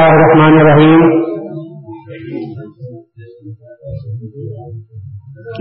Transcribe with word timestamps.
الله 0.00 0.14
الرحمن 0.18 0.60
الرحيم. 0.60 1.00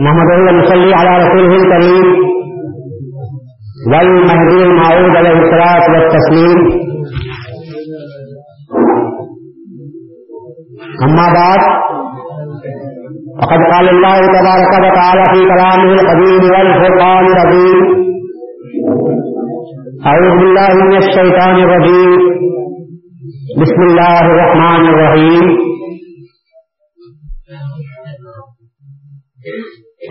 محمد 0.03 0.29
ونصلي 0.47 0.93
على 0.93 1.11
رسوله 1.23 1.53
الكريم. 1.61 2.07
والمهدي 3.91 4.63
المعود 4.63 5.15
عليه 5.19 5.37
الصلاة 5.43 5.83
والتسليم. 5.93 6.59
أما 11.03 11.27
بعد، 11.39 11.61
فقد 13.41 13.61
قال 13.73 13.89
الله 13.89 14.19
تبارك 14.37 14.71
وتعالى 14.85 15.23
في 15.33 15.39
كلامه 15.51 15.91
القديم 15.99 16.43
والفرقان 16.53 17.25
الرجيم. 17.33 17.79
أعوذ 20.05 20.33
بالله 20.39 20.73
من 20.73 20.97
الشيطان 20.97 21.55
الرجيم. 21.65 22.38
بسم 23.57 23.81
الله 23.81 24.19
الرحمن 24.21 24.81
الرحيم 24.89 25.43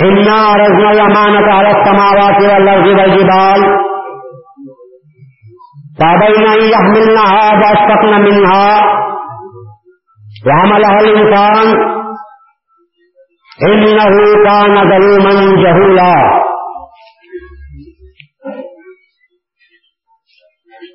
إنا 0.02 0.32
عرضنا 0.32 0.90
الأمانة 0.92 1.52
على 1.52 1.70
السماوات 1.70 2.38
والأرض 2.42 2.86
والجبال 2.86 3.60
فأبين 5.98 6.46
أن 6.46 6.60
يحملنها 6.74 7.44
وأشفقن 7.60 8.20
منها 8.20 8.80
وعملها 10.46 11.00
الإنسان 11.00 11.66
إنه 13.62 14.14
كان 14.44 14.74
ظلوما 14.90 15.62
جهولا. 15.62 16.38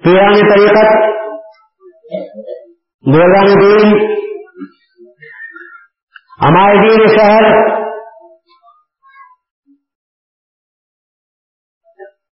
پیران 0.03 0.35
طریقت 0.51 1.22
بولان 2.13 3.47
دین 3.59 3.93
ہمارے 6.41 6.75
دین 6.81 7.05
شہر 7.13 7.45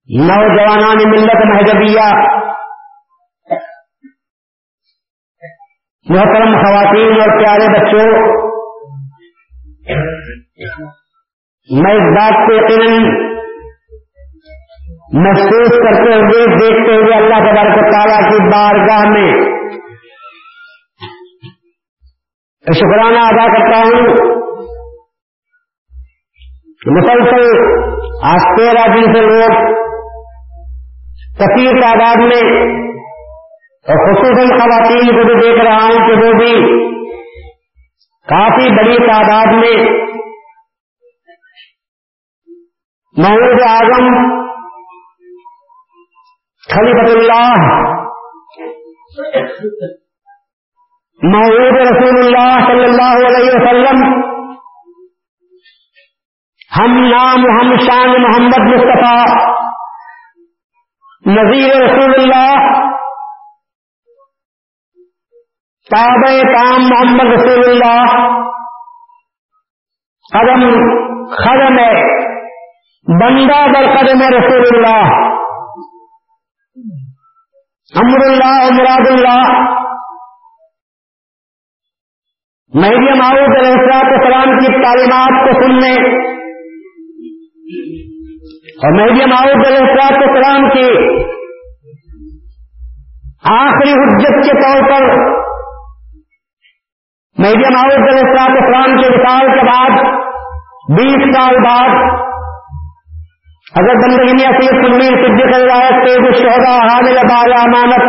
نوجوانان 0.08 1.01
ملت 1.11 1.45
مہجبیہ، 1.51 2.08
محترم 6.06 6.56
خواتین 6.56 7.20
اور 7.20 7.33
پیارے 7.39 7.69
بچوں، 7.75 8.06
میں 11.69 11.95
اس 11.95 12.08
بات 12.17 12.41
کو 12.47 12.55
یقیناً 12.55 13.08
محسوس 15.23 15.73
کرتے 15.84 16.11
ہوئے، 16.14 16.45
دیکھتے 16.58 16.92
ہوئے 16.97 17.14
اللہ 17.14 17.47
تبارک 17.47 17.81
تعالیٰ 17.92 18.20
کی 18.31 18.42
بارگاہ 18.51 19.08
میں 19.11 19.31
شکرانہ 22.64 23.19
ادا 23.19 23.44
کرتا 23.47 23.78
ہوں۔ 23.78 24.08
مسلسل 26.86 27.47
آج 28.22 28.44
تیرہ 28.56 28.84
دن 28.94 29.14
سے 29.14 29.20
لوگ 29.20 29.55
کثیر 31.39 31.80
تعداد 31.80 32.22
میں 32.22 32.42
اور 33.86 34.00
خصوصاً 34.05 34.58
خواتین 34.58 35.06
کو 35.06 35.27
بھی 35.27 35.34
دیکھ 35.41 35.61
رہا 35.64 35.84
ہوں 35.84 36.06
کہ 36.06 36.19
وہ 36.22 36.33
بھی 36.33 36.52
کافی 38.28 38.69
بڑی 38.77 38.97
تعداد 39.06 39.52
میں 39.52 39.77
محمود 43.17 43.62
اعظم 43.69 44.11
خلیفت 46.69 47.17
اللہ 47.17 47.69
محمود 51.22 51.80
رسول 51.80 52.30
اللہ 52.41 52.66
صلی 52.66 52.84
اللہ 52.84 53.14
علیہ 53.28 53.55
وسلم، 53.55 54.02
ہم 56.72 56.92
نام 57.05 57.46
ہم 57.50 57.72
شان 57.86 58.12
محمد 58.22 58.66
مصطفیٰ 58.66 59.23
نذیر 61.29 61.74
رسول 61.79 62.14
اللہ 62.14 62.68
تابع 65.90 66.30
کام 66.52 66.89
محمد 66.89 67.33
رسول 67.33 67.64
اللہ، 67.64 68.14
قدم 70.33 70.64
خدم 71.34 71.79
بندہ 73.06 73.61
در 73.74 73.86
قدم 73.95 74.23
رسول 74.34 74.67
اللہ 74.70 75.12
امر 77.92 78.24
اللہ 78.27 78.58
مراد 78.74 79.11
اللہ 79.11 79.80
مہدی 82.73 83.14
معروف 83.19 83.53
علیہ 83.53 83.70
السلاط 83.70 84.08
السلام 84.08 84.51
کی 84.58 84.69
تعلیمات 84.83 85.39
کو 85.45 85.55
سننے 85.55 85.95
اور 88.81 88.92
مہدی 88.97 89.25
معروف 89.33 89.63
علیہ 89.69 90.03
السلام 90.19 90.67
کی 90.75 90.85
آخری 93.53 93.95
حجت 93.95 94.39
کے 94.45 94.55
طور 94.59 94.86
پر 94.91 95.07
مہدی 97.36 97.73
معروف 97.75 98.07
علیہ 98.13 98.29
السلام 98.45 98.95
کے 99.01 99.11
وصال 99.14 99.51
کے 99.57 99.67
بعد 99.67 99.98
بیس 100.92 101.27
سال 101.35 101.59
بعد 101.64 101.98
اگر 103.75 104.01
بندگی 104.05 104.39
نے 104.39 104.47
اصلی 104.47 104.70
سنی 104.79 105.11
صدیق 105.17 105.53
روایت 105.57 106.01
تیز 106.07 106.30
الشہدا 106.30 106.79
حامل 106.79 107.20
بار 107.27 107.53
امانت 107.59 108.09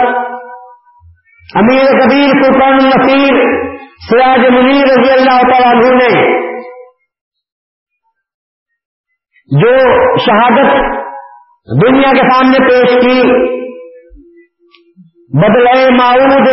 امیر 1.56 1.92
کبیر 1.96 2.40
سلطان 2.42 2.80
النصیر 2.80 3.61
سراج 4.10 4.40
منیر 4.40 4.86
رضی 4.92 5.12
اللہ 5.12 5.42
تعالیٰ 5.42 5.72
عنہ 5.72 5.90
نے 5.96 6.10
جو 9.62 9.74
شہادت 10.18 10.72
دنیا 11.84 12.12
کے 12.12 12.24
سامنے 12.30 12.60
پیش 12.68 12.96
کی، 13.02 13.22
بدلے 15.42 15.90
معود 15.90 16.48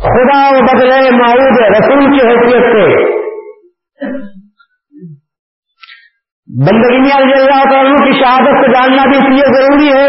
خدا 0.00 0.40
و 0.48 0.64
بدلے 0.64 1.10
معود 1.10 1.60
رسول 1.76 2.04
کی 2.04 2.26
حیثیت 2.28 2.66
سے۔ 2.72 2.88
بندگی 6.48 6.98
رضی 6.98 7.32
اللہ 7.40 7.64
تعالیٰ 7.70 7.96
کی 8.04 8.18
شہادت 8.20 8.60
کو 8.60 8.72
جاننا 8.72 9.04
بھی 9.04 9.16
اس 9.16 9.30
لیے 9.30 9.48
ضروری 9.54 9.88
ہے 9.92 10.08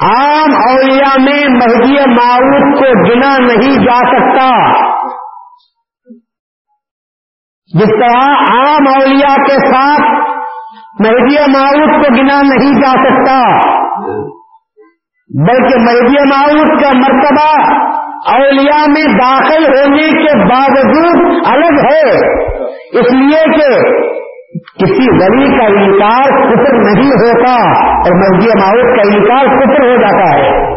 عام 0.03 0.55
اولیاء 0.55 1.23
میں 1.23 1.43
مہدی 1.49 1.99
معروف 2.09 2.79
کو 2.79 3.13
گنا 3.13 3.37
نہیں 3.37 3.85
جا 3.85 3.97
سکتا، 3.97 4.49
جس 7.79 7.87
طرح 7.87 8.25
عام 8.51 8.87
اولیاء 8.87 9.35
کے 9.35 9.57
ساتھ 9.73 10.29
مہدی 10.99 11.51
معروف 11.57 12.05
کو 12.05 12.15
گنا 12.15 12.41
نہیں 12.41 12.81
جا 12.81 12.91
سکتا۔ 12.91 13.69
بلکہ 15.37 15.79
مہدی 15.79 16.29
معروف 16.29 16.81
کا 16.81 16.89
مرتبہ 16.93 17.73
اولیاء 18.33 18.85
میں 18.87 19.03
داخل 19.13 19.63
ہونے 19.63 20.23
کے 20.23 20.37
باوجود 20.37 21.37
الگ 21.47 21.85
ہے۔ 21.85 22.15
اس 22.99 23.11
لیے 23.11 23.57
کہ 23.57 23.75
کسی 24.79 25.09
ولی 25.11 25.57
کا 25.57 25.65
انکار 25.65 26.27
کفر 26.27 26.73
نہیں 26.73 27.11
ہوتا 27.11 27.53
اور 27.75 28.11
مہدی 28.11 28.47
معروف 28.59 28.95
کا 28.95 29.01
انکار 29.01 29.45
کفر 29.45 29.89
ہو 29.89 29.95
جاتا 29.95 30.37
ہے۔ 30.37 30.69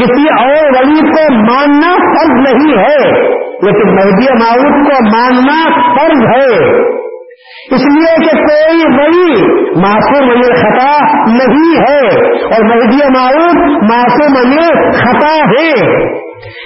کسی 0.00 0.28
اور 0.28 0.64
ولی 0.64 1.00
کو 1.00 1.32
ماننا 1.32 1.94
فرض 1.94 2.48
نہیں 2.48 2.78
ہے، 2.78 3.20
لیکن 3.62 3.94
مہدی 3.94 4.32
معروف 4.32 4.88
کو 4.88 5.04
ماننا 5.16 5.80
فرض 5.96 6.20
ہے۔ 6.36 6.80
اس 7.70 7.80
لیے 7.82 8.28
کہ 8.28 8.36
کوئی 8.36 8.82
ولی 8.98 9.42
معصوم 9.80 10.28
من 10.28 10.54
خطا 10.54 10.92
نہیں 11.26 11.74
ہے 11.78 12.16
اور 12.44 12.64
مہدی 12.64 12.98
معروف 13.18 13.82
معصوم 13.90 14.48
من 14.48 14.92
خطا 14.92 15.36
ہے۔ 15.36 15.72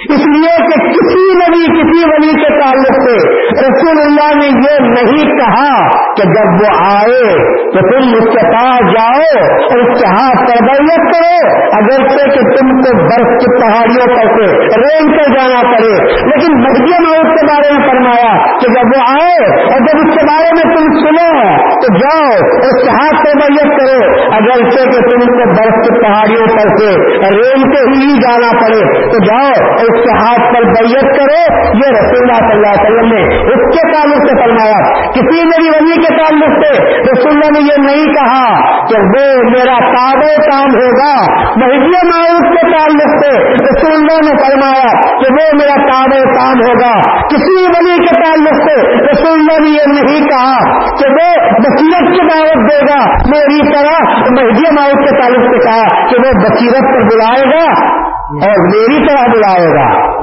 اس 0.09 0.19
لیے 0.19 0.55
کہ 0.57 0.87
کسی 0.87 1.33
نبی 1.33 1.65
کسی 1.65 2.09
ولی 2.09 2.31
کے 2.31 2.59
تعلق 2.59 3.09
سے 3.09 3.15
رسول 3.51 3.99
اللہ 4.01 4.35
نے 4.35 4.45
یہ 4.45 4.79
نہیں 4.79 5.37
کہا 5.37 5.87
کہ 6.17 6.23
جب 6.23 6.61
وہ 6.61 6.91
آئے 6.91 7.51
تو 7.71 7.79
تم 7.79 8.09
اس 8.13 8.23
کے 8.23 8.47
پاس 8.53 8.93
جاؤ 8.93 9.45
اور 9.45 9.77
اس 9.77 10.01
کے 10.01 10.07
ہاتھ 10.07 10.51
تربیت 10.51 11.13
کرو، 11.13 11.61
اگرچہ 11.77 12.29
کہ 12.33 12.41
تم 12.41 12.69
کو 12.69 12.97
برف 13.03 13.39
کی 13.39 13.61
پہاڑیوں 13.61 14.07
پر 14.07 14.27
سے 14.27 14.57
رینگ 14.57 15.09
کر 15.11 15.35
جانا 15.37 15.61
پڑے۔ 15.61 16.13
لیکن 16.27 16.61
مہدی 16.61 17.03
موت 17.07 17.39
کے 17.39 17.45
بارے 17.45 17.73
میں 17.73 17.89
فرمایا 17.89 18.57
کہ 18.59 18.73
جب 18.73 18.97
وہ 18.97 19.03
آئے 19.07 19.63
اور 19.63 19.79
جب 19.79 19.97
اس 19.97 20.17
کے 20.17 20.25
بارے 20.25 20.49
میں 20.53 20.75
تم 20.75 20.91
سنو 20.99 21.57
تو 21.73 21.97
جاؤ 21.97 22.35
اس 22.57 22.83
کے 22.83 22.89
ہاتھ 22.89 23.25
تربیت 23.25 23.79
کرو، 23.79 24.21
اگرچہ 24.35 24.91
کہ 24.91 24.99
تم 24.99 25.19
کو 25.19 25.49
برف 25.49 25.87
کی 25.87 26.01
پہاڑیوں 26.01 26.47
پر 26.47 26.77
سے 26.79 26.95
رینگ 27.35 27.71
کے 27.71 27.81
ہی 27.91 28.13
جانا 28.21 28.51
پڑے، 28.61 29.01
تو 29.11 29.23
جاؤ 29.25 29.60
اور 29.61 29.83
اس 29.83 30.03
کے 30.03 30.17
ہاتھ 30.17 30.53
پر 30.53 30.63
بیت 30.63 31.17
کرو، 31.17 31.41
یہ 31.73 31.91
رسول 31.99 32.21
اللہ 32.21 32.39
صلی 32.39 32.55
اللہ 32.55 32.67
علیہ 32.67 32.85
وسلم 32.85 33.13
نے 33.13 33.23
اس 33.37 33.75
کے 33.75 33.91
تعلق 33.91 34.29
سے 34.29 34.43
فرمایا۔ 34.43 35.01
کسی 35.11 35.43
میری 35.43 35.69
ولی 35.69 36.01
کے 36.01 36.17
تعلق 36.17 36.65
سے 36.65 36.83
رسول 37.01 37.31
اللہ 37.33 37.59
نے 37.59 37.59
یہ 37.59 37.85
نہیں 37.85 38.13
کہا 38.13 38.61
کہ 38.85 38.95
وہ 38.95 39.49
میرا 39.49 39.77
تاب 39.79 40.21
کام 40.51 40.69
ہوگا، 40.69 41.13
مہدی 41.55 42.07
معروف 42.07 42.57
کے 42.57 42.71
تعلق 42.71 43.25
سے 43.25 43.53
رسول 43.53 43.93
اللہ 43.93 44.29
نے 44.29 44.37
فرمایا 44.47 45.01
کہ 45.17 45.33
وہ 45.33 45.57
میرا 45.57 45.75
تاب 45.75 46.11
کام 46.39 46.59
ہوگا۔ 46.59 47.21
کسی 47.27 47.63
ولی 47.63 47.97
کے 47.97 48.15
تعلق 48.15 48.69
سے 48.69 48.97
رسول 48.97 49.39
اللہ 49.39 49.61
نے 49.61 49.69
یہ 49.69 50.01
نہیں 50.01 50.27
کہا 50.27 50.79
کہ 50.79 51.11
وہ 51.11 51.49
بصیرت 51.51 52.13
کی 52.13 52.27
دعوت 52.27 52.71
دے 52.71 52.79
گا۔ 52.79 53.11
میری 53.35 53.73
طرح 53.73 54.09
مہدی 54.11 54.73
معروف 54.73 55.09
کے 55.09 55.21
تعلق 55.21 55.53
سے 55.53 55.69
کہا 55.69 56.05
کہ 56.05 56.15
وہ 56.17 56.31
بصیرت 56.31 56.81
پر 56.81 57.01
بلائے 57.01 57.41
گا۔ 57.41 58.01
اور 58.31 58.69
میری 58.69 59.07
طرح 59.07 59.23
بلائے 59.31 59.67
گا۔ 59.67 60.21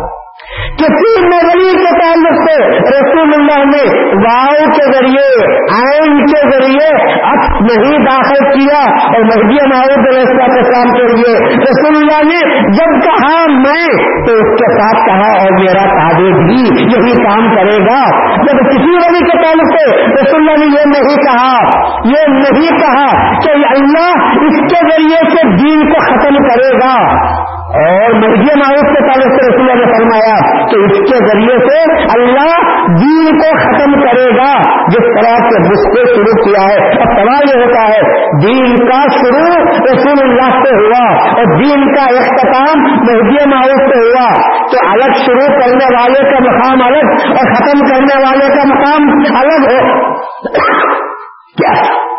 کسی 0.78 1.26
نظری 1.26 1.78
کے 1.78 2.00
تعلق 2.00 2.50
سے 2.50 2.78
رسول 2.78 3.34
اللہ 3.34 3.64
نے 3.64 4.14
واؤ 4.14 4.70
کے 4.70 4.92
ذریعے 4.92 5.56
آئن 5.72 6.24
کے 6.26 6.50
ذریعے 6.50 7.20
اب 7.22 7.60
نہیں 7.60 7.98
داخل 7.98 8.50
کیا 8.50 8.78
اور 9.06 9.20
مہدی 9.20 9.68
محبوب 9.68 10.08
علیہ 10.08 10.62
کام 10.62 10.92
کے 10.92 11.02
لیے 11.02 11.56
رسول 11.56 11.96
اللہ 11.96 12.34
نے 12.34 12.70
جب 12.72 13.04
کہا 13.04 13.46
میں، 13.48 13.86
تو 14.26 14.32
اس 14.32 14.60
کے 14.60 14.80
ساتھ 14.80 15.08
کہا 15.08 15.42
اور 15.42 15.50
میرا 15.50 15.84
تابع 15.84 16.38
بھی 16.46 16.60
یہی 16.80 17.24
کام 17.24 17.56
کرے 17.56 17.78
گا۔ 17.78 18.28
جب 18.36 18.70
کسی 18.70 18.90
ولی 18.90 19.18
کے 19.18 19.42
تعلق 19.42 19.78
سے 19.78 20.06
رسول 20.06 20.48
اللہ 20.48 20.64
نے 20.64 20.66
یہ 20.66 20.84
نہیں 20.86 21.16
کہا، 21.16 21.58
یہ 22.04 22.26
نہیں 22.28 22.78
کہا 22.78 23.36
کہ 23.38 23.50
اللہ 23.50 24.28
اس 24.44 24.56
کے 24.56 24.90
ذریعے 24.90 25.30
سے 25.30 25.56
دین 25.56 25.92
کو 25.92 26.00
ختم 26.00 26.34
کرے 26.34 26.76
گا۔ 26.76 27.18
اور 27.68 28.12
مرضی 28.14 28.60
معروف 28.60 28.96
کے 28.96 29.00
تعلق 29.06 29.32
سے 29.32 29.50
رسول 29.50 29.78
نے 29.78 29.84
فرمایا 29.84 30.66
کہ 30.66 30.76
اس 30.76 30.98
کے 31.10 31.16
ذریعے 31.16 31.58
سے 31.68 32.02
اللہ 32.18 32.52
دین 32.88 33.38
کو 33.38 33.58
ختم 33.58 34.00
کرے 34.00 34.36
گا۔ 34.36 34.52
جس 34.88 35.08
طرح 35.16 35.36
سے 35.36 35.62
جس 35.62 35.82
کو 35.84 36.14
شروع 36.14 36.44
کیا 36.44 36.62
ہے 36.68 36.88
اور 36.88 37.16
سوال 37.16 37.48
یہ 37.48 37.64
ہوتا 37.64 37.82
ہے، 37.88 38.00
دین 38.46 38.76
کا 38.76 39.02
شروع 39.10 39.72
رسول 39.92 40.22
اللہ 40.22 40.64
سے 40.64 40.74
ہوا 40.74 41.14
اور 41.14 41.44
دین 41.58 41.94
کا 41.94 42.02
اختتام 42.02 42.82
مہدی 42.82 43.50
معروف 43.54 43.92
سے 43.92 43.98
ہوا۔ 43.98 44.58
تو 44.72 44.90
الگ 44.90 45.12
شروع 45.26 45.60
کرنے 45.60 45.94
والے 45.94 46.30
کا 46.30 46.38
مقام 46.50 46.86
الگ 46.86 47.12
اور 47.26 47.54
ختم 47.54 47.86
کرنے 47.86 48.22
والے 48.22 48.48
کا 48.56 48.64
مقام 48.64 49.08
الگ 49.36 49.70
ہو 49.70 49.98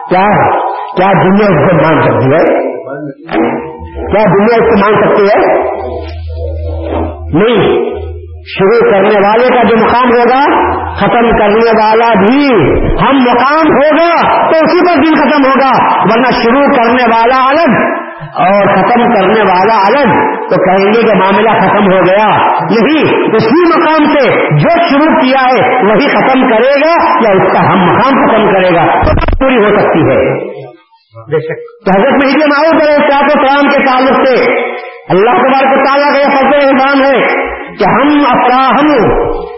کیا 0.09 0.25
کیا 0.95 1.11
دنیا 1.23 1.45
اس 1.45 1.69
کو 1.69 1.75
مان 1.75 2.01
سکتی 2.01 2.33
ہے؟ 2.33 2.69
کیا 3.99 4.23
دنیا 4.23 4.63
اس 4.63 4.69
کو 4.69 4.79
مان 4.79 5.01
سکتی 5.01 5.23
ہے؟ 5.23 5.53
نہیں۔ 7.43 7.89
شروع 8.47 8.91
کرنے 8.91 9.27
والے 9.27 9.47
کا 9.47 9.63
جو 9.63 9.77
مقام 9.77 10.09
ہوگا، 10.09 10.71
ختم 10.95 11.37
کرنے 11.37 11.71
والا 11.83 12.13
بھی 12.13 12.47
ہم 12.81 13.17
مقام 13.17 13.67
ہوگا 13.67 14.41
تو 14.41 14.57
اسی 14.63 14.79
پر 14.79 14.95
دن 14.95 15.15
ختم 15.15 15.45
ہوگا، 15.45 16.01
ورنہ 16.03 16.41
شروع 16.43 16.67
کرنے 16.77 17.03
والا 17.03 17.49
الگ 17.49 17.99
اور 18.35 18.75
ختم 18.75 19.13
کرنے 19.13 19.41
والا 19.41 19.77
الگ۔ 19.87 20.39
تو 20.49 20.55
کہیں 20.55 20.93
گے 20.93 21.11
کہ 21.11 21.17
معاملہ 21.17 21.49
ختم 21.49 21.83
ہو 21.83 21.99
گیا۔ 22.05 22.27
نہیں، 22.49 23.25
اسی 23.35 23.69
مقام 23.69 24.03
سے 24.03 24.27
جو 24.57 24.87
شروع 24.89 25.21
کیا 25.21 25.41
ہے، 25.41 25.85
وہی 25.85 26.07
ختم 26.07 26.41
کرے 26.41 26.87
گا 26.87 27.11
یا 27.21 27.43
اس 27.43 27.53
کا 27.53 27.73
ہم 27.73 27.79
مقام 27.79 28.27
ختم 28.27 28.53
کرے 28.53 28.75
گا۔ 28.75 29.01
تو 29.03 29.37
پوری 29.39 29.57
ہو 29.57 29.79
سکتی 29.79 29.99
ہے۔ 29.99 30.49
تو 31.15 31.99
حضرت 31.99 32.23
مہدی 32.23 32.49
معروف 32.49 32.83
علیہ 32.83 33.09
صاحب 33.09 33.27
السلام 33.35 33.69
کے 33.69 33.85
تعلق 33.85 34.27
سے۔ 34.27 34.45
اللہ 35.09 35.31
تبارک 35.31 35.85
تعالیٰ 35.85 36.13
کا 36.13 36.19
یہ 36.19 36.33
فضل 36.33 36.67
احسان 36.67 37.05
ہے 37.05 37.21
کہ 37.79 37.83
ہم 37.83 38.09
افراہم 38.29 38.89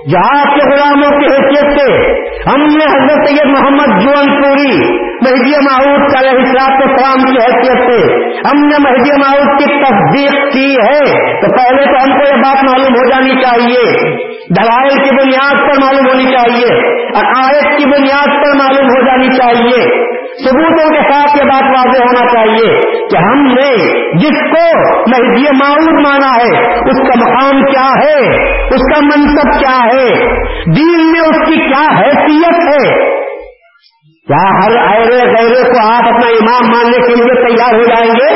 جہاز 0.10 0.46
کے 0.54 0.70
غلاموں 0.70 1.20
کی 1.20 1.26
حیثیت 1.26 1.80
سے 1.80 2.12
ہم 2.50 2.62
نے 2.62 2.86
حضرت 2.86 3.30
سید 3.30 3.46
محمد 3.46 4.02
جون 4.02 4.44
پوری، 4.44 4.78
مہدی 5.06 5.52
معروف 5.66 6.14
کا 6.14 6.20
حساب 6.20 6.80
کے 6.80 6.88
سلام 6.88 7.24
کی 7.24 7.38
حیثیت 7.38 7.92
سے 7.92 8.00
ہم 8.22 8.66
نے 8.66 8.78
مہدی 8.80 9.12
معروف 9.12 9.58
کی 9.58 9.84
تصدیق 9.84 10.54
کی 10.54 10.76
ہے۔ 10.76 11.32
تو 11.42 11.48
پہلے 11.58 11.84
تو 11.86 12.04
ہم 12.04 12.20
کو 12.20 12.24
یہ 12.24 12.42
بات 12.42 12.64
معلوم 12.64 12.96
ہو 12.96 13.10
جانی 13.10 13.42
چاہیے، 13.42 14.10
دلائل 14.50 15.04
کی 15.04 15.16
بنیاد 15.16 15.60
پر 15.60 15.80
معلوم 15.82 16.08
ہونی 16.08 16.26
چاہیے، 16.26 16.80
عقائد 17.10 17.78
کی 17.78 17.86
بنیاد 17.86 18.28
پر 18.28 18.58
معلوم 18.58 18.88
ہو 18.88 19.06
جانی 19.06 19.28
چاہیے، 19.38 20.12
ثبوتوں 20.44 20.90
کے 20.90 21.00
ساتھ 21.12 21.38
یہ 21.38 21.44
بات 21.44 21.64
واضح 21.64 22.02
ہونا 22.02 22.34
چاہیے 22.34 22.80
کہ 23.10 23.18
ہم 23.18 23.42
نے 23.42 23.70
جس 24.14 24.38
کو 24.54 24.64
مہدی 25.10 25.41
معروف 25.50 26.08
مانا 26.08 26.28
ہے۔ 26.28 26.74
اس 26.74 26.98
کا 26.98 27.30
مقام 27.30 27.62
کیا 27.62 27.90
ہے؟ 28.04 28.46
اس 28.66 28.94
کا 28.94 29.00
منصب 29.00 29.60
کیا 29.60 29.80
ہے؟ 29.86 30.10
دین 30.76 31.12
میں 31.12 31.20
اس 31.20 31.50
کی 31.50 31.56
کیا 31.56 31.98
حیثیت 32.00 32.54
ہے؟ 32.54 33.12
کیا 34.28 34.50
ہر 34.50 34.94
ایرے 34.94 35.18
غیرے 35.18 35.64
کو 35.64 35.94
آپ 35.94 36.04
اپنا 36.04 36.28
امام 36.28 36.72
ماننے 36.72 37.08
کے 37.08 37.16
لیے 37.16 37.48
تیار 37.48 37.74
ہو 37.74 37.82
جائیں 37.82 38.12
گے؟ 38.12 38.36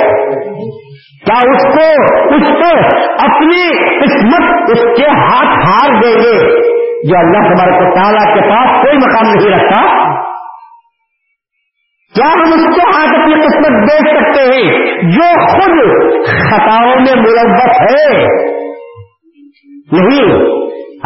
کیا 1.26 1.38
اس 1.38 1.64
کو 1.64 2.04
اس 2.36 2.48
کو 2.48 2.96
اپنی 3.26 3.72
قسمت 4.00 4.70
اس 4.72 4.98
کے 4.98 5.10
ہاتھ 5.10 5.68
ہار 5.68 6.02
دیں 6.02 6.16
گے؟ 6.16 6.66
جو 7.08 7.18
اللہ 7.18 7.56
تبارک 7.56 7.96
تعالیٰ 7.96 8.36
کے 8.36 8.50
پاس 8.50 8.72
کوئی 8.72 8.98
مقام 8.98 9.32
نہیں 9.32 9.60
رکھتا۔ 9.60 9.82
کیا 12.16 12.32
ہم 12.34 12.54
اس 12.54 12.76
کو 12.76 12.98
آج 12.98 13.08
اپنی 13.20 13.34
قسمت 13.34 13.90
دیکھ 13.90 14.18
سکتے 14.18 14.44
ہیں، 14.44 14.72
جو 15.12 15.48
خود 15.48 16.04
خطاؤں 16.28 16.96
میں 16.96 17.16
ملوث 17.16 17.82
ہے۔ 17.82 18.28
نہیں، 19.92 20.36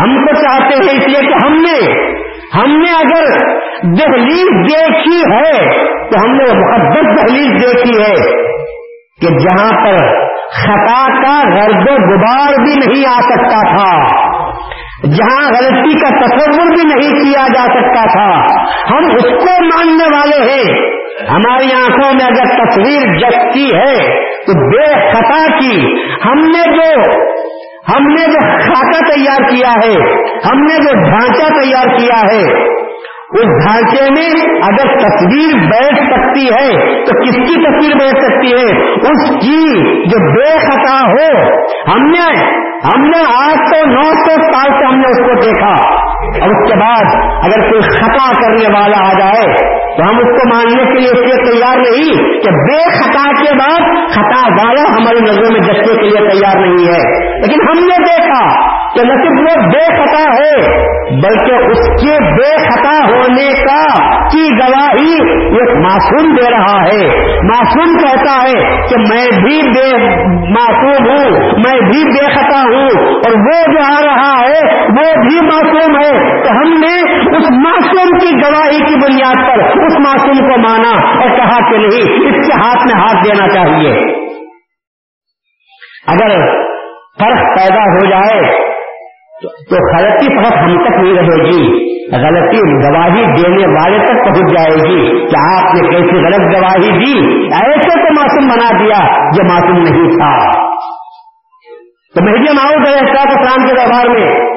ہم 0.02 0.26
تو 0.26 0.34
چاہتے 0.34 0.76
ہیں 0.76 1.00
اس 1.00 1.08
لیے 1.08 1.30
کہ 1.30 1.46
ہم 1.46 1.54
نے 1.54 2.10
ہم 2.56 2.80
نے 2.80 2.92
اگر 2.92 3.24
دہلیز 3.84 4.74
دیکھی 4.74 5.22
ہے، 5.32 5.70
تو 6.12 6.20
ہم 6.26 6.32
نے 6.32 6.44
محبت 6.44 7.22
دہلیز 7.22 7.64
دیکھی 7.64 8.02
ہے 8.02 8.16
کہ 9.22 9.28
جہاں 9.38 9.86
پر 9.86 9.98
خطا 10.50 11.08
کا 11.22 11.50
غرض 11.56 11.92
و 11.92 11.94
غبار 11.94 12.54
بھی 12.64 12.76
نہیں 12.86 13.06
آ 13.08 13.20
سکتا 13.20 13.78
تھا۔ 13.78 14.29
جہاں 15.04 15.50
غلطی 15.50 16.00
کا 16.00 16.26
تصور 16.26 16.68
بھی 16.68 16.84
نہیں 16.84 17.12
کیا 17.12 17.48
جا 17.48 17.64
سکتا 17.64 18.06
تھا، 18.06 18.56
ہم 18.92 19.06
اس 19.06 19.26
کو 19.26 19.64
ماننے 19.64 20.18
والے 20.18 20.52
ہیں۔ 20.52 20.90
ہماری 21.30 21.74
آنکھوں 21.74 22.14
میں 22.14 22.26
اگر 22.26 22.66
تصویر 22.66 23.18
جگتی 23.18 23.70
ہے، 23.76 23.94
تو 24.48 24.72
بے 24.72 25.12
خطا 25.12 25.60
کی 25.60 25.82
ہم 26.26 26.40
نے 26.40 26.76
جو 26.76 27.12
ہم 27.90 28.04
نے 28.04 28.26
جو 28.26 28.40
خاکہ 28.40 29.14
تیار 29.14 29.42
کیا 29.50 29.74
ہے، 29.86 29.96
ہم 30.52 30.62
نے 30.62 30.78
جو 30.78 31.10
ڈھانچہ 31.10 31.54
تیار 31.62 31.88
کیا 31.98 32.20
ہے 32.34 32.70
اس 33.30 33.46
ڈھانچے 33.46 34.04
میں 34.12 34.56
اگر 34.56 34.98
تصویر 34.98 35.56
بیٹھ 35.56 36.14
سکتی 36.14 36.48
ہے، 36.48 36.96
تو 37.06 37.24
کس 37.24 37.36
کی 37.36 37.54
تصویر 37.64 37.98
بیٹھ 38.00 38.24
سکتی 38.24 38.54
ہے؟ 38.54 38.92
اس 38.92 39.30
کی 39.30 39.80
جو 40.10 40.32
بے 40.32 40.58
خطا 40.58 41.02
ہو۔ 41.02 41.52
ہم 41.92 42.06
نے 42.06 42.46
ہم 42.86 43.02
نے 43.02 43.20
آج 43.20 43.58
تو 43.58 43.86
نو 43.86 44.02
سو 44.02 44.54
سال 44.54 44.80
سے 44.80 44.86
ہم 44.86 45.00
نے 45.00 45.10
اس 45.10 45.18
کو 45.18 45.42
دیکھا۔ 45.42 46.00
اور 46.42 46.50
اس 46.50 46.72
کے 46.72 46.80
بعد 46.80 47.06
اگر 47.24 47.70
کوئی 47.70 47.82
خطا 47.82 48.42
کرنے 48.42 48.80
والا 48.80 49.10
آ 49.10 49.20
جائے، 49.20 49.56
تو 49.98 50.04
ہم 50.12 50.18
اس 50.18 50.42
کو 50.42 50.56
ماننے 50.56 50.84
کے 50.84 51.00
لیے 51.00 51.10
اس 51.10 51.20
لیے 51.20 51.52
تیار 51.52 51.78
نہیں 51.78 52.24
کہ 52.42 52.52
بے 52.52 52.90
خطا 52.90 53.32
کے 53.32 53.56
بعد 53.56 54.10
خطا 54.10 54.48
والا 54.48 54.82
ہماری 54.82 55.20
نظروں 55.20 55.52
میں 55.52 55.60
جچنے 55.60 55.96
کے 55.96 56.02
لیے 56.02 56.30
تیار 56.30 56.56
نہیں 56.66 56.88
ہے۔ 56.88 57.30
لیکن 57.38 57.62
ہم 57.70 57.86
نے 57.86 58.04
دیکھا۔ 58.04 58.80
کہ 59.00 59.08
نہ 59.08 59.14
صرف 59.14 59.40
وہ 59.40 59.68
بے 59.68 59.86
خطا 59.86 60.24
ہے، 60.24 60.84
بلکہ 61.22 61.54
اس 61.54 62.02
کے 62.02 62.32
بے 62.34 62.58
خطا 62.58 63.08
ہونے 63.10 63.54
کا 63.54 64.10
کی 64.28 64.50
گواہی 64.52 65.14
ایک 65.56 65.78
معصوم 65.78 66.36
دے 66.36 66.52
رہا 66.52 66.82
ہے۔ 66.84 67.28
معصوم 67.44 67.98
کہتا 67.98 68.42
ہے 68.42 68.88
کہ 68.88 68.96
میں 68.98 69.42
بھی 69.44 69.62
بے 69.62 69.98
معصوم 70.30 71.10
ہوں، 71.10 71.40
میں 71.52 71.80
بھی 71.80 72.04
بے 72.04 72.26
خطا 72.32 72.60
ہوں، 72.60 73.14
اور 73.14 73.32
وہ 73.32 73.74
جو 73.74 73.80
آ 73.80 74.02
رہا 74.02 74.42
ہے، 74.42 74.76
وہ 74.76 75.22
بھی 75.22 75.42
معصوم 75.42 75.96
ہے۔ 76.04 76.44
تو 76.44 76.52
ہم 76.52 76.74
نے 76.80 77.02
اس 77.38 77.52
معصوم 77.52 78.18
کی 78.18 78.36
گواہی 78.36 78.78
کی 78.78 78.96
بنیاد 78.96 79.48
پر 79.48 79.64
اس 79.64 80.00
معصوم 80.00 80.50
کو 80.50 80.58
مانا 80.58 81.22
اور 81.22 81.38
کہا 81.38 81.72
کہ 81.72 81.78
نہیں، 81.78 82.30
اس 82.30 82.48
کے 82.48 82.54
ہاتھ 82.54 82.88
میں 82.88 83.02
ہاتھ 83.02 83.26
دینا 83.26 83.48
چاہیے۔ 83.48 84.20
اگر 86.08 86.60
فرق 87.20 87.58
پیدا 87.58 87.84
ہو 87.84 88.10
جائے 88.10 88.69
تو 89.42 89.98
غلطی 89.98 90.26
فقط 90.26 90.58
ہم 90.58 90.84
تک 90.84 90.92
نہیں 90.92 91.14
رہے 91.14 91.44
گی۔ 91.44 91.90
غلطی 92.16 92.58
گواہی 92.58 93.26
دینے 93.26 93.74
والے 93.74 93.98
تک 93.98 94.24
پہنچ 94.24 94.52
جائے 94.54 94.76
گی 94.76 95.28
کہ 95.28 95.56
آپ 95.56 95.76
نے 95.76 95.90
کیسی 95.90 96.26
غلط 96.26 96.58
گواہی 96.58 96.92
دی۔ 96.92 97.46
ایسے 97.46 98.08
تو 98.08 98.14
معصوم 98.14 98.48
بنا 98.48 98.78
دیا 98.80 99.30
جو 99.32 99.44
معصوم 99.44 99.84
نہیں 99.84 100.12
تھا۔ 100.12 100.52
تو 102.16 102.24
مہدی 102.24 102.54
ماؤ 102.54 102.86
گئے 102.86 102.96
اسلام 102.96 103.68
کے 103.68 103.74
دربار 103.76 104.06
میں 104.10 104.50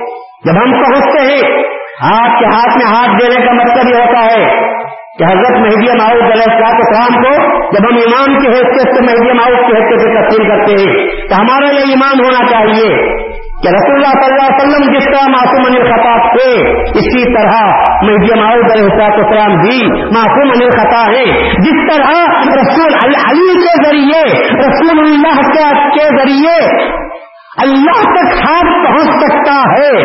جب 0.45 0.65
ہم 0.65 0.73
پہنچتے 0.73 1.21
ہیں 1.21 1.63
آپ 2.03 2.39
کے 2.39 2.45
ہاتھ 2.45 2.79
میں 2.79 2.95
ہاتھ 2.95 3.23
دینے 3.23 3.47
کا 3.47 3.53
مطلب 3.53 3.89
یہ 3.89 4.03
ہوتا 4.03 4.25
ہے 4.25 4.73
کہ 5.19 5.25
حضرت 5.25 5.59
مہدی 5.59 5.87
ماؤد 5.87 6.33
علیہ 6.33 6.53
السلام 6.53 6.77
اسلام 6.77 7.23
کو 7.23 7.59
جب 7.73 7.91
ہم 7.91 7.97
امام 7.97 8.41
کی 8.41 8.49
حیثیت 8.49 8.97
سے 8.97 9.03
مہدی 9.03 9.33
ماؤد 9.33 9.67
کی 9.67 9.77
حیثیت 9.77 10.01
سے 10.01 10.29
تسلیم 10.29 10.49
کرتے 10.49 10.73
ہیں، 10.73 11.07
تو 11.29 11.35
ہمارا 11.35 11.73
یہ 11.73 11.79
ایمان 11.79 12.25
ہونا 12.25 12.47
چاہیے۔ 12.47 13.23
کہ 13.65 13.73
رسول 13.73 13.97
اللہ 13.97 14.15
صلی 14.15 14.33
اللہ 14.33 14.47
علیہ 14.47 14.61
وسلم 14.61 14.87
جس 14.93 15.05
طرح 15.07 15.27
معصوم 15.33 15.67
انل 15.67 15.85
خطا 15.91 16.15
تھے، 16.23 16.47
اسی 17.01 17.21
طرح 17.35 17.61
مہدی 18.07 18.39
ماؤد 18.41 18.73
علیہ 18.73 18.87
السلاط 18.87 19.21
اسلام 19.25 19.55
بھی 19.61 19.77
معصوم 20.17 20.51
انل 20.55 20.71
خطا 20.71 21.03
ہے 21.11 21.23
جس 21.67 21.79
طرح 21.91 22.11
رسول 22.57 22.99
علی 23.03 23.55
کے 23.61 23.77
ذریعے، 23.85 24.25
رسول 24.59 24.99
اللہ 25.05 25.41
کے 25.97 26.09
ذریعے 26.19 26.59
اللہ 27.63 28.03
تک 28.19 28.37
ہاتھ 28.43 28.75
پہنچ 28.85 29.17
سکتا 29.23 29.57
ہے، 29.73 29.97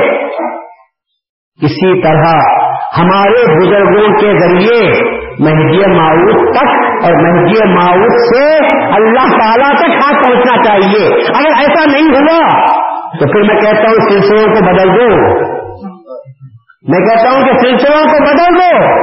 اسی 1.60 1.92
طرح 2.02 2.34
ہمارے 2.98 3.46
بزرگوں 3.52 4.08
کے 4.22 4.34
ذریعے 4.40 4.82
مہدی 5.40 5.80
معاوت 5.94 6.44
تک 6.58 7.06
اور 7.06 7.16
مہدی 7.24 7.58
معاوت 7.74 8.20
سے 8.28 8.46
اللہ 9.00 9.34
تعالیٰ 9.40 9.72
تک 9.82 9.96
ہاتھ 9.96 10.22
پہنچنا 10.24 10.56
چاہیے۔ 10.64 11.08
اگر 11.32 11.58
ایسا 11.64 11.86
نہیں 11.86 12.14
ہوا 12.16 12.40
تو 13.20 13.32
پھر 13.32 13.54
میں 13.54 13.62
کہتا 13.62 13.82
ہوں 13.82 14.10
سلسلوں 14.10 14.56
کو 14.56 14.66
بدل 14.66 14.90
دو۔ 14.90 15.16
میں 16.88 17.00
کہتا 17.00 17.30
ہوں 17.30 17.46
کہ 17.46 17.58
سلسلوں 17.58 18.04
کو 18.04 18.24
بدل 18.24 18.60
دو۔ 18.60 18.98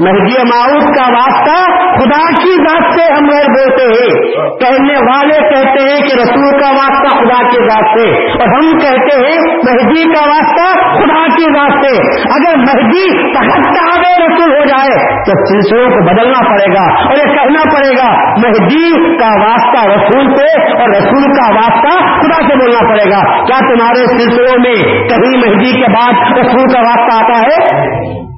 مہدی 0.00 0.42
معاوت 0.42 0.82
کا 0.82 1.12
واسطہ 1.12 1.64
خدا 1.98 2.42
کی 2.42 2.54
ذات 2.54 2.98
سے 2.98 3.12
ہم 3.12 3.26
غیر 3.30 3.44
بولتے 3.44 3.84
ہیں۔ 3.84 4.32
کہنے 4.58 4.94
والے 4.94 5.54
کہتے 5.54 5.82
ہیں 5.82 6.00
کہ 6.00 6.14
رسول 6.22 6.60
کا 6.60 6.70
واسطہ 6.70 7.16
خدا 7.16 7.48
کی 7.48 7.68
ذات 7.68 7.98
سے۔ 7.98 8.32
اور 8.32 8.48
ہم 8.48 8.78
کہتے 8.78 9.26
ہیں 9.26 9.38
مہدی 9.54 10.14
کا 10.14 10.28
واسطہ 10.28 10.78
خدا 10.78 11.26
کی 11.36 11.42
ذات 11.42 11.84
سے۔ 11.84 12.20
اگر 12.32 12.56
مہدی 12.56 13.32
تحت 13.32 13.82
رسول 14.20 14.52
ہو 14.52 14.64
جائے 14.64 15.22
تو 15.24 15.44
سلسلوں 15.44 15.90
کو 15.90 16.14
بدلنا 16.14 16.48
پڑے 16.48 16.74
گا 16.74 17.02
اور 17.04 17.16
یہ 17.16 17.34
کہنا 17.34 17.74
پڑے 17.74 17.96
گا، 17.96 18.30
مہدی 18.30 19.16
کا 19.18 19.46
واسطہ 19.46 19.86
رسول 19.86 20.36
سے 20.36 20.72
اور 20.80 20.88
رسول 20.88 21.22
کا 21.22 21.54
واسطہ 21.54 21.98
خدا 21.98 22.48
سے 22.48 22.56
بولنا 22.56 22.88
پڑے 22.88 23.10
گا۔ 23.10 23.44
کیا 23.44 23.58
تمہارے 23.58 24.06
سلسلوں 24.06 24.58
میں 24.58 25.08
کہیں 25.08 25.38
مہدی 25.38 25.72
کے 25.72 25.92
بعد 25.92 26.38
رسول 26.38 26.72
کا 26.74 26.80
واسطہ 26.80 27.24
آتا 27.24 27.38
ہے؟ 27.38 28.31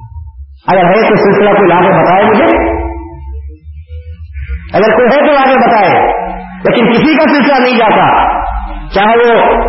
اگر 0.67 0.85
ہے 0.85 1.09
تو 1.09 1.15
سلسلہ 1.15 1.49
کوئی 1.49 1.69
لا 1.69 1.81
کے 1.81 2.03
بتائے 2.03 2.23
مجھے؟ 2.23 2.45
اگر 4.73 4.95
کوئی 4.95 5.07
ہے 5.07 5.27
تو 5.27 5.37
آگے 5.37 5.69
بتائے۔ 5.69 6.11
لیکن 6.65 6.91
کسی 6.91 7.15
کا 7.15 7.23
سلسلہ 7.33 7.63
نہیں 7.63 7.77
جاتا۔ 7.77 8.35
چاہے 8.93 9.17
وہ 9.17 9.65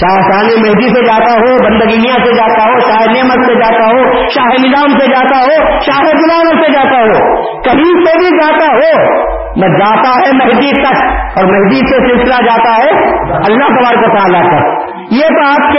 شاہ 0.00 0.30
مہدی 0.32 0.88
سے 0.88 1.06
جاتا 1.06 1.32
ہو 1.32 1.64
بندگینیا 1.64 2.14
سے 2.24 2.32
جاتا 2.32 2.64
ہو، 2.64 2.78
شاہ 2.78 3.12
نعمت 3.12 3.46
سے 3.46 3.54
جاتا 3.54 3.84
ہو، 3.84 4.28
شاہ 4.28 4.44
نظام 4.44 4.98
سے 4.98 5.06
جاتا 5.06 5.36
ہو، 5.36 5.80
شاہ 5.80 6.02
گلام 6.02 6.62
سے 6.62 6.72
جاتا 6.72 6.98
ہو 6.98 7.42
کہیں 7.62 8.04
سے 8.06 8.18
بھی 8.18 8.38
جاتا 8.38 8.66
ہو، 8.66 9.14
میں 9.56 9.68
جاتا 9.68 10.08
ہے 10.08 10.32
مہدی 10.32 10.82
تک 10.82 11.02
اور 11.38 11.44
مہدی 11.44 11.78
سے 11.78 11.96
سلسلہ 11.96 12.46
جاتا 12.46 12.76
ہے 12.76 12.90
اللہ 13.34 13.66
تبار 13.66 13.94
کو 13.94 14.16
تعالیٰ 14.16 14.42
تک۔ 14.42 14.99
یہ 15.10 15.26
تو 15.28 15.50
آپ 15.50 15.72
کے 15.72 15.78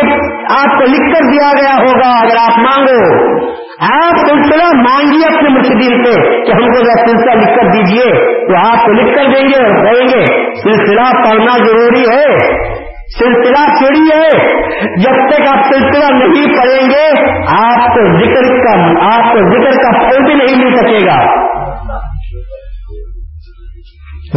آپ 0.60 0.78
کو 0.78 0.84
لکھ 0.84 1.14
کر 1.14 1.32
دیا 1.32 1.52
گیا 1.62 1.76
ہوگا، 1.82 2.20
اگر 2.22 2.36
آپ 2.36 2.60
مانگو۔ 2.60 3.26
آپ 3.80 4.18
سلسلہ 4.18 4.64
مانگیے 4.64 5.36
اپنے 5.36 5.50
مرشدین 5.50 6.06
سے 6.06 6.44
کہ 6.46 6.52
ہم 6.52 6.68
کو 6.68 7.08
سلسلہ 7.08 7.40
لکھ 7.40 7.60
کر 7.60 7.68
دیجیے 7.68 8.14
تو 8.48 8.68
آپ 8.68 8.86
کو 8.86 8.92
لکھ 8.92 9.16
کر 9.16 9.24
دیں 9.24 9.50
گے 9.50 9.64
اور 9.64 9.86
کہیں 9.86 10.08
گے، 10.08 10.54
سلسلہ 10.54 11.02
پڑھنا 11.02 11.58
ضروری 11.58 12.02
ہے۔ 12.02 12.38
سلسلہ 13.20 13.74
چڑی 13.80 14.08
ہے۔ 14.16 14.54
جب 14.96 15.30
تک 15.30 15.58
آپ 15.58 15.74
سلسلہ 15.74 16.14
نہیں 16.14 16.58
پڑھیں 16.58 16.90
گے، 16.90 17.32
آپ 17.48 17.88
کو 17.88 18.20
ذکر 18.20 18.66
کا 18.66 18.90
آپ 19.14 19.34
کو 19.34 19.38
ذکر 19.38 19.72
کا 19.72 20.10
پھل 20.10 20.26
بھی 20.26 20.34
نہیں 20.34 20.66
مل 20.66 20.76
سکے 20.76 21.06
گا۔ 21.06 21.46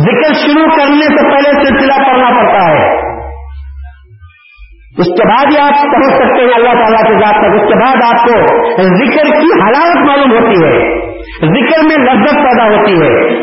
ذکر 0.00 0.34
شروع 0.34 0.66
کرنے 0.76 1.16
سے 1.16 1.28
پہلے 1.28 1.64
سلسلہ 1.64 2.06
پڑھنا 2.06 2.30
پڑتا 2.30 2.70
ہے۔ 2.70 3.13
اس 4.98 5.06
کے 5.06 5.28
بعد 5.28 5.44
ہی 5.52 5.58
آپ 5.58 5.82
پہنچ 5.82 6.14
سکتے 6.14 6.40
ہیں 6.40 6.54
اللہ 6.54 6.72
تعالیٰ 6.72 7.02
کے 7.02 7.12
ذات 7.12 7.34
تک 7.34 7.62
اس 7.62 7.68
کے 7.68 7.74
بعد 7.74 8.14
آپ 8.14 8.26
کو 8.26 8.32
ذکر 8.82 9.40
کی 9.40 9.60
حالات 9.60 9.96
معلوم 9.96 10.30
ہوتی 10.30 10.64
ہے۔ 10.64 11.04
ذکر 11.38 11.84
میں 11.84 12.14
لذت 12.14 12.34
پیدا 12.34 12.64
ہوتی 12.64 12.92
ہے۔ 12.92 13.42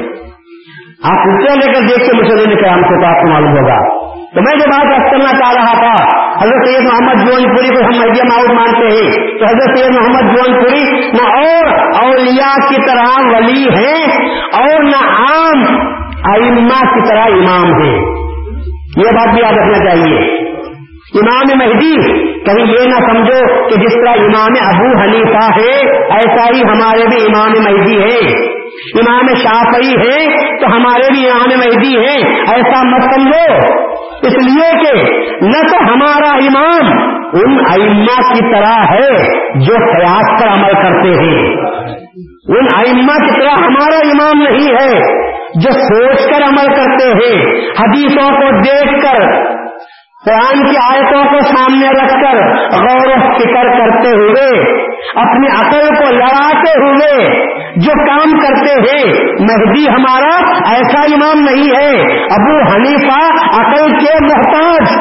آپ 1.04 1.28
رکیا 1.28 1.54
لے 1.54 1.74
کر 1.74 1.80
دیکھ 1.80 2.12
کے 2.12 2.18
مجھے 2.18 2.56
کے 2.56 2.70
ہم 2.70 3.06
آپ 3.06 3.22
کو 3.22 3.30
معلوم 3.30 3.52
ہوگا۔ 3.52 4.02
تو 4.36 4.42
میں 4.42 4.58
جو 4.58 4.70
بات 4.70 5.12
کرنا 5.12 5.40
چاہ 5.40 5.52
رہا 5.56 5.74
تھا، 5.74 6.06
حضرت 6.44 6.68
سید 6.68 6.82
محمد 6.82 7.28
جون 7.28 7.56
پوری 7.56 7.68
کو 7.68 7.84
ہم 7.84 8.00
مہدی 8.00 8.28
معاؤ 8.28 8.56
مانتے 8.56 8.86
ہیں۔ 8.86 9.40
تو 9.40 9.46
حضرت 9.46 9.78
سید 9.78 9.90
محمد 9.90 10.36
جون 10.36 10.60
پوری 10.60 11.00
نہ 11.00 11.28
اور 11.28 11.68
اولیاء 12.04 12.70
کی 12.70 12.76
طرح 12.76 13.20
ولی 13.20 13.64
ہیں 13.64 14.18
اور 14.54 14.84
نہ 14.84 15.08
عام 15.08 15.88
ائمہ 16.34 16.94
کی 16.94 17.10
طرح 17.10 17.22
امام 17.22 17.84
ہیں۔ 17.84 17.98
یہ 18.98 19.16
بات 19.16 19.34
بھی 19.34 19.42
یاد 19.42 19.52
رکھنا 19.52 19.90
چاہیے۔ 19.90 20.41
امام 21.16 21.58
مہدی 21.58 21.96
کہیں 22.44 22.66
یہ 22.66 22.88
نہ 22.88 22.96
سمجھو 22.96 23.70
کہ 23.70 23.76
جس 23.76 23.94
طرح 23.94 24.24
امام 24.24 24.54
ابو 24.62 25.00
حنیفہ 25.00 25.60
ہے، 25.60 25.98
ایسا 26.14 26.56
ہی 26.56 26.62
ہمارے 26.62 27.08
بھی 27.08 27.26
امام 27.26 27.52
مہدی 27.52 28.00
ہے 28.00 28.52
امام 29.00 29.28
شافعی 29.36 29.92
ہے 29.92 30.28
تو 30.60 30.76
ہمارے 30.76 31.14
بھی 31.14 31.30
امام 31.30 31.60
مہدی 31.60 31.98
ہیں۔ 31.98 32.36
ایسا 32.40 32.84
مت 32.84 33.02
سمجھو۔ 33.02 33.56
اس 34.22 34.38
لیے 34.38 34.84
کہ 34.84 35.04
نہ 35.42 35.68
تو 35.68 35.94
ہمارا 35.94 36.32
امام 36.32 37.12
ان 37.34 37.60
ائمہ 37.72 38.34
کی 38.34 38.56
طرح 38.56 38.84
ہے 38.92 39.16
جو 39.60 39.74
خیاس 39.76 40.42
پر 40.42 40.48
عمل 40.48 40.74
کرتے 40.74 41.10
ہیں۔ 41.10 41.56
ان 42.48 42.66
ائمہ 42.76 43.26
کی 43.26 43.40
طرح 43.40 43.66
ہمارا 43.66 43.98
امام 43.98 44.42
نہیں 44.42 44.74
ہے 44.74 45.00
جو 45.56 45.72
سوچ 45.72 46.30
کر 46.30 46.44
عمل 46.44 46.68
کرتے 46.68 47.08
ہیں۔ 47.08 47.46
حدیثوں 47.58 48.30
کو 48.30 48.60
دیکھ 48.60 49.06
کر 49.06 49.52
قرآن 50.26 50.64
کی 50.64 50.76
آیتوں 50.92 51.24
کو 51.24 51.40
سامنے 51.40 51.88
رکھ 51.88 52.14
کر 52.14 52.38
غور 52.56 53.08
و 53.08 53.34
فکر 53.40 53.64
کرتے 53.64 54.10
ہوئے، 54.10 54.82
اپنی 55.16 55.48
عقل 55.48 55.96
کو 55.96 56.16
لڑاتے 56.16 56.72
ہوئے 56.84 57.46
جو 57.76 58.06
کام 58.06 58.32
کرتے 58.32 58.74
ہیں، 58.82 59.14
مہدی 59.24 59.90
ہمارا 59.90 60.58
ایسا 60.74 61.00
امام 61.00 61.40
نہیں 61.44 61.70
ہے۔ 61.76 62.02
ابو 62.24 62.74
حنیفہ 62.74 63.20
عقل 63.62 63.90
کے 63.90 64.26
محتاج۔ 64.26 64.92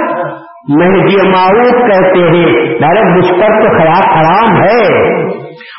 مہدی 0.68 1.28
معروف 1.28 1.72
کہتے 1.72 2.20
ہیں، 2.20 2.78
ڈائریکٹ 2.80 3.16
مجھ 3.16 3.40
پر 3.40 3.48
تو 3.48 3.78
خراب 3.78 4.18
حرام 4.18 4.62
ہے۔ 4.62 5.10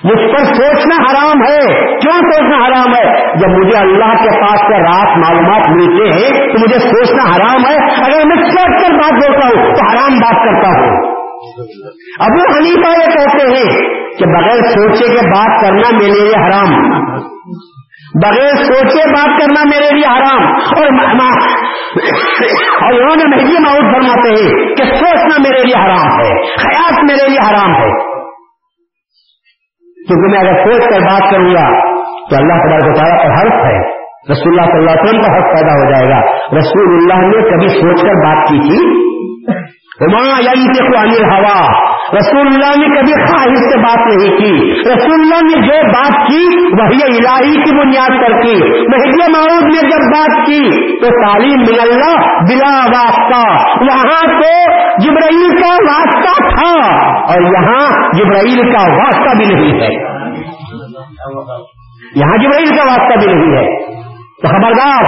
مجھ 0.03 0.31
پر 0.31 0.53
سوچنا 0.53 0.95
حرام 0.95 1.41
ہے۔ 1.50 1.75
کیوں 2.00 2.13
سوچنا 2.13 2.67
حرام 2.67 2.95
ہے؟ 2.95 3.35
جب 3.39 3.47
مجھے 3.47 3.77
اللہ 3.77 4.23
کے 4.23 4.41
پاس 4.41 4.59
سے 4.59 4.83
رات 4.83 5.17
معلومات 5.17 5.69
ملتے 5.69 6.09
ہیں، 6.13 6.47
تو 6.47 6.59
مجھے 6.59 6.79
سوچنا 6.79 7.35
حرام 7.35 7.65
ہے۔ 7.69 7.75
اگر 7.93 8.25
میں 8.25 8.35
سوچ 8.35 8.88
کر 8.88 8.93
بات 8.93 9.13
بولتا 9.13 9.47
ہوں، 9.47 9.75
تو 9.75 9.91
حرام 9.91 10.13
بات 10.13 10.45
کرتا 10.45 10.67
ہوں۔ 10.67 11.21
ابو 12.19 12.53
حنیفہ 12.53 12.89
یہ 12.89 13.05
کہتے 13.05 13.57
ہیں 13.57 13.79
کہ 14.17 14.25
بغیر 14.25 14.61
سوچے 14.61 15.07
کے 15.07 15.27
بات 15.27 15.61
کرنا 15.61 15.97
میرے 15.97 16.23
لیے 16.23 16.47
حرام۔ 16.47 16.91
بغیر 18.23 18.55
سوچے 18.55 19.09
بات 19.09 19.41
کرنا 19.41 19.63
میرے 19.63 19.95
لیے 19.95 20.17
حرام۔ 20.17 20.55
اور 20.55 20.88
اور 22.81 22.93
انہوں 22.93 23.15
نے 23.15 23.35
مہنگی 23.35 23.57
معاوض 23.59 23.95
فرماتے 23.95 24.29
ہیں 24.29 24.75
کہ 24.75 24.83
سوچنا 24.83 25.50
میرے 25.50 25.63
لیے 25.63 25.75
حرام 25.75 26.19
ہے 26.19 26.41
خیال 26.57 27.05
میرے 27.05 27.29
لیے 27.29 27.50
حرام 27.50 27.75
ہے۔ 27.75 28.11
کیونکہ 30.08 30.31
میں 30.31 30.39
اگر 30.39 30.72
سوچ 30.72 30.89
کر 30.89 31.00
بات 31.00 31.31
کروں 31.31 31.50
گا 31.50 31.79
تو 32.29 32.36
اللہ 32.36 32.53
تبارک 32.53 32.96
تعالیٰ 32.96 33.17
کا 33.17 33.41
حرف 33.41 33.65
ہے، 33.65 34.01
رسول 34.31 34.60
اللہ 34.60 34.72
صلی 34.72 34.79
اللہ 34.79 34.91
علیہ 34.91 35.03
وسلم 35.03 35.22
کا 35.22 35.38
حق 35.38 35.53
پیدا 35.53 35.74
ہو 35.74 35.91
جائے 35.91 36.05
گا۔ 36.05 36.38
رسول 36.58 36.93
اللہ 36.93 37.27
نے 37.27 37.50
کبھی 37.50 37.67
سوچ 37.67 38.01
کر 38.01 38.13
بات 38.13 38.48
کی 38.48 38.60
تھی؟ 38.60 39.01
انل 40.01 41.24
ہوا 41.24 41.90
رسول 42.13 42.48
اللہ 42.48 42.88
نے 42.88 43.00
کبھی 43.00 43.25
خواہش 43.25 43.58
سے 43.58 43.77
بات 43.77 43.98
نہیں 43.98 44.38
کی۔ 44.38 44.82
رسول 44.82 45.13
اللہ 45.13 45.44
نے 45.44 45.68
جو 45.68 45.88
بات 45.88 46.27
کی، 46.27 46.48
وہی 46.56 47.03
الہی 47.03 47.63
کی 47.63 47.77
بنیاد 47.77 48.10
پر 48.10 48.41
کی۔ 48.41 48.80
مہدی 48.82 49.32
معروف 49.32 49.63
نے 49.63 49.89
جب 49.89 50.18
بات 50.18 50.46
کی، 50.46 50.91
تو 51.00 51.08
تعلیم 51.08 51.60
مل 51.60 51.80
اللہ 51.80 52.41
بلا 52.41 52.86
واسطہ۔ 52.86 53.58
وہاں 53.84 54.41
تو 54.41 54.72
جبرائیل 55.03 55.58
کا 55.58 55.74
واسطہ 55.91 56.50
تھا 56.50 56.96
اور 57.22 57.41
یہاں 57.41 58.13
جبرائیل 58.13 58.72
کا 58.72 58.82
واسطہ 58.82 59.38
بھی 59.38 59.46
نہیں 59.46 59.82
ہے۔ 59.82 60.22
یہاں 62.15 62.38
جبرائیل 62.38 62.77
کا 62.77 62.84
واسطہ 62.84 63.20
بھی 63.20 63.34
نہیں 63.34 63.58
ہے۔ 63.58 63.94
تو 64.41 64.48
خبردار 64.48 65.03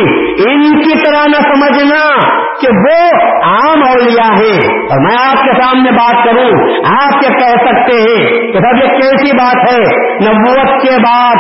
ان 0.52 0.82
کی 0.82 1.04
طرح 1.06 1.26
نہ 1.28 1.54
سمجھنا 1.54 2.20
کہ 2.62 2.68
وہ 2.72 3.16
عام 3.44 3.84
اولیاء 3.84 4.34
ہیں۔ 4.34 4.80
اور 4.84 5.00
میں 5.00 5.28
آپ 5.28 5.44
کے 5.44 5.62
سامنے 5.62 5.92
بات 5.92 6.26
کروں، 6.26 6.50
آپ 7.02 7.20
کیا 7.20 7.38
کہہ 7.40 7.66
سکتے 7.66 7.94
ہیں 7.94 8.52
کہ 8.52 8.60
سب 8.60 8.84
یہ 8.84 9.00
کیسی 9.00 9.38
بات 9.38 9.72
ہے؟ 9.72 10.08
نبوت 10.16 10.82
کے 10.82 10.98
بعد 11.04 11.36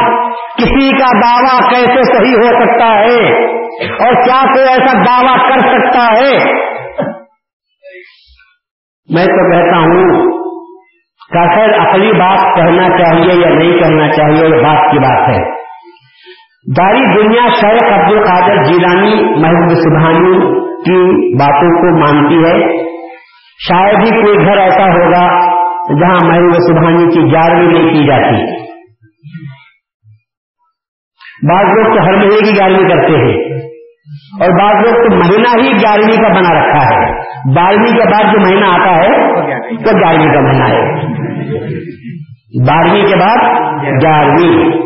کسی 0.57 0.89
کا 0.89 1.19
دعویٰ 1.19 1.69
کیسے 1.69 2.17
صحیح 2.17 2.35
ہو 2.35 2.63
سکتا 2.63 2.85
ہے؟ 2.85 3.45
اور 3.93 4.23
کیا 4.23 4.53
کوئی 4.53 4.67
ایسا 4.67 4.93
دعویٰ 4.93 5.49
کر 5.49 5.59
سکتا 5.59 6.03
ہے؟ 6.05 6.53
میں 9.09 9.25
تو 9.25 9.51
کہتا 9.51 9.77
ہوں 9.77 10.31
کہ 11.33 11.55
خیر 11.55 11.79
اصلی 11.79 12.11
بات 12.11 12.55
کہنا 12.55 12.97
چاہیے 12.97 13.41
یا 13.41 13.49
نہیں 13.49 13.79
کہنا 13.79 14.13
چاہیے، 14.13 14.57
یہ 14.57 14.63
بات 14.63 14.91
کی 14.91 14.99
بات 14.99 15.29
ہے۔ 15.29 15.60
داری 16.67 17.17
دنیا 17.17 17.41
شیخ 17.61 17.93
عبد 17.93 18.11
القادر 18.11 18.63
جیلانی 18.63 19.15
محبوب 19.39 19.69
سبحانی 19.69 20.37
کی 20.59 21.35
باتوں 21.35 21.69
کو 21.69 21.99
مانتی 21.99 22.35
ہے۔ 22.35 22.83
شاید 23.67 23.97
ہی 23.99 24.21
کوئی 24.21 24.45
گھر 24.45 24.57
ایسا 24.57 24.83
ہوگا 24.83 25.39
جہاں 25.99 26.19
محبوب 26.27 26.53
سبحانی 26.53 27.05
کی 27.11 27.31
گیارہویں 27.31 27.67
نہیں 27.67 27.93
کی 27.93 28.07
جاتی۔ 28.07 28.45
بعض 31.47 31.65
لوگ 31.65 31.95
تو 31.95 32.05
ہر 32.05 32.17
مہینے 32.17 32.51
کی 32.51 32.59
گیارہویں 32.59 32.89
کرتے 32.89 33.13
ہیں۔ 33.13 33.37
اور 34.41 34.49
بعض 34.49 34.75
لوگ 34.75 35.09
تو 35.09 35.15
مہینہ 35.15 35.63
ہی 35.63 35.71
گیارہویں 35.71 36.23
کا 36.23 36.27
بنا 36.27 36.59
رکھا 36.59 36.83
ہے۔ 36.83 37.11
بارہویں 37.55 37.97
کے 37.97 38.09
بعد 38.11 38.33
جو 38.33 38.39
مہینہ 38.39 38.65
آتا 38.65 38.95
ہے 38.95 39.07
تو 39.75 39.97
گیارہویں 39.97 40.33
کا 40.33 40.41
مہینہ 40.41 40.63
ہے۔ 40.63 40.95
بارہویں 42.67 43.05
کے 43.05 43.15
بعد 43.15 43.37
گیارہویں۔ 44.03 44.80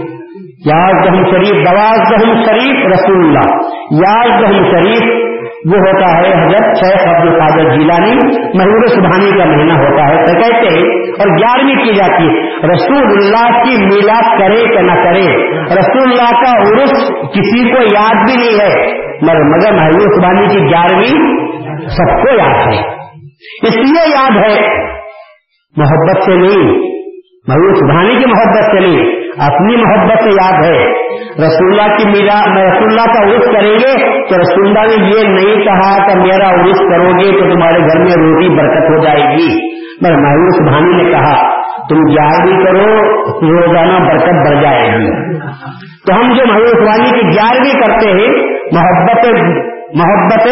یاز 0.65 1.05
دہم 1.05 1.23
شریف 1.23 1.67
دواز 1.67 2.11
دہم 2.11 2.43
شریف 2.43 2.85
رسول 2.87 3.25
اللہ۔ 3.25 3.47
یاز 3.91 4.43
دہم 4.43 4.63
شریف 4.71 5.25
وہ 5.65 5.77
ہوتا 5.77 6.17
ہے 6.17 6.31
حضرت 6.31 6.77
شیخ 6.77 7.07
عبد 7.07 7.27
القادر 7.27 7.69
جیلانی۔ 7.69 8.15
محبوب 8.57 8.87
سبحانی 8.87 9.29
کا 9.37 9.45
مہینہ 9.45 9.73
ہوتا 9.73 10.07
ہے۔ 10.07 10.25
تو 10.25 10.33
کہتے 10.33 10.67
ہیں، 10.67 10.85
اور 11.19 11.27
گیارہویں 11.27 11.85
کی 11.85 11.93
جاتی 11.93 12.23
ہے، 12.23 12.43
رسول 12.67 13.03
اللہ 13.03 13.63
کی 13.63 13.85
میلاد 13.85 14.39
کرے 14.39 14.75
کہ 14.75 14.81
نہ 14.81 14.91
کرے۔ 14.91 15.27
رسول 15.61 16.11
اللہ 16.11 16.31
کا 16.31 16.57
عرس 16.57 16.91
کسی 17.33 17.71
کو 17.71 17.81
یاد 17.81 18.15
بھی 18.15 18.35
نہیں 18.37 18.59
ہے، 18.59 18.87
مگر 19.21 19.73
محبوب 19.73 20.13
سبحانی 20.15 20.47
کی 20.47 20.59
گیارہویں 20.59 21.35
سب 21.87 22.23
کو 22.23 22.35
یاد 22.35 22.67
ہے۔ 22.67 22.87
اس 23.67 23.77
لیے 23.77 24.09
یاد 24.09 24.31
ہے، 24.31 24.83
محبت 25.77 26.23
سے 26.23 26.35
نہیں 26.35 26.73
محبوب 27.47 27.75
سبحانی 27.75 28.15
کی 28.17 28.25
محبت 28.25 28.65
سے 28.65 28.79
نہیں۔ 28.79 29.24
اپنی 29.39 29.75
محبت 29.75 30.23
سے 30.23 30.29
یاد 30.29 30.63
ہے۔ 30.63 31.05
رسول 31.45 31.79
اللہ 31.79 31.97
کی 31.97 32.07
میرا 32.09 32.41
رسول 32.41 32.83
اللہ 32.83 33.13
کا 33.13 33.23
عرص 33.23 33.45
کریں 33.45 33.73
گے 33.73 34.19
تو 34.29 34.37
رسول 34.37 34.67
اللہ 34.67 34.95
نے 34.95 35.07
یہ 35.07 35.27
نہیں 35.27 35.63
کہا 35.63 36.07
کہ 36.07 36.19
میرا 36.19 36.49
عرص 36.49 36.79
کرو 36.79 37.09
گے 37.11 37.31
تو 37.31 37.53
تمہارے 37.53 37.79
گھر 37.79 37.99
میں 37.99 38.27
روٹی 38.27 38.49
برکت 38.49 38.89
ہو 38.89 39.03
جائے 39.03 39.33
گی۔ 39.33 39.75
میں 40.01 40.11
محبوب 40.11 40.69
بھانی 40.69 41.03
نے 41.03 41.11
کہا، 41.11 41.65
تم 41.89 41.95
گیارہویں 41.95 42.65
کرو، 42.65 43.03
روزانہ 43.31 44.09
برکت 44.09 44.49
بڑھ 44.49 44.61
جائے 44.61 44.87
گی۔ 44.87 45.39
تو 46.07 46.15
ہم 46.15 46.33
جو 46.33 46.45
محبوب 46.47 46.67
سبحانی 46.67 47.09
کی 47.09 47.27
گیارہویں 47.27 47.81
کرتے 47.81 48.11
ہیں، 48.11 48.55
محبت 48.71 49.27
محبت 49.95 50.47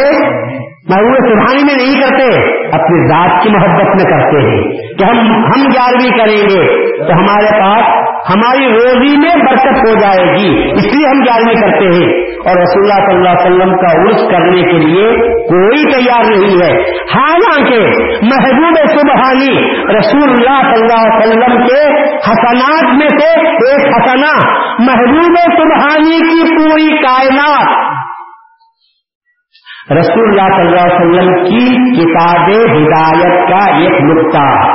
محبوب 0.90 1.16
سبحانی 1.16 1.64
میں 1.64 1.74
نہیں 1.74 2.02
کرتے، 2.02 2.58
اپنی 2.68 3.08
ذات 3.08 3.44
کی 3.44 3.50
محبت 3.50 3.86
میں 3.86 4.04
کرتے 4.04 4.38
ہیں۔ 4.38 4.64
کہ 4.98 5.04
ہم 5.04 5.20
ہم 5.46 5.68
گیارہویں 5.72 6.18
کریں 6.18 6.42
گے 6.42 6.86
تو 6.98 7.14
ہمارے 7.20 7.62
پاس 7.62 7.84
ہماری 8.30 8.74
روزی 8.74 9.18
میں 9.18 9.46
برکت 9.46 9.88
ہو 9.88 10.00
جائے 10.00 10.26
گی۔ 10.26 10.72
اس 10.72 10.96
لیے 10.96 11.08
ہم 11.08 11.24
گیارہویں 11.24 11.56
کرتے 11.56 11.86
ہیں۔ 11.86 12.24
اور 12.24 12.62
رسول 12.62 12.92
اللہ 12.92 13.08
صلی 13.08 13.16
اللہ 13.16 13.30
علیہ 13.30 13.56
وسلم 13.56 13.76
کا 13.76 14.02
عرص 14.02 14.32
کرنے 14.32 14.62
کے 14.62 14.78
لیے 14.78 15.10
کوئی 15.48 15.84
تیار 15.84 16.24
نہیں 16.24 16.62
ہے۔ 16.62 16.82
حالانکہ 16.90 17.80
محبوب 18.22 19.00
سبحانی 19.00 19.72
رسول 19.98 20.24
اللہ 20.24 20.74
صلی 20.74 20.82
اللہ 20.82 21.16
علیہ 21.16 21.28
وسلم 21.28 21.66
کے 21.68 22.10
حسنات 22.18 22.84
میں 22.84 23.08
سے 23.10 23.48
ایک 23.50 23.94
حسنا 23.94 24.50
محبوب 24.80 25.36
سبحانی 25.38 26.20
کی 26.20 26.56
پوری 26.56 26.98
کائنات 26.98 27.94
رسول 29.92 30.40
اللہ 30.40 30.56
صلی 30.56 30.68
اللہ 30.68 30.82
علیہ 30.82 31.20
وسلم 31.20 31.44
کی 31.44 31.94
کتاب 32.02 32.50
ہدایت 32.50 33.50
کا 33.50 33.78
ایک 33.78 34.02
نقطہ۔ 34.02 34.68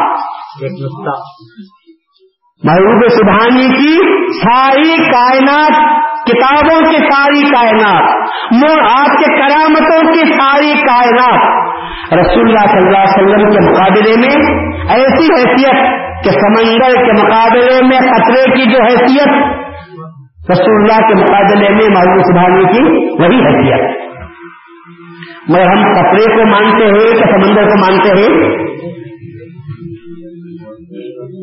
ایک 0.63 0.73
نقطہ۔ 0.73 1.21
محبوب 2.65 3.09
سبحانی 3.09 3.69
کی 3.69 3.97
ساری 4.33 4.97
کائنات 4.97 5.73
کتابوں 6.25 6.81
کی 6.81 6.97
ساری 6.97 7.43
کائنات 7.43 8.03
آپ 8.91 9.07
کے 9.07 9.39
کرامتوں 9.39 10.13
کی 10.13 10.33
ساری 10.33 10.73
کائنات۔ 10.75 11.69
رسول 12.13 12.49
اللہ 12.49 12.67
صلی 12.67 12.89
اللہ 12.89 12.99
علیہ 12.99 13.25
وسلم 13.25 13.51
کے 13.51 13.71
مقابلے 13.71 14.17
میں 14.17 14.65
ایسی 14.89 15.25
حیثیت 15.25 15.85
کہ 16.25 16.31
سمندر 16.31 17.05
کے 17.05 17.13
مقابلے 17.13 17.87
میں 17.87 17.99
خطرے 17.99 18.51
کی 18.51 18.71
جو 18.71 18.83
حیثیت 18.83 19.29
رسول 20.51 20.77
اللہ 20.83 21.09
کے 21.09 21.15
مقابلے 21.15 21.69
میں 21.71 21.89
محبوب 21.89 22.23
سبحانی 22.23 22.65
کی 22.65 22.83
وہی 23.23 23.47
حیثیت۔ 23.47 24.08
مگر 25.49 25.63
ہم 25.63 25.95
خطرے 25.95 26.37
کو 26.37 26.47
مانتے 26.47 26.85
ہیں 26.85 27.15
کہ 27.15 27.25
سمندر 27.25 27.63
کو 27.63 27.79
مانتے 27.79 28.09
ہیں؟ 28.09 28.49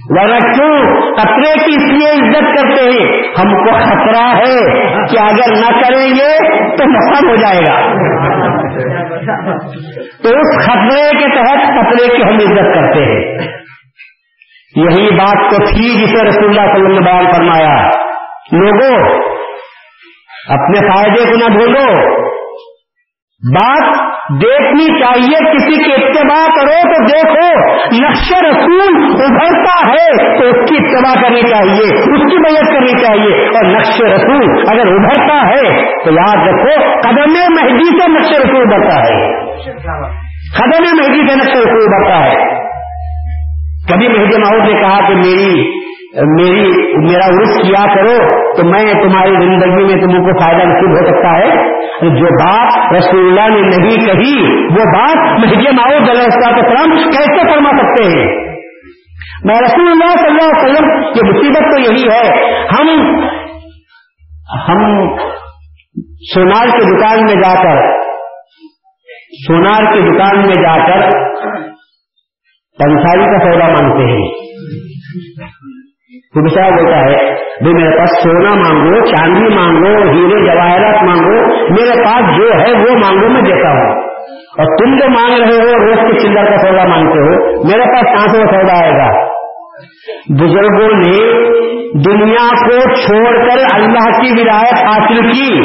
ورنہ 0.09 0.39
کیوں 0.39 0.79
خطرے 1.17 1.53
کی 1.53 1.73
اس 1.77 1.85
لیے 1.85 2.11
عزت 2.11 2.45
کرتے 2.45 2.85
ہیں؟ 2.85 3.23
ہم 3.23 3.65
کو 3.65 3.73
خطرہ 3.73 4.37
ہے 4.37 4.83
کہ 5.07 5.19
اگر 5.19 5.57
نہ 5.57 5.83
کریں 5.83 6.11
گے 6.11 6.59
تو 6.77 6.85
نقصان 6.85 7.29
ہو 7.29 7.37
جائے 7.37 7.61
گا۔ 7.61 7.81
تو 10.23 10.29
اس 10.29 10.67
خطرے 10.67 11.11
کے 11.11 11.37
تحت 11.37 11.67
خطرے 11.67 12.17
کی 12.17 12.23
ہم 12.23 12.35
عزت 12.35 12.75
کرتے 12.75 13.05
ہیں۔ 13.05 13.39
یہی 14.77 15.17
بات 15.17 15.51
تو 15.51 15.57
تھی 15.57 15.95
جسے 15.95 16.29
رسول 16.29 16.45
اللہ 16.45 16.61
صلی 16.61 16.61
اللہ 16.61 16.75
علیہ 16.75 16.85
وسلم 16.85 16.99
نے 16.99 17.01
بیان 17.01 17.33
فرمایا۔ 17.37 18.05
لوگوں 18.53 19.19
اپنے 20.49 20.89
فائدے 20.89 21.31
کو 21.31 21.37
نہ 21.37 21.57
بھولو۔ 21.57 22.15
بات 23.55 23.95
دیکھنی 24.43 25.03
چاہیے، 25.03 25.53
کسی 25.53 25.85
کے 25.85 25.95
اتباع 25.95 26.47
کرو 26.47 26.89
تو 26.89 27.07
دیکھو، 27.07 27.75
نقش 28.03 28.33
رسول 28.33 29.05
ابھرتا 29.05 29.91
ہے 29.91 30.39
تو 30.39 30.47
اس 30.47 30.71
کی 30.71 30.77
اتباع 30.77 31.23
کرنی 31.23 31.43
چاہیے، 31.43 32.01
اس 32.01 32.33
کی 32.33 32.39
مدد 32.39 32.75
کرنی 32.75 33.03
چاہیے۔ 33.03 33.47
اور 33.47 33.65
نقش 33.65 34.01
رسول 34.01 34.65
اگر 34.73 34.87
ابھرتا 34.87 35.49
ہے 35.49 35.81
تو 36.05 36.11
یاد 36.13 36.49
رکھو، 36.49 36.99
قدم 37.09 37.33
مہدی 37.33 38.01
سے 38.01 38.11
نقش 38.11 38.33
رسول 38.33 38.75
ابھرتا 38.75 38.99
ہے۔ 38.99 39.45
قدم 40.59 40.97
مہدی 40.97 41.29
سے 41.29 41.37
نقش 41.37 41.57
رسول 41.57 41.95
ابھرتا 41.95 42.25
ہے۔ 42.25 42.65
کبھی 43.93 44.09
مہدی 44.09 44.39
ماحول 44.39 44.75
نے 44.75 44.83
کہا 44.83 45.09
کہ 45.09 45.15
میری 45.15 45.84
میری 46.23 46.97
میرا 46.99 47.27
عرص 47.27 47.67
کیا 47.67 47.95
کرو 47.95 48.17
تو 48.57 48.65
میں 48.65 48.93
تمہاری 48.93 49.33
زندگی 49.33 49.95
میں 49.95 50.03
تم 50.03 50.25
کو 50.25 50.39
فائدہ 50.39 50.63
نصیب 50.63 50.91
ہو 50.91 51.07
سکتا 51.07 51.39
ہے۔ 51.39 51.75
جو 52.21 52.45
بات 52.45 52.95
رسول 52.95 53.27
اللہ 53.27 53.55
نے 53.55 53.61
نہیں 53.61 54.07
کہی، 54.07 54.53
وہ 54.65 54.85
بات 54.85 55.39
مہدی 55.39 55.77
ماؤ 55.77 55.97
السلام 56.09 57.11
کیسے 57.11 57.53
فرما 57.53 57.71
سکتے 57.71 58.05
ہیں؟ 58.05 58.27
میں 59.45 59.61
رسول 59.61 59.89
اللہ 59.89 60.17
صلی 60.17 60.27
اللہ 60.27 60.61
علیہ 60.61 60.65
وسلم 60.65 61.13
کی 61.13 61.29
مصیبت 61.29 61.63
تو 61.63 61.81
یہی 61.81 62.03
ہے، 62.03 62.55
ہم 62.65 62.89
ہم 64.69 65.09
سونار 66.35 66.67
کی 66.67 66.97
دکان 66.97 67.21
میں 67.25 67.35
جا 67.35 67.63
کر، 67.63 67.93
سونار 69.47 69.93
کی 69.93 70.01
دکان 70.01 70.39
میں 70.39 70.55
جا 70.55 70.87
کر 70.87 71.01
پنساری 72.79 73.25
کا 73.25 73.53
سودا 73.53 73.69
مانگتے 73.69 74.13
ہیں۔ 74.13 74.45
بولتا 76.37 76.65
ہے، 76.65 76.71
بھائی 76.71 77.75
میرے 77.75 77.99
پاس 77.99 78.11
سونا 78.23 78.55
مانگو، 78.55 79.07
چاندی 79.07 79.55
مانگو، 79.55 79.99
ہیرے 79.99 80.45
جواہرات 80.45 81.05
مانگو، 81.05 81.47
میرے 81.49 82.05
پاس 82.05 82.37
جو 82.37 82.49
ہے 82.49 82.73
وہ 82.73 82.99
مانگو 82.99 83.29
میں 83.29 83.43
دیتا 83.43 83.69
ہوں. 83.69 84.03
اور 84.59 84.77
تم 84.77 84.97
جو 84.97 85.11
مانگ 85.11 85.43
رہے 85.43 85.57
ہو، 85.57 85.87
روز 85.87 86.13
کے 86.13 86.19
چلر 86.19 86.45
کا 86.45 86.57
سودا 86.57 86.85
مانگتے 86.85 87.19
ہو، 87.19 87.63
میرے 87.65 87.83
پاس 87.83 88.03
کہاں 88.03 88.27
سے 88.33 88.39
وہ 88.39 88.45
سودا 88.45 88.81
آئے 88.81 88.91
گا؟ 88.91 89.35
بزرگوں 90.41 90.97
نے 90.97 91.45
دنیا 91.95 92.49
کو 92.67 92.95
چھوڑ 92.95 93.49
کر 93.49 93.75
اللہ 93.75 94.21
کی 94.21 94.41
ولایت 94.41 94.75
حاصل 94.75 95.31
کی 95.33 95.59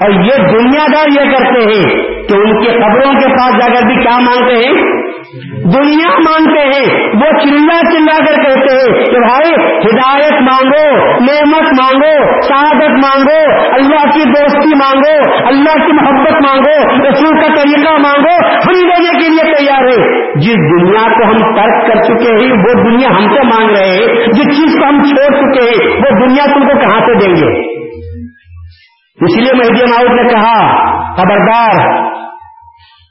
اور 0.00 0.10
یہ 0.10 0.48
دنیا 0.52 0.84
دار 0.94 1.24
یہ 1.24 1.30
کرتے 1.30 1.60
ہیں 1.60 2.02
کہ 2.28 2.34
ان 2.34 2.62
کے 2.62 2.68
قبروں 2.68 3.12
کے 3.12 3.28
پاس 3.28 3.58
جا 3.58 3.74
کر 3.74 3.86
بھی 3.86 3.94
کیا 3.94 4.18
مانگتے 4.18 4.56
ہیں؟ 4.56 4.96
دنیا 5.64 6.18
مانتے 6.18 6.60
ہیں۔ 6.60 7.06
وہ 7.14 7.38
چلا 7.38 7.80
چلا 7.92 8.18
کر 8.18 8.42
کہتے 8.42 8.74
ہیں 8.74 9.04
کہ 9.04 9.18
بھائی، 9.18 9.52
ہدایت 9.78 10.32
مانگو، 10.32 10.96
نعمت 11.02 11.62
مانگو 11.62 12.40
شہادت 12.40 12.90
مانگو، 12.90 13.66
اللہ 13.74 14.10
کی 14.14 14.24
دوستی 14.24 14.74
مانگو، 14.74 15.46
اللہ 15.46 15.86
کی 15.86 15.92
محبت 15.92 16.32
مانگو، 16.32 17.04
رسول 17.08 17.40
کا 17.40 17.54
طریقہ 17.54 17.92
مانگو 17.92 18.46
ہم 18.46 18.88
دینے 18.88 19.22
کے 19.22 19.28
لیے 19.28 19.52
تیار 19.52 19.84
ہے 19.84 20.26
جس 20.34 20.54
دنیا 20.54 21.08
کو 21.08 21.24
ہم 21.24 21.54
ترک 21.56 21.86
کر 21.86 22.02
چکے 22.02 22.44
ہیں، 22.44 22.52
وہ 22.52 22.90
دنیا 22.90 23.08
ہم 23.08 23.34
سے 23.34 23.42
مانگ 23.42 23.70
رہے 23.70 23.88
ہیں۔ 23.88 24.32
جس 24.32 24.44
چیز 24.44 24.78
کو 24.78 24.88
ہم 24.88 25.02
چھوڑ 25.02 25.36
چکے 25.36 25.60
ہیں 25.60 25.75
وہ 25.84 26.26
دنیا 26.26 26.44
تم 26.44 26.60
کو 26.60 26.78
کہاں 26.80 27.00
سے 27.00 27.14
دیں 27.14 27.34
گے؟ 27.36 27.76
اس 29.24 29.36
لیے 29.36 29.52
مہدی 29.52 29.90
ماؤد 29.90 30.20
نے 30.20 30.32
کہا، 30.32 30.76
خبردار، 31.14 32.06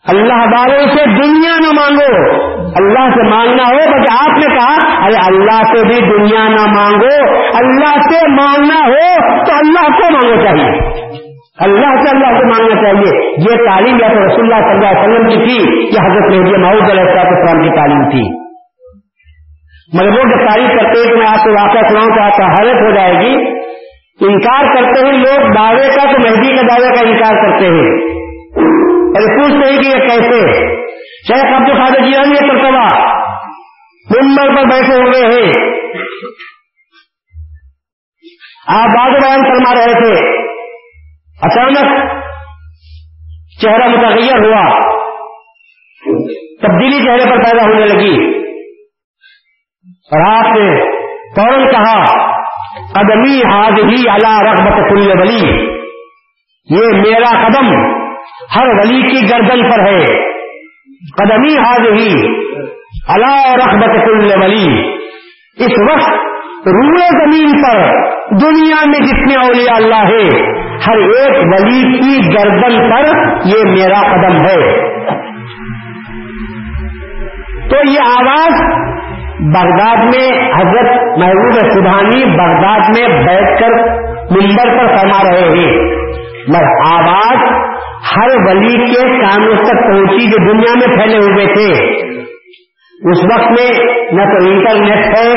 اللہ 0.08 0.34
والوں 0.34 0.88
سے 0.98 1.06
دنیا 1.06 1.60
نہ 1.60 1.80
مانگو۔ 1.80 2.32
اللہ 2.56 3.10
سے 3.10 3.30
مانگنا 3.30 3.64
ہو 3.64 3.78
بس 3.78 4.12
آپ 4.22 4.38
نے 4.38 4.56
کہا، 4.56 5.06
ارے 5.06 5.16
اللہ 5.26 5.64
سے 5.64 5.88
بھی 5.88 6.18
دنیا 6.18 6.48
نہ 6.48 6.72
مانگو۔ 6.76 7.38
اللہ 7.38 8.00
سے 8.12 8.28
مانگنا 8.28 8.88
ہو، 8.88 9.36
تو 9.46 9.52
اللہ 9.54 9.98
کو 9.98 10.12
مانگو 10.12 10.44
چاہیے۔ 10.44 10.96
اللہ 11.60 12.04
سے 12.04 12.18
اللہ 12.18 12.38
سے 12.38 12.46
مانگنا 12.46 12.82
چاہیے۔ 12.84 13.32
یہ 13.38 13.70
تعلیم 13.70 14.00
یا 14.00 14.08
تو 14.08 14.28
رسول 14.28 14.54
اللہ 14.54 14.68
صلی 14.68 14.74
اللہ 14.74 15.00
علیہ 15.00 15.10
وسلم 15.10 15.30
کی 15.30 15.36
تھی، 15.36 15.88
یا 15.88 16.12
حضرت 16.12 16.36
مہدی 16.36 16.62
ماؤد 16.62 16.92
علیہ 16.92 17.04
السلام 17.04 17.62
کی 17.62 17.70
تعلیم 17.70 18.10
تھی۔ 18.10 18.45
مگر 20.00 20.10
وہ 20.10 20.48
تعریف 20.48 20.70
کرتے 20.70 21.00
ہیں 21.00 21.12
کہ 21.12 21.16
میں 21.16 21.28
آپ 21.28 21.44
کو 21.44 21.52
واقعہ 21.52 21.88
سناؤں 21.90 22.10
تو 22.10 22.24
آپ 22.24 22.38
کا 22.38 22.46
حالت 22.46 22.82
ہو 22.82 22.96
جائے 22.96 23.14
گی 23.14 23.36
انکار 24.28 24.64
کرتے 24.76 25.06
ہیں 25.06 25.18
لوگ 25.18 25.54
دعوے 25.54 25.88
کا 25.88 26.12
تو 26.12 26.20
مہدی 26.20 26.56
کے 26.56 26.62
دعوے 26.62 26.96
کا 26.96 27.10
انکار 27.10 27.50
کرتے 27.50 27.66
ہیں 27.66 28.16
پوچھتے 29.16 29.74
ہیں 29.74 29.82
کہ 29.82 29.88
یہ 29.88 30.08
کیسے؟ 30.08 30.68
شیخ 31.06 31.46
عبد 31.46 31.70
القادر 31.70 32.00
جی 32.00 32.18
ہم 32.18 32.34
یہ 32.34 32.54
مرتبہ 32.54 32.88
ممبر 34.16 34.56
پر 34.56 34.64
بیٹھے 34.64 34.96
ہوئے 34.96 35.36
ہیں۔ 35.36 35.52
آپ 38.68 38.88
باد 38.88 39.10
بیان 39.10 39.44
فرما 39.44 39.76
رہے 39.76 39.94
تھے۔ 39.94 40.42
اچانک 41.42 42.12
چہرہ 43.62 43.88
متغیر 43.88 44.46
ہوا۔ 44.46 44.80
تبدیلی 46.62 47.04
چہرے 47.06 47.30
پر 47.30 47.38
پیدا 47.38 47.64
ہونے 47.64 47.86
لگی۔ 47.86 48.35
اور 50.12 50.34
آپ 50.34 50.56
نے 50.58 50.84
فوراً 51.36 51.72
کہا 51.72 52.04
قدمی 52.94 53.40
حاض 53.40 53.74
ہی 53.74 54.10
اللہ 54.10 54.42
رحمت 54.42 54.90
کل 54.90 55.20
بلی 55.20 55.66
یہ 56.70 56.98
میرا 56.98 57.48
قدم 57.48 57.76
ہر 58.56 58.68
ولی 58.68 59.02
کی 59.02 59.30
گردن 59.32 59.72
پر 59.72 59.80
ہے۔ 59.80 60.06
قدمی 61.18 61.58
حاض 61.58 61.80
ہی 61.80 62.28
اللہ 63.08 63.56
رحمت 63.66 64.06
کل 64.06 64.44
ولی۔ 64.44 64.96
اس 65.58 65.72
وقت 65.92 66.10
روئے 66.68 67.08
زمین 67.08 67.64
پر 67.64 67.78
دنیا 68.32 68.86
میں 68.86 69.00
جتنے 69.00 69.36
اولیاء 69.36 69.76
اللہ 69.76 69.96
ہے 69.96 70.52
ہر 70.88 70.98
ایک 70.98 71.36
ولی 71.36 72.00
کی 72.00 72.34
گردن 72.34 72.92
پر 72.92 73.06
یہ 73.46 73.64
میرا 73.64 74.02
قدم 74.02 74.46
ہے۔ 74.46 74.90
تو 77.70 77.76
یہ 77.92 78.00
آواز 78.00 78.86
بغداد 79.40 79.98
میں 79.98 80.28
حضرت 80.60 81.18
محبوب 81.18 81.54
سبحانی 81.54 82.26
بغداد 82.26 82.80
میں 82.80 83.08
بیٹھ 83.08 83.62
کر 83.62 83.70
ممبر 84.32 84.78
پر 84.78 84.98
فرما 84.98 85.24
رہے 85.24 85.50
ہیں۔ 85.58 85.78
مگر 86.48 86.68
آواز 86.86 87.38
ہر 88.18 88.30
ولی 88.48 88.94
کے 88.94 89.02
کاموں 89.02 89.56
تک 89.56 89.72
پہنچی 89.72 90.32
جو 90.32 90.52
دنیا 90.52 90.74
میں 90.76 90.94
پھیلے 90.94 91.18
ہوئے 91.18 91.46
تھے۔ 91.46 91.96
اس 93.12 93.24
وقت 93.24 93.52
میں 93.52 93.72
نہ 94.12 94.22
تو 94.22 94.50
انٹرنیٹ 94.50 95.18
ہے، 95.18 95.34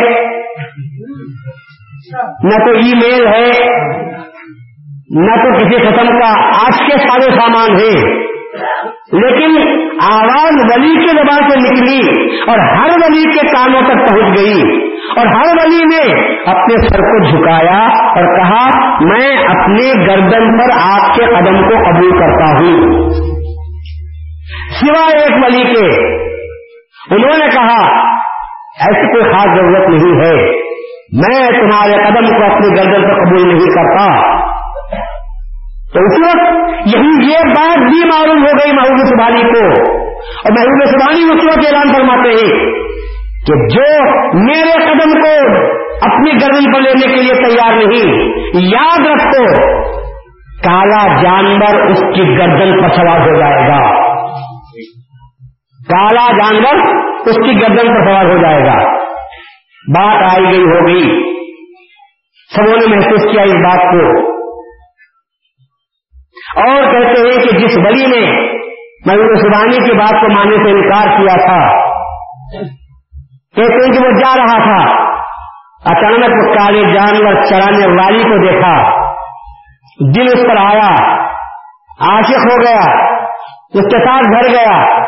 نہ 2.44 2.64
تو 2.64 2.70
ای 2.70 2.92
میل 2.94 3.26
ہے، 3.26 3.50
نہ 5.10 5.36
تو 5.42 5.58
کسی 5.58 5.76
قسم 5.76 6.18
کا 6.18 6.58
آج 6.66 6.78
کے 6.78 6.98
سارے 6.98 7.30
سامان 7.30 7.70
ہے 7.70 8.27
لیکن 9.12 9.80
آواز 10.02 10.52
ولی 10.52 10.94
کے 10.94 11.08
زبان 11.08 11.50
سے 11.50 11.58
نکلی 11.58 12.30
اور 12.46 12.58
ہر 12.58 12.90
ولی 12.90 13.22
کے 13.22 13.46
کانوں 13.46 13.80
تک 13.80 14.10
پہنچ 14.10 14.38
گئی 14.38 14.62
اور 15.16 15.26
ہر 15.26 15.46
ولی 15.46 15.84
نے 15.84 16.32
اپنے 16.46 16.88
سر 16.88 16.98
کو 16.98 17.30
جھکایا 17.30 17.84
اور 17.86 18.36
کہا، 18.36 18.68
میں 19.00 19.36
اپنے 19.36 20.06
گردن 20.06 20.58
پر 20.58 20.72
آپ 20.80 21.16
کے 21.16 21.24
قدم 21.24 21.68
کو 21.68 21.90
قبول 21.90 22.10
کرتا 22.10 22.44
ہوں۔ 22.44 23.00
سوائے 24.80 25.22
ایک 25.22 25.44
ولی 25.44 25.64
کے، 25.64 25.86
انہوں 27.14 27.38
نے 27.38 27.46
کہا، 27.46 28.08
ایسی 28.86 29.12
کوئی 29.12 29.32
خاص 29.32 29.56
ضرورت 29.56 29.88
نہیں 29.88 30.20
ہے۔ 30.24 30.68
میں 31.12 31.48
تمہارے 31.60 31.92
قدم 31.92 32.26
کو 32.26 32.44
اپنے 32.44 32.68
گردن 32.68 33.02
پر 33.02 33.24
قبول 33.24 33.48
نہیں 33.48 33.74
کرتا۔ 33.74 34.38
تو 35.94 36.00
اس 36.00 36.18
وقت 36.24 36.68
یہی 36.94 37.30
یہ 37.32 37.38
بات 37.38 37.78
بھی 37.78 38.06
معلوم 38.06 38.38
ہو 38.38 38.64
گئی 38.64 38.72
محبوب 38.72 39.06
سبانی 39.06 39.42
کو۔ 39.42 39.92
اور 40.18 40.52
محبوب 40.52 40.88
سبانی 40.88 41.22
اس 41.24 41.46
وقت 41.46 41.66
اعلان 41.66 41.92
فرماتے 41.94 42.28
ہیں 42.28 42.72
کہ 43.46 43.66
جو 43.68 44.10
میرے 44.38 44.84
قدم 44.84 45.20
کو 45.20 45.58
اپنی 46.02 46.32
گردن 46.32 46.72
پر 46.72 46.80
لینے 46.80 47.14
کے 47.14 47.22
لیے 47.22 47.34
تیار 47.34 47.72
نہیں، 47.72 48.28
یاد 48.54 49.06
رکھو، 49.06 49.44
کالا 50.64 51.22
جانور 51.22 51.90
اس 51.90 51.98
کی 51.98 52.38
گردن 52.38 52.82
پر 52.82 52.88
سوار 52.88 53.20
ہو 53.20 53.38
جائے 53.38 53.68
گا۔ 53.68 54.08
کالا 55.88 56.36
جانور 56.36 57.04
اس 57.26 57.36
کی 57.36 57.60
گردن 57.60 57.86
پر 57.86 58.04
سوار 58.04 58.24
ہو 58.24 58.42
جائے 58.42 58.64
گا۔ 58.66 58.92
بات 59.98 60.34
آئی 60.34 60.44
گئی 60.44 60.62
ہوگی 60.62 61.32
سبوں 62.56 62.76
نے 62.76 62.96
محسوس 62.96 63.32
کیا 63.32 63.42
اس 63.42 63.54
بات 63.54 63.80
کو۔ 63.92 64.37
اور 66.56 66.82
کہتے 66.82 67.20
ہیں 67.20 67.36
کہ 67.36 67.58
جس 67.58 67.78
ولی 67.78 68.06
نے 68.06 68.48
محبوب 69.06 69.40
سبانی 69.40 69.76
کی 69.76 69.96
بات 69.96 70.10
کو 70.10 70.38
ماننے 70.38 70.56
سے 70.56 70.70
انکار 70.70 71.20
کیا 71.20 71.46
تھا، 71.46 71.88
کہتے 73.56 73.84
ہیں 73.84 73.92
کہ 73.92 74.06
وہ 74.06 74.10
جا 74.10 74.36
رہا 74.36 74.58
تھا۔ 74.58 75.08
اچانک 75.84 76.24
وہ 76.24 76.54
کالے 76.54 76.82
جانور 76.82 77.42
چرانے 77.42 78.02
والی 78.02 78.22
کو 78.22 78.52
دیکھا۔ 78.52 78.98
دل 80.16 80.22
اس 80.22 80.42
پر 80.42 80.56
آیا۔ 80.56 81.18
عاشق 82.00 82.52
ہو 82.52 82.60
گیا۔ 82.64 83.08
اس 83.74 83.84
کے 83.84 84.06
ساتھ 84.06 84.24
گھر 84.24 84.52
گیا۔ 84.52 84.98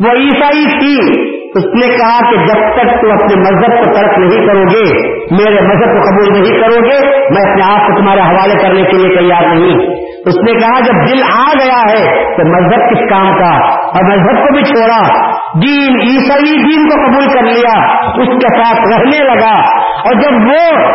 وہ 0.00 0.10
عیسائی 0.10 0.64
تھی۔ 0.64 1.33
اس 1.54 1.64
نے 1.64 1.96
کہا 1.96 2.30
کہ 2.30 2.36
جب 2.36 2.72
تک 2.72 3.00
تم 3.00 3.12
اپنے 3.12 3.36
مذہب 3.36 3.78
کو 3.78 3.94
ترک 3.94 4.18
نہیں 4.18 4.46
کرو 4.46 4.62
گے، 4.62 5.08
میرے 5.34 5.60
مذہب 5.60 5.92
کو 5.92 6.00
قبول 6.00 6.32
نہیں 6.32 6.60
کرو 6.60 6.84
گے، 6.84 7.18
میں 7.18 7.50
اپنے 7.50 7.74
آپ 7.74 7.86
کو 7.86 8.00
تمہارے 8.00 8.20
حوالے 8.20 8.62
کرنے 8.62 8.82
کے 8.82 8.96
لیے 8.96 9.18
تیار 9.18 9.54
نہیں۔ 9.54 10.04
اس 10.26 10.34
نے 10.36 10.52
کہا 10.52 10.80
جب 10.80 11.12
دل 11.12 11.22
آ 11.34 11.44
گیا 11.64 11.80
ہے 11.90 12.34
تو 12.36 12.44
مذہب 12.48 12.90
کس 12.90 13.10
کام 13.10 13.36
کا؟ 13.36 13.68
اور 13.68 14.10
مذہب 14.10 14.46
کو 14.46 14.54
بھی 14.54 14.62
چھوڑا۔ 14.62 15.30
دین، 15.60 15.96
عیسائی 15.96 16.62
دین 16.62 16.88
کو 16.88 17.06
قبول 17.06 17.26
کر 17.34 17.42
لیا، 17.42 17.96
اس 17.96 18.28
کے 18.28 18.62
ساتھ 18.62 18.80
رہنے 18.80 19.24
لگا۔ 19.24 19.60
اور 19.78 20.12
جب 20.12 20.48
وہ 20.48 20.92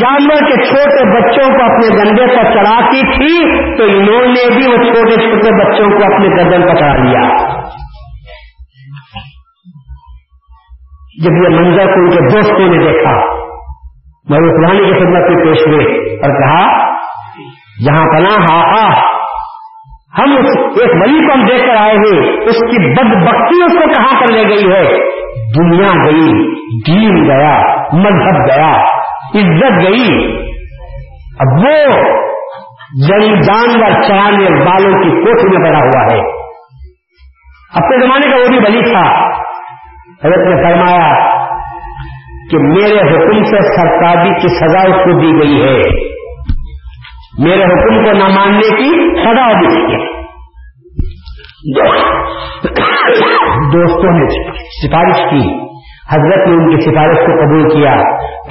جانور 0.00 0.50
کے 0.50 0.64
چھوٹے 0.64 1.20
بچوں 1.20 1.58
کو 1.58 1.64
اپنے 1.64 1.98
گندے 1.98 2.26
پر 2.26 2.42
چڑھاتی 2.42 3.00
تھی، 3.00 3.44
تو 3.76 3.84
انہوں 3.84 4.26
نے 4.26 4.54
بھی 4.54 4.66
وہ 4.66 4.76
چھوٹے 4.76 5.14
چھوٹے 5.14 5.64
بچوں 5.64 5.90
کو 5.90 6.14
اپنے 6.14 6.28
گردن 6.28 6.62
پر 6.62 6.74
چڑھا 6.74 6.96
لیا۔ 6.96 7.38
جب 11.24 11.32
یہ 11.32 11.60
منظر 11.60 11.84
کو 11.84 12.00
ان 12.00 12.10
کے 12.10 12.32
دوستوں 12.32 12.68
نے 12.68 12.92
دیکھا، 12.92 13.12
میں 14.30 14.38
وہ 14.38 14.52
پرانی 14.52 14.84
کی 14.84 14.98
خدمت 14.98 15.30
میں 15.30 15.44
پیش 15.44 15.66
ہوئے 15.66 16.14
اور 16.16 16.40
کہا، 16.40 16.88
جہاں 17.86 18.04
پناہ 18.04 18.56
آقا 18.56 19.18
ہم 20.18 20.36
ایک 20.36 20.90
ولی 21.02 21.26
کو 21.26 21.32
ہم 21.34 21.46
دیکھ 21.46 21.66
کر 21.66 21.76
آئے 21.76 21.94
ہیں، 21.94 22.36
اس 22.36 22.56
کی 22.56 22.92
بد 22.92 23.26
بختی 23.26 23.62
اس 23.62 23.72
کو 23.72 23.88
کہاں 23.88 24.20
پر 24.20 24.32
لے 24.32 24.42
گئی 24.42 24.72
ہے؟ 24.72 24.98
دنیا 25.58 26.04
گئی، 26.04 26.54
دین 26.86 27.24
گیا، 27.24 27.62
مذہب 27.92 28.46
گیا، 28.46 28.82
عزت 29.34 29.86
گئی۔ 29.86 30.38
اب 31.40 31.58
وہ 31.58 32.02
جن 33.08 33.40
جانور 33.40 34.02
چرانے 34.02 34.60
والوں 34.60 35.02
کی 35.02 35.10
کوٹھی 35.10 35.58
میں 35.58 35.70
بڑا 35.70 35.78
ہوا 35.78 36.02
ہے۔ 36.12 36.20
اپنے 37.74 38.06
زمانے 38.06 38.30
کا 38.30 38.36
وہ 38.36 38.48
بھی 38.48 38.58
بلی 38.58 38.90
تھا۔ 38.90 39.28
حضرت 40.24 40.38
نے 40.38 40.62
فرمایا 40.62 41.28
کہ 42.50 42.58
میرے 42.58 43.00
حکم 43.00 43.44
سے 43.44 43.60
سرکاری 43.60 44.28
کی 44.28 44.48
سزا 44.48 44.80
اس 44.80 44.96
کو 44.96 45.20
دی 45.20 45.32
گئی 45.32 45.62
ہے۔ 45.62 45.80
میرے 47.38 47.64
حکم 47.64 48.04
کو 48.04 48.12
نہ 48.12 48.38
ماننے 48.38 48.76
کی 48.76 49.14
سزا 49.22 49.52
دی 49.52 49.66
ہے۔ 49.66 50.22
دوستوں 53.72 54.12
نے 54.12 54.52
سفارش 54.54 55.30
کی۔ 55.30 55.54
حضرت 56.14 56.48
نے 56.48 56.54
ان 56.54 56.70
کی 56.70 56.80
سفارش 56.80 57.16
کو 57.16 57.44
قبول 57.44 57.68
کیا۔ 57.68 57.94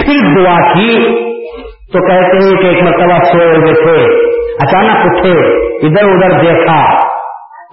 پھر 0.00 0.44
دعا 0.44 0.72
کی۔ 0.72 1.18
تو 1.92 2.08
کہتے 2.08 2.46
ہیں 2.46 2.62
کہ 2.62 2.66
ایک 2.66 2.82
مرتبہ 2.82 3.32
سوئے 3.32 3.46
ہوئے 3.46 3.72
تھے۔ 3.72 4.28
اچانک 4.54 4.96
اٹھے۔ 5.04 5.66
ادھر 5.86 6.04
ادھر 6.04 6.40
دیکھا۔ 6.40 6.84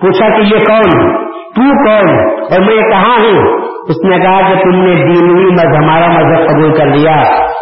پوچھا 0.01 0.29
کہ 0.29 0.41
یہ 0.41 0.59
کون؟ 0.59 1.24
تو 1.55 1.85
کون؟ 1.85 2.19
اور 2.53 2.59
میں 2.59 2.89
کہاں 2.89 3.17
ہوں؟ 3.17 3.61
اس 3.89 4.05
نے 4.05 4.19
کہا 4.19 4.53
کہ 4.53 4.63
تم 4.63 4.69
نے 4.69 4.95
دینی 4.95 5.51
مذہب، 5.51 5.83
ہمارا 5.83 6.07
مذہب 6.07 6.47
قبول 6.47 6.77
کر 6.77 6.85
لیا۔ 6.85 7.15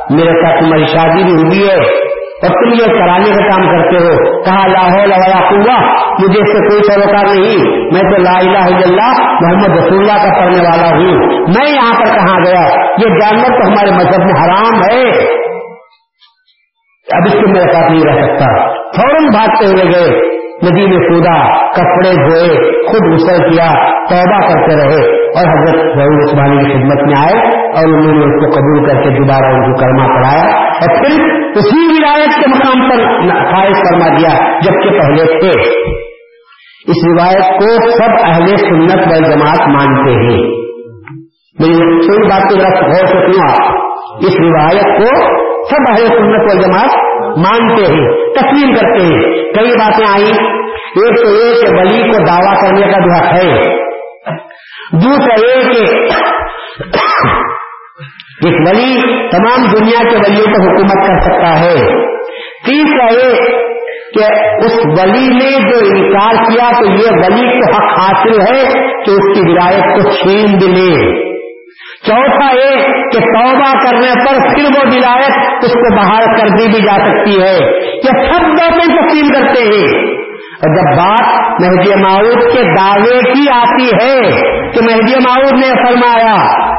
میرے 0.09 0.31
ساتھ 0.31 0.63
تمہاری 0.63 0.85
شادی 0.85 1.23
بھی 1.23 1.33
ہوئی 1.33 1.69
ہے۔ 1.69 2.13
اور 2.43 2.49
تم 2.49 2.69
یہ 2.69 2.99
کرانے 2.99 3.29
کا 3.29 3.49
کام 3.49 3.61
کرتے 3.61 3.97
ہو۔ 3.97 4.43
کہا 4.43 4.67
لاہور 4.67 5.07
لڑا 5.07 5.49
پوا 5.49 5.95
مجھے 6.19 6.41
اس 6.41 6.51
سے 6.51 6.69
کوئی 6.69 6.83
سروکار 6.83 7.25
نہیں۔ 7.25 7.81
میں 7.81 8.11
تو 8.11 8.17
لا 8.17 8.39
الہ 8.39 8.57
الا 8.57 8.87
اللہ، 8.87 9.35
محمد 9.41 9.77
رسول 9.77 9.97
اللہ 9.97 10.23
کا 10.23 10.39
پڑھنے 10.39 10.59
والا 10.59 10.89
ہوں۔ 10.89 11.17
میں 11.41 11.71
یہاں 11.71 11.99
پر 11.99 12.05
کہاں 12.05 12.39
گیا؟ 12.45 12.81
یہ 12.97 13.19
جانور 13.19 13.61
تو 13.61 13.67
ہمارے 13.67 13.91
مذہب 13.91 14.19
میں 14.19 14.45
حرام 14.45 14.73
ہے۔ 14.73 15.09
اب 17.13 17.21
اس 17.25 17.33
کو 17.33 17.47
میرے 17.47 17.73
ساتھ 17.73 17.91
نہیں 17.91 18.03
رہ 18.05 18.21
سکتا۔ 18.21 18.67
فوراً 18.69 19.25
بھاگتے 19.25 19.65
ہوئے 19.65 19.83
گئے۔ 19.83 20.32
ندی 20.63 20.85
میں 20.85 21.09
کودا 21.09 21.67
کپڑے 21.69 22.15
دھوئے، 22.15 22.71
خود 22.85 23.13
غسل 23.13 23.49
کیا، 23.49 23.71
توبہ 24.09 24.39
کرتے 24.39 24.75
رہے 24.75 25.23
اور 25.23 25.57
حضرت 25.57 25.81
ضرور 25.81 26.23
عثمانی 26.23 26.57
کی 26.57 26.73
خدمت 26.73 27.03
میں 27.03 27.15
آئے 27.15 27.57
اور 27.57 27.83
انہوں 27.83 28.13
نے 28.13 28.25
اس 28.25 28.45
کو 28.45 28.59
قبول 28.59 28.85
کر 28.87 29.03
کے 29.03 29.09
دوبارہ 29.09 29.45
ان 29.45 29.73
کو 29.73 29.79
کرما 29.79 30.15
پڑھایا 30.15 30.57
اور 30.59 30.97
پھر 30.97 31.21
اسی 31.55 32.01
روایت 32.01 32.39
کے 32.39 32.49
مقام 32.49 32.89
پر 32.89 32.97
فائز 33.51 33.75
فرما 33.75 34.07
دیا، 34.07 34.59
جبکہ 34.59 34.89
پہلے 34.89 35.39
تھے۔ 35.39 35.83
اس 36.87 37.07
روایت 37.07 37.59
کو 37.59 37.89
سب 37.89 38.11
اہل 38.23 38.45
سنت 38.45 39.07
و 39.07 39.31
جماعت 39.31 39.67
مانتے 39.67 40.11
ہیں۔ 40.11 40.63
میری 41.59 42.05
تھوڑی 42.05 42.27
بات 42.27 42.41
کو 42.41 42.59
ذرا 42.59 42.87
غور 42.87 43.05
سے 43.05 43.31
سنو 43.31 43.51
آپ۔ 43.51 43.75
اس 44.21 44.33
روایت 44.39 44.99
کو 44.99 45.15
سب 45.69 45.91
اہل 45.91 46.07
سنت 46.07 46.55
و 46.55 46.61
جماعت 46.61 47.12
مانتے 47.37 47.83
ہیں، 47.83 48.33
تسلیم 48.33 48.75
کرتے 48.75 49.03
ہیں۔ 49.03 49.43
کئی 49.53 49.71
باتیں 49.71 50.05
آئی 50.07 50.31
ایک 50.95 51.17
تو 51.17 51.29
یہ 51.29 51.61
کہ 51.61 51.79
ولی 51.79 52.11
کو 52.11 52.17
دعویٰ 52.25 52.61
کرنے 52.61 52.81
کا 52.81 52.99
جو 52.99 53.13
حق 53.13 53.33
ہے۔ 53.33 53.61
دوسرا 54.91 55.33
یہ 55.33 55.61
کہ 55.61 56.13
ایک 58.45 58.55
ولی 58.67 59.01
تمام 59.29 59.65
دنیا 59.71 60.09
کے 60.09 60.15
ولیوں 60.15 60.45
کو 60.45 60.61
حکومت 60.61 61.07
کر 61.07 61.21
سکتا 61.21 61.59
ہے۔ 61.59 61.75
تیسرا 62.65 63.13
یہ 63.13 63.35
کہ 64.13 64.23
اس 64.65 64.79
ولی 64.85 65.27
نے 65.27 65.71
جو 65.71 65.77
انکار 65.95 66.35
کیا 66.35 66.69
تو 66.79 66.85
یہ 66.85 67.11
ولی 67.11 67.59
کو 67.59 67.75
حق 67.75 67.99
حاصل 67.99 68.41
ہے 68.41 68.63
کہ 69.05 69.11
اس 69.11 69.37
کی 69.37 69.51
ولایت 69.51 69.83
کو 69.83 70.09
چھین 70.09 70.61
دلے 70.61 71.32
چوتھا 72.07 72.55
یہ 72.55 72.75
کہ 72.83 73.19
توبہ 73.19 73.71
کرنے 73.85 74.11
پر 74.25 74.55
پھر 74.55 74.63
وہ 74.63 74.91
ولایت 74.95 75.63
اس 75.63 75.73
کو 75.73 75.95
بحال 75.95 76.23
کر 76.25 76.47
دی 76.47 76.67
بھی 76.67 76.81
جا 76.81 76.95
سکتی 76.95 77.41
ہے۔ 77.41 77.55
یہ 77.95 78.31
سب 78.31 78.41
باتیں 78.41 78.95
تقسیم 78.95 79.27
کرتے 79.33 79.61
ہیں۔ 79.61 80.13
اور 80.53 80.75
جب 80.75 80.97
بات 80.97 81.51
مہدی 81.61 81.95
معاوض 82.01 82.55
کے 82.55 82.61
دعوے 82.61 83.33
کی 83.33 83.45
آتی 83.49 83.87
ہے 83.87 84.21
کہ 84.71 84.79
مہدی 84.91 85.15
معاوض 85.15 85.53
نے 85.53 85.87
فرمایا 85.87 86.72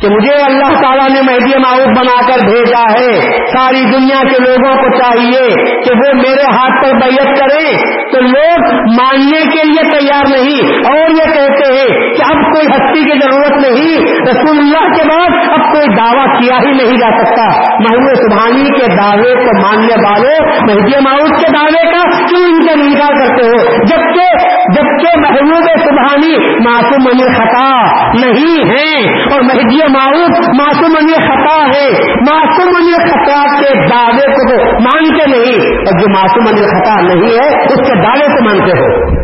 کہ 0.00 0.08
مجھے 0.08 0.34
اللہ 0.34 0.80
تعالیٰ 0.82 1.08
نے 1.08 1.20
مہدی 1.20 1.58
معاوض 1.58 1.86
بنا 1.86 2.20
کر 2.26 2.38
بھیجا 2.50 3.00
ہے۔ 3.00 3.20
ساری 3.46 3.80
دنیا 3.80 4.22
کے 4.22 4.42
لوگوں 4.48 4.74
کو 4.74 4.98
چاہیے 4.98 5.48
کہ 5.82 5.96
وہ 5.96 6.14
میرے 6.14 6.42
ہاتھ 6.42 6.82
پر 6.82 6.96
بیعت 6.98 7.38
کریں۔ 7.38 7.76
تو 8.12 8.20
لوگ 8.20 8.74
ماننے 8.74 9.40
کے 9.40 9.68
لیے 9.68 9.98
تیار 9.98 10.22
نہیں۔ 10.30 10.76
اور 10.76 11.10
یہ 11.10 11.34
کہتے 11.34 11.74
ہیں 11.74 12.12
کہ 12.12 12.22
اب 12.30 12.52
کوئی 12.52 12.66
ہستی 12.66 13.04
کی 13.04 13.18
ضرورت 13.18 13.50
نہیں۔ 13.50 13.96
رسول 14.30 14.58
اللہ 14.58 14.92
کے 14.92 15.08
بعد 15.08 15.48
اب 15.48 15.72
کوئی 15.72 15.96
دعویٰ 15.96 16.40
کیا 16.40 16.56
ہی 16.56 16.70
نہیں 16.72 16.98
جا 16.98 17.18
سکتا۔ 17.18 17.46
محمود 17.72 18.14
سبحانی 18.14 18.78
کے 18.78 18.86
دعوے 18.86 19.34
کو 19.34 19.62
ماننے 19.62 19.94
والوں 20.08 20.46
مہدی 20.60 21.04
معاوض 21.04 21.42
کے 21.42 21.52
دعوے 21.56 21.92
کا 21.92 22.26
کیوں 22.26 22.44
ان 22.44 22.66
کا 22.66 22.72
انکار 22.72 23.14
کرتے 23.20 23.46
ہو؟ 23.46 23.84
جبکہ 23.84 24.36
جبکہ 24.74 25.20
محبوب 25.20 25.69
سبحانی 26.00 26.64
معصوم 26.64 27.34
خطا 27.34 27.84
نہیں 28.12 28.70
ہے 28.70 29.22
اور 29.32 29.40
مہدی 29.40 29.92
معروف 29.92 30.48
معصوم 30.60 31.14
خطا 31.14 31.66
ہے۔ 31.66 32.12
معصوم 32.12 32.90
خطا 33.10 33.60
کے 33.60 33.86
دعوے 33.86 34.32
کو 34.32 34.48
تو 34.48 34.72
مانتے 34.72 35.26
نہیں۔ 35.26 35.76
اور 35.76 35.98
جو 35.98 36.08
معصوم 36.08 36.44
خطا 36.44 37.00
نہیں 37.00 37.22
ہے، 37.22 37.64
اس 37.64 37.76
کے 37.76 38.02
دعوے 38.02 38.26
کو 38.26 38.44
مانتے 38.44 38.62
ہو۔ 38.62 38.84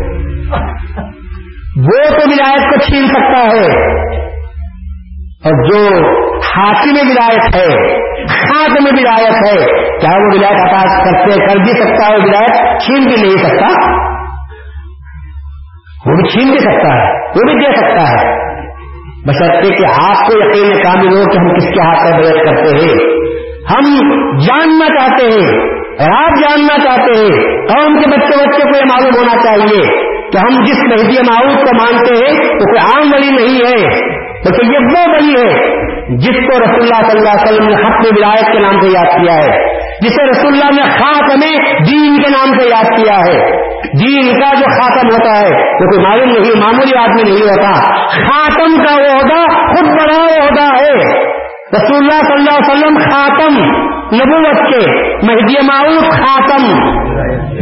وہ 1.77 2.09
تو 2.09 2.15
ولایت 2.15 2.59
کو 2.59 2.79
چھین 2.79 3.07
سکتا 3.07 3.39
ہے۔ 3.39 3.97
اور 5.43 5.65
جو 5.65 5.89
ہاتھی 6.57 6.91
میں 6.91 7.11
ولایت 7.11 7.55
ہے 7.55 7.97
ہاتھ 8.27 8.81
میں 8.81 8.91
ولایت 8.91 9.31
ہے، 9.31 9.65
کیا 9.99 10.13
وہ 10.13 10.27
ولایت 10.37 10.51
عطا 10.51 11.03
کرتے، 11.03 11.39
کر 11.39 11.59
بھی 11.59 11.65
سکتا 11.65 12.11
ہے، 12.11 12.17
ولایت 12.17 12.81
چھین 12.81 13.03
بھی 13.03 13.15
نہیں 13.21 13.29
سکتا؟ 13.29 13.67
وہ 16.07 16.15
بھی 16.15 16.29
چھین 16.29 16.51
بھی 16.51 16.59
سکتا 16.59 16.95
ہے، 16.95 17.13
وہ 17.13 17.51
بھی 17.51 17.53
دے 17.53 17.75
سکتا 17.77 18.09
ہے۔ 18.09 18.47
بشرطے 19.27 19.69
کہ 19.69 19.85
آپ 19.85 20.27
کو 20.27 20.37
یقین 20.37 20.83
کامل 20.83 21.07
ہو 21.07 21.23
کہ 21.23 21.37
ہم 21.37 21.53
کس 21.53 21.65
کے 21.65 21.81
ہاتھ 21.81 21.99
پر 22.03 22.17
بیعت 22.17 22.45
کرتے 22.45 22.77
ہیں۔ 22.77 22.93
ہم 23.71 23.99
جاننا 24.37 24.87
چاہتے 24.87 25.25
ہیں، 25.25 25.59
اور 25.99 26.23
آپ 26.23 26.29
جاننا 26.29 26.77
چاہتے 26.83 27.19
ہیں۔ 27.19 27.57
قوم 27.67 27.99
کے 27.99 28.09
بچے 28.09 28.45
بچے 28.45 28.63
کو 28.63 28.77
یہ 28.77 28.85
معلوم 28.89 29.15
ہونا 29.17 29.41
چاہیے 29.43 30.07
کہ 30.31 30.37
ہم 30.37 30.63
جس 30.63 30.79
مہدی 30.79 31.19
معروف 31.31 31.53
کو 31.53 31.75
مانتے 31.75 32.25
ہیں، 32.25 32.39
وہ 32.49 32.65
کوئی 32.65 32.79
عام 32.79 33.11
بڑی 33.11 33.29
نہیں 33.29 33.59
ہے 33.67 33.99
لیکن 34.37 34.73
یہ 34.73 34.77
وہ 34.77 35.13
بڑی 35.13 35.41
ہے 35.41 35.77
جس 36.17 36.35
کو 36.35 36.59
رسول 36.59 36.81
اللہ 36.81 37.09
صلی 37.09 37.19
اللہ 37.19 37.29
علیہ 37.29 37.51
وسلم 37.51 37.67
نے 37.67 37.73
حق 37.73 37.91
میں 37.91 38.11
ولایت 38.17 38.53
کے 38.53 38.59
نام 38.59 38.81
سے 38.81 38.87
یاد 38.87 39.21
کیا 39.21 39.33
ہے۔ 39.33 39.76
جسے 40.01 40.29
رسول 40.29 40.53
اللہ 40.53 40.81
نے 40.81 40.81
خاتم 40.81 41.39
دین 41.83 42.21
کے 42.21 42.29
نام 42.29 42.59
سے 42.59 42.69
یاد 42.69 42.83
کیا 42.83 43.17
ہے۔ 43.17 43.67
دین 43.99 44.39
کا 44.39 44.53
جو 44.53 44.65
خاتم 44.65 45.07
ہوتا 45.07 45.39
ہے، 45.41 45.73
وہ 45.73 45.89
کوئی 45.89 46.05
معلوم 46.05 46.29
نہیں، 46.29 46.59
معمولی 46.59 46.97
آدمی 46.97 47.23
نہیں 47.23 47.41
ہوتا۔ 47.41 47.73
خاتم 48.03 48.83
کا 48.83 49.01
وہ 49.01 49.17
عہدہ 49.17 49.53
خود 49.53 49.87
بڑا 49.87 50.45
عہدہ 50.45 50.75
ہے۔ 50.81 51.27
رسول 51.73 51.97
اللہ 51.97 52.21
صلی 52.21 52.33
اللہ 52.33 52.57
علیہ 52.57 52.71
وسلم 52.71 52.97
خاتم 52.97 53.63
نبوت 54.15 54.73
کے، 54.73 55.11
مہدی 55.25 55.65
معروف 55.71 56.09
خاتم۔ 56.09 56.87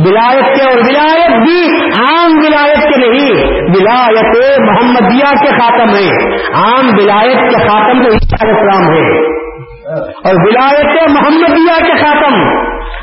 ولایت 0.06 0.56
کے 0.56 0.64
اور 0.64 0.78
ولایت 0.78 1.30
بھی 1.30 1.86
عام 1.98 2.32
ولایت 2.38 2.78
کے 2.78 3.10
نہیں، 3.10 3.46
ولایت 3.52 4.60
محمدیہ 4.60 5.32
کے 5.42 5.48
خاتم 5.48 5.90
ہے 5.90 6.36
عام 6.54 6.88
ولایت 6.88 7.38
کے 7.38 7.68
خاتم 7.68 8.04
تو 8.04 8.14
اسلام 8.50 8.94
ہے 8.94 9.45
اور 9.94 10.34
ولایت 10.34 11.10
محمدیہ 11.10 11.86
کے 11.86 11.94
خاتم 11.94 12.34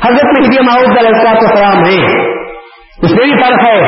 حضرت 0.05 0.39
مہدی 0.39 0.59
معروف 0.59 0.97
علیہ 0.99 1.29
السلام 1.29 1.77
ہے 1.77 2.21
اس 3.03 3.11
میں 3.11 3.23
بھی 3.23 3.43
فرق 3.43 3.67
ہے۔ 3.67 3.85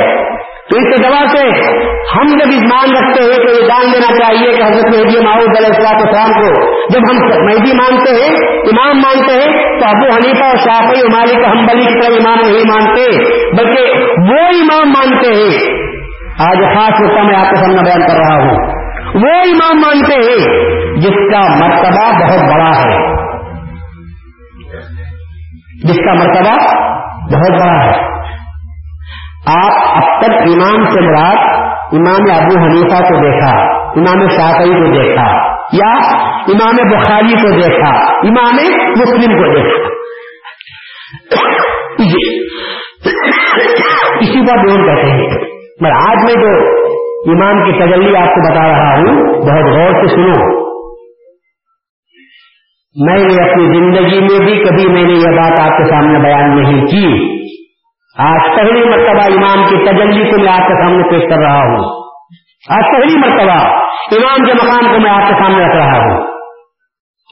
تو 0.70 0.78
اس 0.78 0.86
اعتبار 0.88 1.28
سے 1.28 1.48
ہم 1.88 2.26
جب 2.28 2.52
ایمان 2.52 2.92
رکھتے 2.92 3.24
ہیں 3.24 3.48
تو 3.48 3.54
یہ 3.54 3.68
جان 3.68 3.92
لینا 3.92 4.14
چاہیے 4.14 4.52
کہ 4.52 4.64
حضرت 4.64 4.86
مہدی 4.86 5.26
محمود 5.26 5.58
علیہ 5.58 5.68
السلاط 5.68 5.94
السلام 5.94 6.32
کو 6.32 6.72
جب 6.94 7.00
ہم 7.00 7.46
مہدی 7.46 7.76
مانتے 7.76 8.22
ہیں، 8.22 8.36
امام 8.58 8.98
مانتے 8.98 9.34
ہیں، 9.34 9.80
تو 9.80 9.86
ابو 9.86 10.06
حنیفہ 10.06 10.44
اور 10.44 10.56
شافی 10.56 11.08
مالک 11.12 11.46
حمبلی 11.46 11.86
کی 11.86 12.00
طرح 12.00 12.16
امام 12.16 12.52
نہیں 12.52 12.80
مانتے، 12.80 13.18
بلکہ 13.58 13.94
وہ 14.32 14.46
امام 14.46 14.90
مانتے 14.90 15.28
ہیں۔ 15.28 15.76
آج 16.40 16.58
خاص 16.76 17.02
نقطہ 17.02 17.24
میں 17.24 17.36
آپ 17.36 17.50
کو 17.50 17.56
سامنا 17.56 17.82
بیان 17.82 18.02
کر 18.02 18.16
رہا 18.16 18.36
ہوں۔ 18.36 18.56
وہ 19.16 19.30
امام 19.30 19.76
مانتے 19.76 20.32
ہیں۔ 20.32 20.85
جس 20.96 21.32
کا 21.32 21.68
مرتبہ 21.68 22.12
بہت 22.12 22.54
بڑا 22.54 22.70
ہے۔ 22.70 23.26
جس 25.84 25.98
کا 25.98 26.14
مرتبہ 26.14 26.56
بہت 27.34 27.62
بڑا 27.62 27.86
ہے۔ 27.86 28.16
آپ 29.48 29.72
اب 29.96 30.22
تک 30.22 30.32
امام 30.32 30.86
سے 30.86 31.02
مراد 31.02 31.36
امام 31.94 32.44
ابو 32.44 32.64
حنیفہ 32.64 33.04
کو 33.04 33.18
دیکھا، 33.18 33.52
امام 33.76 34.30
شافعی 34.30 34.70
کو 34.70 35.02
دیکھا، 35.02 35.56
یا 35.74 35.92
امام 36.48 36.90
بخاری 36.90 37.34
کو 37.34 37.50
دیکھا، 37.50 37.90
امام 38.06 38.56
مسلم 38.92 39.32
کو 39.32 39.54
دیکھا۔ 39.54 39.96
اسی 44.20 44.42
بات 44.42 44.72
بول 44.72 44.86
کہتے 44.86 45.12
ہیں۔ 45.12 45.50
میں 45.82 45.92
آج 45.92 46.18
میں 46.24 46.34
جو 46.34 46.76
امام 47.32 47.64
کی 47.64 47.72
تجلی 47.72 48.16
آپ 48.16 48.28
کو 48.28 48.54
بتا 48.54 48.68
رہا 48.68 48.98
ہوں، 48.98 49.34
بہت 49.34 49.78
غور 49.78 50.08
سے 50.08 50.16
سنو۔ 50.16 50.64
میں 53.04 53.16
نے 53.16 53.50
اپنی 53.50 53.66
زندگی 53.66 54.20
میں 54.20 54.46
بھی 54.46 54.64
کبھی 54.64 54.94
میں 54.94 55.04
نے 55.04 55.14
یہ 55.14 55.38
بات 55.38 55.60
آپ 55.60 55.78
کے 55.78 55.90
سامنے 55.90 56.20
بیان 56.20 56.62
نہیں 56.62 56.86
کی۔ 56.86 57.36
آج 58.18 58.56
پہلی 58.56 58.86
مرتبہ 58.90 59.22
امام 59.22 59.66
کی 59.66 59.86
تجلی 59.86 60.32
کو 60.32 60.42
میں 60.42 60.52
آپ 60.52 60.68
کے 60.68 60.74
سامنے 60.74 61.10
پیش 61.10 61.24
کر 61.30 61.38
رہا 61.38 61.58
ہوں۔ 61.58 62.06
آج 62.70 62.84
پہلی 62.92 63.20
مرتبہ 63.20 63.58
امام 64.12 64.46
کے 64.46 64.54
مقام 64.54 64.94
کو 64.94 65.00
میں 65.00 65.12
آپ 65.12 65.28
کے 65.28 65.34
سامنے 65.44 65.66
رکھ 65.66 65.76
رہا 65.76 65.98
ہوں۔ 65.98 66.24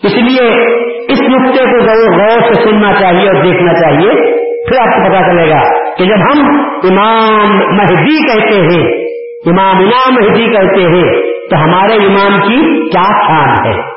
اس 0.03 0.15
لیے 0.15 0.73
اس 1.09 1.21
نقطے 1.21 1.63
کو 1.63 1.79
ضرور 1.79 2.19
غور 2.19 2.53
سے 2.53 2.53
سننا 2.53 2.93
چاہیے 2.93 3.27
اور 3.27 3.43
دیکھنا 3.43 3.73
چاہیے۔ 3.73 4.09
پھر 4.69 4.81
آپ 4.81 4.95
کو 4.95 5.09
پتا 5.09 5.31
چلے 5.31 5.49
گا 5.49 5.93
کہ 5.95 6.05
جب 6.05 6.15
ہم 6.15 6.59
امام 6.91 7.57
مہدی 7.57 8.27
کہتے 8.27 8.55
ہیں، 8.55 9.05
امام 9.45 9.77
امام 9.77 10.13
مہدی 10.13 10.45
کہتے 10.45 10.81
ہیں، 10.81 11.21
تو 11.49 11.55
ہمارے 11.55 11.93
امام 11.93 12.41
کی 12.41 12.89
کیا 12.89 13.27
شان 13.27 13.67
ہے۔ 13.67 13.92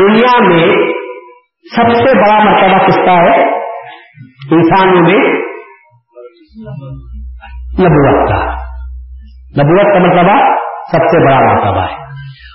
دنیا 0.00 0.38
میں 0.38 0.92
سب 1.76 1.94
سے 1.94 2.18
بڑا 2.18 2.44
مرتبہ 2.44 2.86
کس 2.86 2.96
کا 2.96 3.12
ہے؟ 3.12 3.58
انسانوں 4.50 5.00
میں 5.00 5.48
نبوت 7.80 8.28
کا۔ 8.28 8.44
نبوت 9.62 9.92
کا 9.92 9.98
مرتبہ 9.98 10.54
سب 10.92 10.98
سے 10.98 11.24
بڑا 11.26 11.40
مرتبہ 11.40 11.80
ہے۔ 11.80 11.96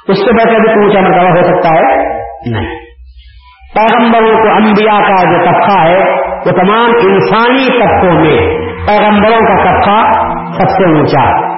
اس 0.07 0.17
سے 0.17 0.33
بہتر 0.33 0.59
بھی 0.59 0.69
اونچا 0.69 0.99
مرتبہ 0.99 1.29
ہو 1.29 1.43
سکتا 1.43 1.69
ہے؟ 1.69 2.13
نہیں۔ 2.49 2.79
پیغمبروں 3.75 4.37
کو 4.37 4.51
انبیاء 4.51 4.99
کا 4.99 5.31
جو 5.31 5.45
طبقہ 5.45 5.79
ہے، 5.79 5.99
وہ 6.21 6.51
تمام 6.51 6.89
انسانی 7.07 7.79
طبقوں 7.79 8.13
میں 8.13 8.37
پیغمبروں 8.87 9.39
کا 9.39 9.71
طبقہ 9.71 10.11
سب 10.53 10.69
سے 10.69 10.83
اونچا۔ 10.83 11.53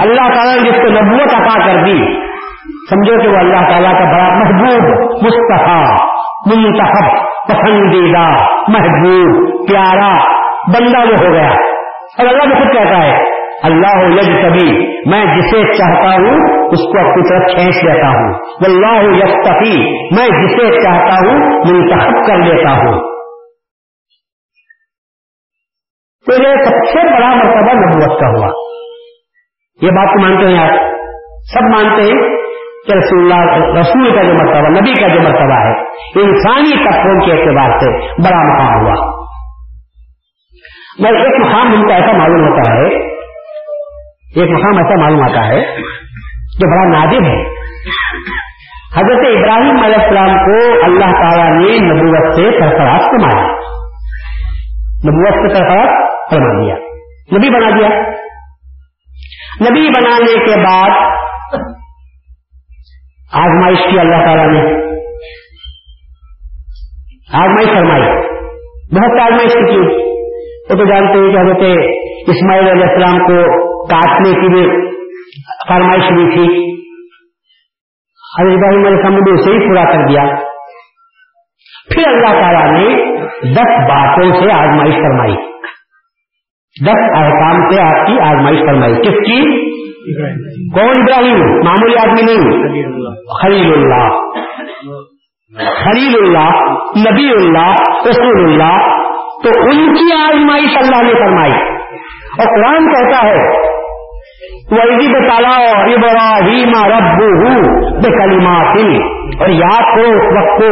اللہ 0.00 0.34
تعالیٰ 0.34 0.56
نے 0.56 0.70
جس 0.70 0.76
کو 0.76 0.88
نبوت 0.88 1.34
عطا 1.34 1.66
کر 1.66 1.84
دی 1.84 2.33
سمجھو 2.90 3.22
کہ 3.22 3.28
وہ 3.28 3.36
اللہ 3.36 3.70
تعالیٰ 3.70 3.92
کا 3.92 4.04
بڑا 4.04 4.28
محبوب 4.28 5.12
مستفیٰ 5.22 5.96
منتخب، 6.46 7.24
پسندیدہ، 7.48 8.28
محبوب، 8.68 9.48
پیارا 9.68 10.16
بندہ 10.68 10.98
وہ 10.98 11.26
ہو 11.26 11.32
گیا۔ 11.32 11.50
اور 12.18 12.26
اللہ 12.26 12.44
بھی 12.44 12.54
خود 12.54 12.74
کہتا 12.74 13.02
ہے، 13.02 13.22
اللہ 13.62 14.20
یج 14.20 14.26
کبھی 14.42 15.00
میں 15.10 15.24
جسے 15.24 15.62
چاہتا 15.62 16.10
ہوں، 16.14 16.66
اس 16.68 16.82
کو 16.82 17.10
اپنی 17.10 17.28
طرف 17.28 17.54
کھینچ 17.54 17.84
لیتا 17.84 18.08
ہوں۔ 18.08 18.34
اللہ 18.64 19.24
یج 19.24 19.34
میں 20.18 20.28
جسے 20.28 20.82
چاہتا 20.82 21.14
ہوں، 21.14 21.38
منتخب 21.58 22.26
کر 22.26 22.36
لیتا 22.36 22.72
ہوں۔ 22.72 23.14
تو 26.26 26.42
یہ 26.42 26.54
سب 26.64 26.86
سے 26.92 27.16
بڑا 27.16 27.34
مرتبہ 27.34 27.72
نبوت 27.72 28.20
کا 28.20 28.28
ہوا۔ 28.28 28.52
یہ 29.82 29.90
بات 29.90 30.08
تو 30.08 30.22
مانتے 30.22 30.48
ہیں 30.48 30.64
آپ۔ 30.64 30.94
سب 31.54 31.62
مانتے 31.62 32.02
ہیں۔ 32.02 32.33
کہ 32.86 32.98
رسول 32.98 33.32
اللہ 33.32 33.56
رسول 33.80 34.14
کا 34.14 34.22
جو 34.22 34.32
مرتبہ، 34.32 34.68
نبی 34.68 34.92
کا 35.00 35.08
جو 35.08 35.20
مرتبہ 35.20 35.54
ہے، 35.54 35.80
انسانی 36.20 36.84
طبقوں 36.84 37.26
کے 37.26 37.32
اعتبار 37.32 37.78
سے 37.78 38.00
بڑا 38.00 38.54
مقام 38.54 38.86
ہوا۔ 38.86 39.24
میں 40.98 41.10
ایک 41.10 41.46
مقام 41.46 41.72
ان 41.72 41.88
کا 41.88 41.94
ایسا 41.94 42.12
معلوم 42.12 42.48
ہوتا 42.48 42.74
ہے، 42.74 43.14
ایک 44.36 44.50
مقام 44.50 44.84
ایسا 44.84 45.00
معلوم 45.00 45.22
آتا 45.22 45.46
ہے 45.46 45.80
جو 46.36 46.70
بڑا 46.70 46.98
نادر 46.98 47.22
ہے۔ 47.22 47.64
حضرت 48.96 49.26
ابراہیم 49.26 49.84
علیہ 49.84 49.96
السلام 49.96 50.34
کو 50.34 50.84
اللہ 50.84 51.12
تعالیٰ 51.12 51.50
نے 51.50 51.78
نبوت 51.78 52.36
سے 52.36 52.42
سرفراز 52.42 53.00
کمایا 53.00 53.46
نبوت 55.06 55.34
سے 55.34 55.54
سرفراز 55.54 55.88
فرما 56.30 56.64
دیا۔ 56.64 56.74
نبی 57.38 57.50
بنا 57.50 57.70
دیا۔ 57.78 57.88
نبی 59.70 59.88
بنانے 59.88 60.44
کے 60.46 60.56
بعد 60.56 61.13
آزمائش 63.34 63.78
کی 63.90 64.00
اللہ 64.00 64.16
تعالیٰ 64.16 64.46
نے۔ 64.46 64.60
آزمائش 67.32 67.78
فرمائی۔ 67.78 68.02
بہت 68.94 69.20
آزمائش 69.22 69.52
کی 69.52 70.04
وہ 70.70 70.76
تو 70.76 70.84
جانتے 70.84 71.18
ہیں 71.18 71.32
کہ 71.32 71.36
حضرت 71.36 71.88
اسماعیل 72.28 72.68
علیہ 72.68 72.82
السلام 72.82 73.18
کو 73.18 73.64
کاٹنے 73.86 74.30
کی 74.30 74.48
بھی 74.48 74.62
فرمائش 75.68 76.12
ہوئی 76.12 76.30
تھی۔ 76.30 76.74
حضرت 78.40 78.52
ابراہیم 78.52 78.86
علیہ 78.86 78.96
السلام 78.96 79.14
نے 79.14 79.40
اسے 79.40 79.50
ہی 79.50 79.58
پورا 79.58 79.84
کر 79.92 80.08
دیا۔ 80.08 80.22
پھر 81.94 82.06
اللہ 82.06 82.40
تعالیٰ 82.40 82.72
نے 82.72 83.16
دس 83.52 83.90
باتوں 83.90 84.30
سے 84.30 84.60
آزمائش 84.60 84.94
فرمائی۔ 84.94 85.34
دس 86.82 87.16
احکام 87.16 87.70
سے 87.70 87.80
آپ 87.80 88.06
کی 88.06 88.20
آزمائش 88.20 88.58
فرمائی۔ 88.58 88.94
کس 88.94 89.26
کی؟ 89.26 89.74
کون 90.74 90.90
ابراہیم؟ 91.02 91.42
معمولی 91.64 91.94
آدمی 91.96 92.22
نہیں. 92.22 92.48
خلیل 93.42 93.72
اللہ 93.72 94.08
خلیل 95.74 96.14
اللہ 96.22 96.48
نبی 96.98 97.30
اللہ 97.30 97.74
رسول 98.06 98.40
اللہ 98.44 98.90
تو 99.44 99.50
ان 99.60 99.94
کی 99.94 100.12
آزمائش 100.12 100.76
اللہ 100.76 101.02
نے 101.02 101.14
فرمائی 101.14 101.52
اور 102.38 102.46
قرآن 102.46 102.88
کہتا 102.92 103.22
ہے 103.26 103.38
ویدی 104.72 105.08
بتالا 105.12 105.54
ابراہیم 105.94 106.74
رب 106.92 107.22
بے 108.02 108.10
کلیمات 108.10 108.76
اور 109.40 109.48
یاد 109.48 109.96
کرو 109.96 110.12
اس 110.12 110.30
وقت 110.36 110.60
کو، 110.60 110.70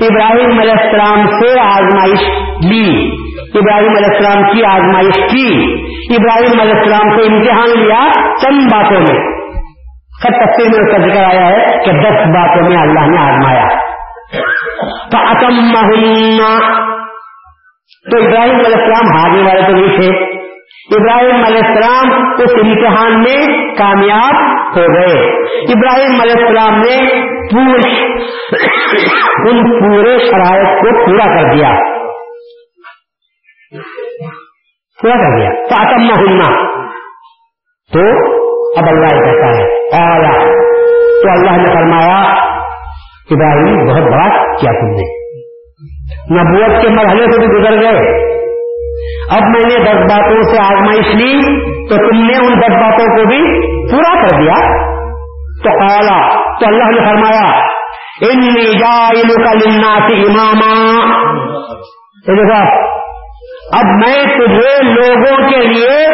ابراہیم 0.00 0.58
علیہ 0.58 0.72
السلام 0.72 1.26
سے 1.26 1.60
آزمائش 1.60 2.20
لی۔ 2.64 3.10
ابراہیم 3.54 3.90
علیہ 3.90 4.06
السلام 4.06 4.52
کی 4.52 4.64
آزمائش 4.64 5.14
کی۔ 5.14 5.74
ابراہیم 6.14 6.60
علیہ 6.60 6.72
السلام 6.72 7.18
سے 7.18 7.32
امتحان 7.32 7.68
لیا 7.78 8.08
چند 8.42 8.60
باتوں 8.72 9.00
میں۔ 9.00 9.46
سب 10.22 10.28
تفصیل 10.28 10.68
میں 10.68 10.84
اس 10.84 10.96
کا 10.96 11.08
ذکر 11.08 11.24
آیا 11.24 11.46
ہے 11.48 11.84
کہ 11.84 11.92
دس 11.92 12.26
باتوں 12.26 12.68
میں 12.68 12.76
اللہ 12.76 13.00
نے 13.00 13.18
آزمایا۔ 13.18 13.68
تو 15.10 15.18
تو 18.10 18.26
ابراہیم 18.26 18.56
علیہ 18.56 18.76
السلام 18.76 19.18
ہارنے 19.18 19.42
والے 19.42 19.62
تو 19.62 19.72
نہیں 19.72 20.00
تھے۔ 20.00 20.35
ابراہیم 20.96 21.44
علیہ 21.44 21.60
السلام 21.64 22.34
اس 22.38 22.50
امتحان 22.62 23.22
میں 23.22 23.74
کامیاب 23.74 24.34
ہو 24.76 24.94
گئے۔ 24.94 25.42
ابراہیم 25.62 26.20
علیہ 26.20 26.46
السلام 26.46 26.80
نے 26.80 27.26
ان 29.50 29.80
پورے 29.80 30.18
شرائط 30.18 30.66
کو 30.66 31.06
پورا 31.06 31.24
کر 31.24 31.54
دیا۔ 31.54 31.70
پورا 35.02 35.14
کر 35.14 35.36
دیا۔ 35.36 35.68
تاکم 35.68 36.02
نہ 36.02 36.14
تو 37.92 38.00
اب 38.78 38.88
اللہ 38.88 39.08
کہتا 39.08 39.46
ہے 39.46 40.02
آیا 40.02 40.38
تو 41.22 41.30
اللہ 41.30 41.50
نے 41.50 41.66
فرمایا، 41.66 42.34
ابراہیم 43.30 43.86
بہت 43.86 44.02
بڑا 44.02 44.56
کیا 44.56 44.72
تم 44.72 44.86
نے۔ 44.86 45.26
نبوت 46.30 46.82
کے 46.82 46.88
مرحلے 46.88 47.24
سے 47.24 47.40
بھی 47.40 47.46
گزر 47.46 47.82
گئے۔ 47.82 48.25
اب 49.30 49.42
میں 49.42 49.68
نے 49.68 49.78
دس 49.84 50.12
باتوں 50.12 50.42
سے 50.42 50.58
آزمائش 50.58 51.14
لی 51.14 51.42
تو 51.88 51.96
تم 51.96 52.26
نے 52.26 52.36
ان 52.36 52.54
دس 52.54 52.74
باتوں 52.82 53.16
کو 53.16 53.28
بھی 53.28 53.38
پورا 53.92 54.14
کر 54.14 54.40
دیا 54.40 54.86
تو 55.64 55.70
قالا، 55.70 56.46
تو 56.60 56.66
اللہ 56.66 56.84
نے 56.84 57.00
فرمایا 57.00 57.46
انی 58.20 58.78
جائل 58.78 59.44
کا 59.44 59.50
اماما 60.10 60.74
دیکھو، 62.28 62.60
اب 63.72 63.84
میں 63.84 64.22
تجھے 64.22 64.82
لوگوں 64.82 65.50
کے 65.50 65.66
لیے 65.66 66.06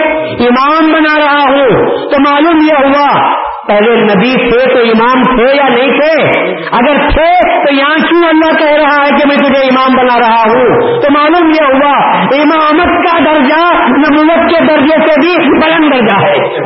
امام 0.48 0.92
بنا 0.92 1.18
رہا 1.18 1.42
ہوں 1.42 1.86
تو 2.10 2.20
معلوم 2.20 2.60
یہ 2.60 2.74
ہوا 2.74 3.32
پہلے 3.68 3.96
نبی 3.96 4.50
تھے 4.50 4.74
تو 4.74 4.78
امام 4.78 5.22
تھے 5.22 5.56
یا 5.56 5.68
نہیں 5.68 6.00
تھے؟ 6.00 6.28
اگر 6.72 7.08
تھے 7.08 7.62
تو 7.66 7.74
یہاں 7.74 7.96
کیوں 7.96 8.28
اللہ 8.28 8.58
کہہ 8.58 8.82
رہا 8.82 9.04
ہے 9.04 9.08
کہ 9.08 9.28
میں 9.28 9.36
تجھے 9.36 9.66
امام 9.66 9.96
بنا 9.96 10.18
رہا 10.20 10.40
ہوں؟ 10.40 11.00
تو 11.00 11.12
معلوم 11.12 11.48
یہ 11.48 11.64
ہوا، 11.64 12.18
امامت 12.18 13.06
کا 13.06 13.32
درجہ 13.32 13.82
نبوت 13.88 14.50
کے 14.50 14.64
درجے 14.64 15.06
سے 15.06 15.20
بھی 15.20 15.50
بلند 15.50 15.94
درجہ 15.94 16.26
ہے۔ 16.26 16.62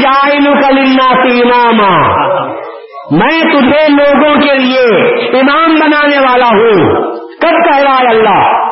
جائن 0.00 0.44
کلنا 0.44 1.10
اماما۔ 1.12 2.24
میں 3.10 3.40
تجھے 3.40 3.88
لوگوں 3.88 4.34
کے 4.34 4.54
لیے 4.54 5.08
امام 5.40 5.74
بنانے 5.74 6.18
والا 6.18 6.46
ہوں۔ 6.46 7.02
کب 7.40 7.64
کہہ 7.64 7.82
رہا 7.84 7.98
ہے 8.00 8.08
اللہ؟ 8.08 8.63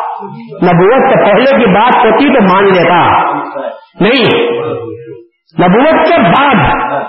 نبوت 0.62 1.10
سے 1.10 1.24
پہلے 1.24 1.64
کی 1.64 1.66
بات 1.66 1.96
ہوتی 1.96 2.28
تو 2.28 2.54
مان 2.54 2.64
لیتا۔ 2.64 3.32
نہیں۔ 4.00 4.52
نبوت 5.62 6.06
کے 6.08 6.20
بعد، 6.20 6.54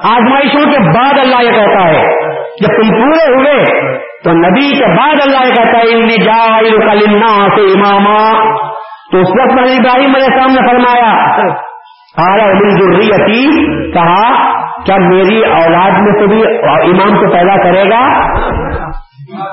آزمائشوں 0.03 0.71
کے 0.71 0.79
بعد 0.79 1.19
اللہ 1.19 1.43
یہ 1.43 1.51
کہتا 1.51 1.87
ہے۔ 1.87 2.31
جب 2.39 2.81
تم 2.81 2.89
پورے 2.89 3.35
ہوئے، 3.35 3.63
تو 4.23 4.31
نبی 4.31 4.77
کے 4.77 4.85
بعد 4.85 5.15
اللہ 5.25 5.47
یہ 5.47 5.53
کہتا 5.53 5.77
ہے 5.77 5.83
کلنا 6.77 7.55
سے 7.55 7.61
اماما۔ 7.61 8.43
تو 9.11 9.19
اس 9.19 9.29
وقت 9.29 9.53
میں 9.53 9.63
ابراہیم 9.63 10.15
علیہ 10.15 10.27
السلام 10.31 10.51
نے 10.51 10.71
فرمایا 10.71 11.37
ضروری 12.69 13.07
کہا، 13.91 14.51
کیا 14.83 14.95
میری 14.97 15.45
اولاد 15.45 15.91
میں 15.91 16.19
سے 16.19 16.27
بھی 16.27 16.67
امام 16.67 17.09
کو 17.09 17.31
پیدا 17.31 17.63
کرے 17.63 17.89
گا؟ 17.89 18.27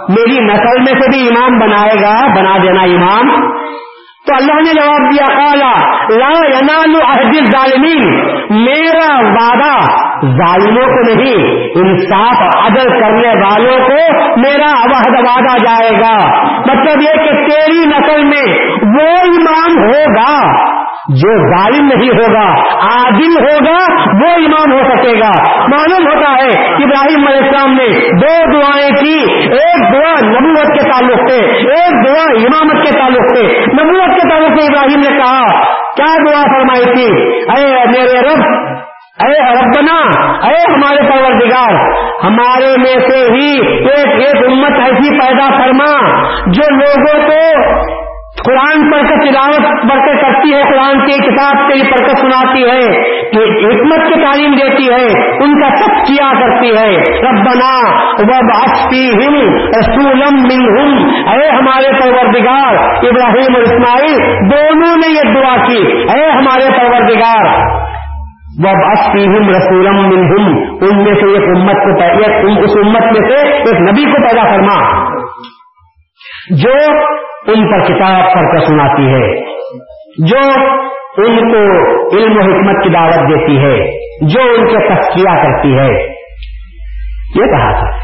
میری 0.09 0.45
نسل 0.45 0.79
میں 0.79 1.01
سے 1.01 1.11
بھی 1.11 1.29
امام 1.29 1.59
بنائے 1.59 1.95
گا، 2.03 2.27
بنا 2.27 2.57
دینا 2.63 2.83
امام؟ 2.83 3.51
تو 4.31 4.37
اللہ 4.37 4.59
نے 4.65 4.75
جواب 4.75 5.07
دیا 5.13 5.29
کالا 5.37 5.71
لا 6.17 6.35
ینال 6.49 6.93
عہد 7.05 7.53
ظالمین 7.53 8.05
میرا 8.59 9.09
وعدہ 9.29 9.73
ظالموں 10.27 10.87
کو 10.87 11.15
نہیں، 11.15 11.65
انصاف 11.75 12.57
عدل 12.57 13.01
کرنے 13.01 13.29
والوں 13.29 13.89
کو 13.89 14.23
میرا 14.41 14.83
عہد 14.83 15.19
وعدہ 15.19 15.57
جائے 15.57 15.91
گا۔ 15.91 16.45
مطلب 16.45 17.03
یہ 17.03 17.25
کہ 17.25 17.31
تیری 17.31 17.87
نسل 17.87 18.25
میں 18.25 18.69
وہ 18.99 19.11
امام 19.23 19.79
ہوگا 19.79 20.71
جو 21.09 21.57
ظالم 21.57 21.87
نہیں 21.87 22.09
ہوگا، 22.09 22.61
عادل 22.81 23.45
ہوگا، 23.45 23.93
وہ 24.03 24.33
امام 24.35 24.73
ہو 24.73 24.79
سکے 24.79 25.21
گا۔ 25.21 25.53
معلوم 25.69 26.07
ہوتا 26.07 26.31
ہے، 26.31 26.67
ابراہیم 26.67 27.29
علیہ 27.29 27.39
السلام 27.39 27.73
نے 27.73 28.09
دو 28.09 28.53
دعائیں 28.53 28.91
کی۔ 28.91 29.33
ایک 29.45 29.95
دعا 29.95 30.15
نبوت 30.27 30.67
کے 30.67 30.91
تعلق 30.91 31.31
سے، 31.31 31.47
ایک 31.47 32.09
دعا 32.09 32.25
امامت 32.33 32.87
کے 32.87 32.93
تعلق 32.99 33.37
سے۔ 33.37 33.43
نبوت 33.59 34.21
کے 34.21 34.29
تعلق 34.29 34.61
سے 34.61 34.67
ابراہیم 34.67 35.01
نے 35.01 35.19
کہا، 35.19 35.63
کیا 35.97 36.17
دعا 36.31 36.43
فرمائی 36.43 36.85
تھی؟ 36.85 37.35
اے 37.39 37.85
میرے 37.87 38.21
رب 38.21 38.41
اے 39.27 39.33
ربنا، 39.33 39.99
اے 40.47 40.55
ہمارے 40.73 41.09
پروردگار، 41.09 41.75
ہمارے 42.25 42.77
میں 42.79 43.11
سے 43.11 43.17
ہی 43.17 43.67
ایک 43.77 44.07
ایک 44.07 44.37
امت 44.49 44.81
ایسی 44.81 45.19
پیدا 45.19 45.49
فرما 45.49 46.21
جو 46.47 46.75
لوگوں 46.75 47.29
کو 47.29 47.71
قرآن 48.47 48.91
پڑھ 48.91 49.03
کر 49.03 49.17
تلاوت 49.17 49.91
پڑھ 49.91 50.07
کر 50.07 50.17
کرتی 50.17 50.55
ہے، 50.55 50.63
قرآن 50.63 51.07
کی 51.07 51.13
کتاب 51.13 51.69
کے 51.69 51.75
لیے 51.75 51.91
پڑھ 51.91 52.01
کر 52.01 52.15
سناتی 52.17 52.63
ہے 52.63 52.81
کہ 53.31 53.39
حکمت 53.67 54.09
کی 54.09 54.21
تعلیم 54.21 54.55
دیتی 54.55 54.89
ہے، 54.91 55.35
ان 55.45 55.61
کا 55.61 55.69
سب 55.69 56.07
کیا 56.07 56.31
کرتی 56.41 56.77
ہے۔ 56.77 56.97
ربنا، 57.23 57.73
وب 58.19 58.51
اصفی 58.55 59.11
ہم 59.11 59.35
رسولم 59.81 60.37
اے 61.29 61.49
ہمارے 61.49 61.93
پروردگار، 62.01 62.75
ابراہیم 63.05 63.55
اور 63.55 63.63
اسماعیل، 63.63 64.35
دونوں 64.51 64.97
نے 64.97 65.13
یہ 65.13 65.35
دعا 65.35 65.57
کی۔ 65.57 66.03
اے 66.15 66.31
ہمارے 66.31 66.71
پروردگار 66.79 67.81
وب 68.59 68.99
اصفی 68.99 69.27
ہم 69.27 69.49
رسولم 69.49 70.09
من 70.09 70.27
ہم 70.27 70.47
ان 70.83 70.97
میں 70.97 71.15
سے 71.15 71.33
ایک 71.33 71.57
امت 71.57 71.75
کو 71.75 72.65
اس 72.65 72.87
امت 72.87 73.03
میں 73.03 73.29
سے 73.29 73.49
ایک 73.49 73.81
نبی 73.81 74.05
کو 74.05 74.29
پیدا 74.29 74.43
کرنا 74.43 75.05
جو 76.51 76.73
ان 77.47 77.71
پر 77.71 77.85
کتاب 77.85 78.35
پڑھ 78.35 78.53
کر 78.53 78.67
سناتی 78.67 79.03
ہے۔ 79.03 79.41
جو 80.31 80.61
ان 81.27 81.37
کو 81.37 81.59
علم 82.17 82.37
و 82.37 82.41
حکمت 82.41 82.85
کی 82.85 82.89
دعوت 82.89 83.15
دیتی 83.15 83.59
ہے۔ 83.59 84.01
جو 84.29 84.41
ان 84.41 84.67
کے 84.67 84.95
تسکیہ 84.95 85.43
کرتی 85.43 85.79
ہے۔ 85.79 86.07
یہ 87.37 87.45
کہا 87.45 87.73
تھا۔ 87.73 87.97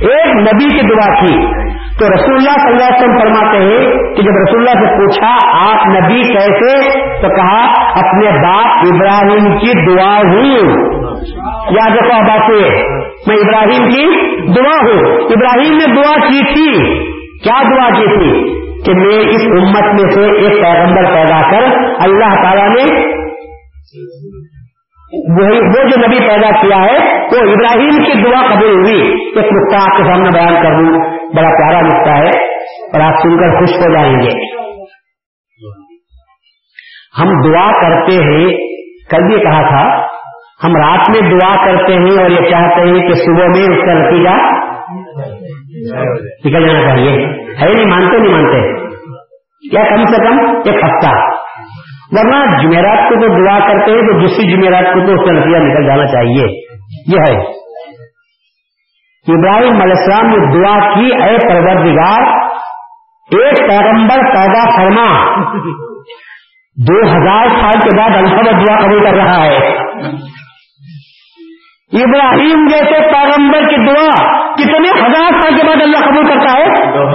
ایک 0.00 0.36
نبی 0.36 0.80
کی 0.80 0.86
دعا 0.86 1.26
کی۔ 1.26 1.64
تو 1.98 2.06
رسول 2.14 2.34
اللہ 2.36 2.50
صلی 2.50 2.72
اللہ 2.72 2.84
علیہ 2.84 2.96
وسلم 2.96 3.18
فرماتے 3.18 3.58
ہیں 3.58 4.14
کہ 4.14 4.22
جب 4.22 4.30
رسول 4.30 4.68
اللہ 4.68 4.86
سے 4.86 4.96
پوچھا، 4.96 5.36
آپ 5.70 5.86
نبی 5.86 6.22
کیسے؟ 6.22 6.90
تو 7.22 7.28
کہا، 7.36 7.72
اپنے 7.90 8.30
باپ 8.30 8.66
ابراہیم 8.66 9.58
کی 9.58 9.86
دعا 9.86 10.18
ہوں۔ 10.18 10.72
یا 11.70 11.94
دیکھو 11.94 12.22
باتیں 12.22 12.70
میں 13.26 13.36
ابراہیم 13.36 13.88
کی 13.88 14.26
دعا 14.46 14.76
ہوں۔ 14.82 15.14
ابراہیم 15.16 15.76
نے 15.76 15.94
دعا 15.96 16.28
کی 16.28 16.54
تھی۔ 16.54 16.98
کیا 17.44 17.62
دعا 17.62 17.88
کی 17.90 18.18
تھی؟ 18.18 18.54
کہ 18.82 18.94
میں 18.94 19.30
اس 19.30 19.46
امت 19.46 20.02
میں 20.02 20.10
سے 20.10 20.36
ایک 20.36 20.62
پیغمبر 20.62 21.04
پیدا 21.04 21.50
کر، 21.50 21.78
اللہ 22.04 22.42
تعالیٰ 22.42 22.68
نے 22.68 23.14
وہ 25.28 25.88
جو 25.88 26.06
نبی 26.06 26.18
پیدا 26.20 26.50
کیا 26.50 26.76
ہے، 26.76 27.18
وہ 27.18 27.50
ابراہیم 27.52 28.04
کی 28.04 28.22
دعا 28.22 28.54
قبول 28.54 28.74
ہوئی۔ 28.74 29.12
ایک 29.12 29.52
نقطہ 29.52 29.76
آپ 29.76 29.96
کے 29.96 30.04
سامنے 30.04 30.28
بیان 30.34 30.54
کر 30.62 30.82
دوں۔ 30.82 31.23
بڑا 31.36 31.48
پیارا 31.48 31.80
نقطہ 31.80 32.10
ہے 32.10 32.54
اور 32.64 33.00
آپ 33.00 33.16
سن 33.22 33.36
کر 33.36 33.58
خوش 33.58 33.70
ہو 33.70 33.92
جائیں 33.92 34.12
گے۔ 34.12 34.54
ہم 37.20 37.28
دعا 37.40 37.72
کرتے 37.72 38.14
ہیں، 38.14 38.46
کل 39.10 39.32
یہ 39.32 39.38
کہا 39.38 39.68
تھا، 39.68 40.06
ہم 40.64 40.76
رات 40.76 41.10
میں 41.10 41.30
دعا 41.30 41.66
کرتے 41.66 41.92
ہیں 41.92 42.22
اور 42.22 42.30
یہ 42.30 42.50
چاہتے 42.50 42.80
ہیں 42.80 43.08
کہ 43.08 43.14
صبح 43.14 43.46
میں 43.46 43.76
اس 43.76 43.86
کا 43.86 43.94
نتیجہ 43.94 44.64
نکل 46.46 46.66
جانا 46.66 46.82
چاہیے۔ 46.82 47.10
ہے 47.62 47.72
نہیں، 47.72 47.86
مانتے 47.86 48.18
نہیں 48.18 48.32
مانتے۔ 48.32 48.86
کیا 49.70 49.96
کم 49.96 50.04
سے 50.04 50.16
کم 50.16 50.38
ایک 50.38 50.84
ہفتہ۔ 50.84 51.10
ورنہ 52.10 52.62
جمعرات 52.62 52.98
کو 52.98 53.20
تو 53.20 53.46
دعا 53.46 53.58
کرتے 53.58 53.90
ہیں 53.90 54.00
تو 54.00 54.20
دوسری 54.20 54.52
جمعرات 54.52 54.94
کو 54.94 55.06
تو 55.06 55.12
اس 55.12 55.26
کا 55.26 55.32
نتیجہ 55.32 55.56
نکل 55.56 55.86
جانا 55.86 56.06
چاہیے۔ 56.06 56.46
یہ 57.14 57.18
ہے۔ 57.18 57.63
ابراہیم 59.28 59.80
علیہ 59.80 59.94
السلام 59.96 60.26
نے 60.26 60.52
دعا 60.54 60.94
کی، 60.94 61.06
اے 61.22 61.36
پروردگار، 61.48 62.22
ایک 63.38 63.68
پیغمبر 63.68 64.16
پیدا 64.34 64.76
فرما۔ 64.76 65.24
دو 66.76 67.00
ہزار 67.02 67.46
سال 67.48 67.80
کے 67.80 67.96
بعد 67.96 68.10
الفاظ 68.16 68.68
دعا 68.68 68.78
قبول 68.78 69.04
کر 69.04 69.14
رہا 69.14 69.44
ہے۔ 69.44 69.56
ابراہیم 72.02 72.66
جیسے 72.66 73.00
پیغمبر 73.00 73.58
کی 73.58 73.76
دعا 73.86 74.44
کتنے 74.54 74.88
ہزار 74.88 75.40
سال 75.40 75.56
کے 75.56 75.66
بعد 75.66 75.82
اللہ 75.82 75.98
قبول 75.98 76.26
کرتا 76.26 76.58
ہے؟ 76.58 76.66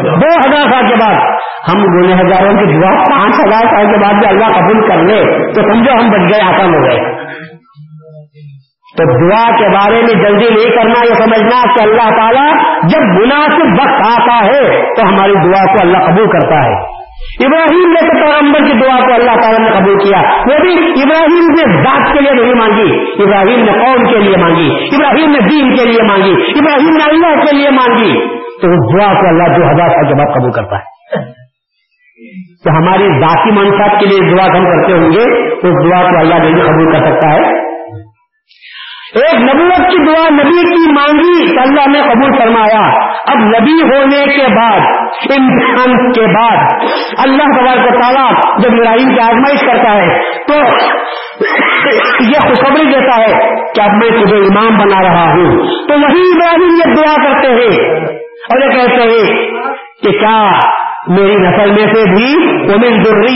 دو 0.04 0.50
ہزار 0.50 0.72
سال 0.72 0.90
کے 0.90 0.96
بعد۔ 0.96 1.16
ہم 1.68 1.84
گنے 1.84 2.14
ہزاروں 2.14 2.54
کی 2.54 2.82
دعا 2.82 3.04
پانچ 3.04 3.36
ہزار 3.40 3.62
سال 3.62 3.86
کے 3.86 3.98
بعد 3.98 4.14
بھی 4.14 4.28
اللہ 4.28 4.46
قبول 4.46 4.88
کر 4.88 4.98
لے، 4.98 5.54
تو 5.54 5.62
سمجھو 5.62 5.92
ہم 5.92 6.10
بچ 6.10 6.34
گئے، 6.34 6.42
آسان 6.42 6.74
ہو 6.74 6.84
گئے۔ 6.84 7.26
تو 9.00 9.30
دعا 9.30 9.56
کے 9.58 9.70
بارے 9.70 10.02
میں 10.02 10.24
جلدی 10.24 10.54
نہیں 10.54 10.76
کرنا، 10.76 11.06
یہ 11.10 11.14
سمجھنا 11.14 11.74
کہ 11.74 11.84
اللہ 11.84 12.18
تعالیٰ 12.18 12.58
جب 12.84 13.00
مناسب 13.00 13.82
وقت 13.82 14.22
آتا 14.22 14.46
ہے 14.46 14.86
تو 14.96 15.02
ہماری 15.10 15.34
دعا 15.34 15.66
کو 15.66 15.78
اللہ 15.82 15.98
قبول 15.98 16.32
کرتا 16.32 16.66
ہے۔ 16.66 17.00
ابراہیم 17.46 17.92
نے 17.92 18.08
تو 18.08 18.26
پیغمبر 18.26 18.60
کی 18.60 18.74
دعا 18.74 19.08
کو 19.08 19.14
اللہ 19.14 19.42
تعالیٰ 19.42 19.60
نے 19.60 19.80
قبول 19.80 19.98
کیا۔ 19.98 20.20
وہ 20.20 20.60
بھی 20.62 20.74
ابراہیم 20.76 21.46
نے 21.50 21.84
ذات 21.84 22.14
کے 22.14 22.20
لیے 22.22 22.44
نہیں 22.44 22.54
مانگی۔ 22.54 23.12
ابراہیم 23.24 23.60
نے 23.60 23.72
قوم 23.72 24.10
کے 24.10 24.18
لیے 24.18 24.38
مانگی۔ 24.38 24.70
ابراہیم 24.72 25.32
نے 25.32 25.40
دین 25.40 25.76
کے 25.76 25.86
لیے 25.86 26.04
مانگی۔ 26.04 26.32
ابراہیم 26.32 26.90
نے 26.90 27.04
اللہ 27.04 27.46
کے 27.46 27.56
لیے 27.56 27.70
مانگی۔ 27.70 28.40
تو 28.62 28.68
اس 28.68 29.00
دعا 29.00 29.22
کو 29.22 29.28
اللہ 29.28 29.44
دو 29.44 29.72
ہزار 29.72 29.90
سال 29.90 30.08
کے 30.08 30.14
بعد 30.14 30.34
قبول 30.34 30.52
کرتا 30.52 30.76
ہے۔ 30.76 31.00
تو 32.64 32.78
ہماری 32.78 33.20
ذاتی 33.20 33.52
منصب 33.52 34.00
کے 34.00 34.06
لیے 34.06 34.36
دعا 34.36 34.46
ہم 34.46 34.64
کرتے 34.64 34.94
ہوں 34.94 35.12
گے، 35.12 35.48
اس 35.48 35.92
دعا 35.92 36.02
کو 36.02 36.20
اللہ 36.20 36.36
نہیں 36.36 36.64
قبول 36.64 36.92
کر 36.92 37.06
سکتا 37.06 37.30
ہے۔ 37.34 37.69
ایک 39.16 39.36
نبوت 39.36 39.92
کی 39.92 40.06
دعا 40.06 40.30
نبی 40.30 40.62
کی 40.62 40.92
مانگی 40.92 41.60
اللہ 41.62 41.90
نے 41.90 42.00
قبول 42.00 42.40
فرمایا۔ 42.40 42.82
اب 43.28 43.38
نبی 43.38 43.82
ہونے 43.82 44.38
کے 44.38 44.56
بعد، 44.56 44.80
امتحان 45.40 46.12
کے 46.12 46.22
بعد، 46.22 46.74
اللہ 47.18 47.44
تبارک 47.44 48.00
تعالیٰ 48.02 48.32
جب 48.60 48.70
ابراہیم 48.72 49.16
کی 49.16 49.20
آزمائش 49.20 49.62
کرتا 49.62 49.96
ہے، 49.96 50.24
تو 50.48 50.54
یہ 52.24 52.40
خوشخبری 52.48 52.86
دیتا 52.86 53.22
ہے 53.22 53.56
کہ 53.76 53.82
اب 53.82 53.90
میں 53.92 54.10
تجھے 54.10 54.38
امام 54.38 54.78
بنا 54.78 55.02
رہا 55.02 55.24
ہوں۔ 55.24 55.52
تو 55.88 55.94
وہی 56.00 56.22
ابراہیم 56.22 56.76
یہ 56.76 56.96
دعا 56.96 57.16
کرتے 57.16 57.48
ہیں۔ 57.48 57.96
اور 58.50 58.62
یہ 58.62 58.70
کہتے 58.70 59.02
ہیں 59.02 59.52
کہ 60.04 60.12
کیا 60.12 60.52
میری 61.08 61.36
نسل 61.36 61.72
میں 61.72 61.94
سے 61.94 62.16
بھی 62.16 62.34
امن 62.74 63.04
ضروری 63.04 63.36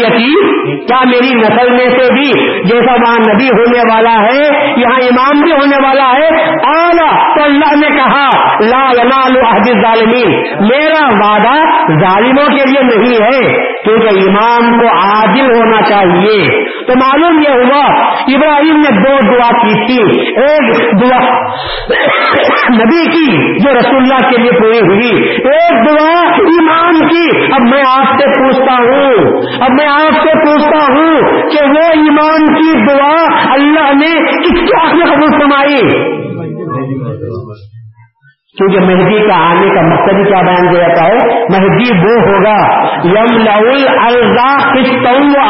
کیا 0.87 1.03
میری 1.05 1.35
نسل 1.35 1.71
میں 1.71 1.89
سے 1.89 2.13
بھی؟ 2.13 2.31
جیسا 2.63 2.93
وہاں 2.93 3.33
نبی 3.33 3.47
ہونے 3.47 3.79
والا 3.93 4.23
ہے، 4.23 4.73
یہاں 4.77 4.99
امام 4.99 5.41
بھی 5.41 5.51
ہونے 5.51 5.87
والا 5.87 6.13
ہے 6.13 6.49
آنا 6.77 7.37
تو 7.37 7.43
اللہ 7.43 7.75
نے 7.75 7.95
کہا، 7.95 8.29
لا 8.59 9.01
ینال 9.01 9.37
عہد 9.37 9.81
ظالمین 9.81 10.31
میرا 10.67 11.05
وعدہ 11.05 11.59
ظالموں 11.99 12.57
کے 12.57 12.69
لیے 12.69 12.83
نہیں 12.83 13.23
ہے، 13.23 13.73
کیونکہ 13.83 14.07
امام 14.07 14.79
کو 14.79 14.87
عادل 14.87 15.55
ہونا 15.55 15.81
چاہیے۔ 15.81 16.63
تو 16.85 16.93
معلوم 16.95 17.39
یہ 17.39 17.49
ہوا، 17.49 18.09
ابراہیم 18.09 18.75
نے 18.75 19.03
دو 19.03 19.33
دعا 19.33 19.49
کی 19.49 19.85
تھی۔ 19.85 20.19
ایک 20.41 20.91
دعا 21.01 21.49
نبی 22.73 23.05
کی، 23.05 23.59
جو 23.63 23.79
رسول 23.79 23.97
اللہ 23.97 24.29
کے 24.29 24.37
لیے 24.37 24.51
پوری 24.51 24.79
ہوئی۔ 24.79 25.29
ایک 25.29 25.89
دعا 25.89 26.19
ایمان 26.29 27.07
کی۔ 27.07 27.52
اب 27.53 27.61
میں 27.61 27.83
آپ 27.87 28.19
سے 28.19 28.27
پوچھتا 28.27 28.73
ہوں، 28.73 29.13
اب 29.61 29.71
میں 29.71 29.87
آپ 29.87 30.13
سے 30.13 30.33
پوچھتا 30.45 30.93
ہوں 30.93 31.21
کہ 31.49 31.65
وہ 31.69 31.85
ایمان 31.91 32.53
کی 32.53 32.71
دعا 32.85 33.51
اللہ 33.53 33.93
نے 33.93 34.41
کس 34.41 34.59
کے 34.59 34.81
آخر 34.81 35.15
قبول 35.15 35.39
فرمائی۔ 35.39 36.13
کیونکہ 38.57 38.79
مہدی 38.79 39.27
کا 39.27 39.49
آنے 39.49 39.75
کا 39.75 39.81
مقصد 39.81 40.27
کیا 40.27 40.41
بیان 40.41 40.73
دیا 40.73 40.87
جاتا 40.87 41.03
ہے؟ 41.03 41.39
مہدی 41.39 41.97
وہ 41.97 42.21
ہوگا 42.27 42.83
یم 43.05 43.37
لزا 43.37 44.55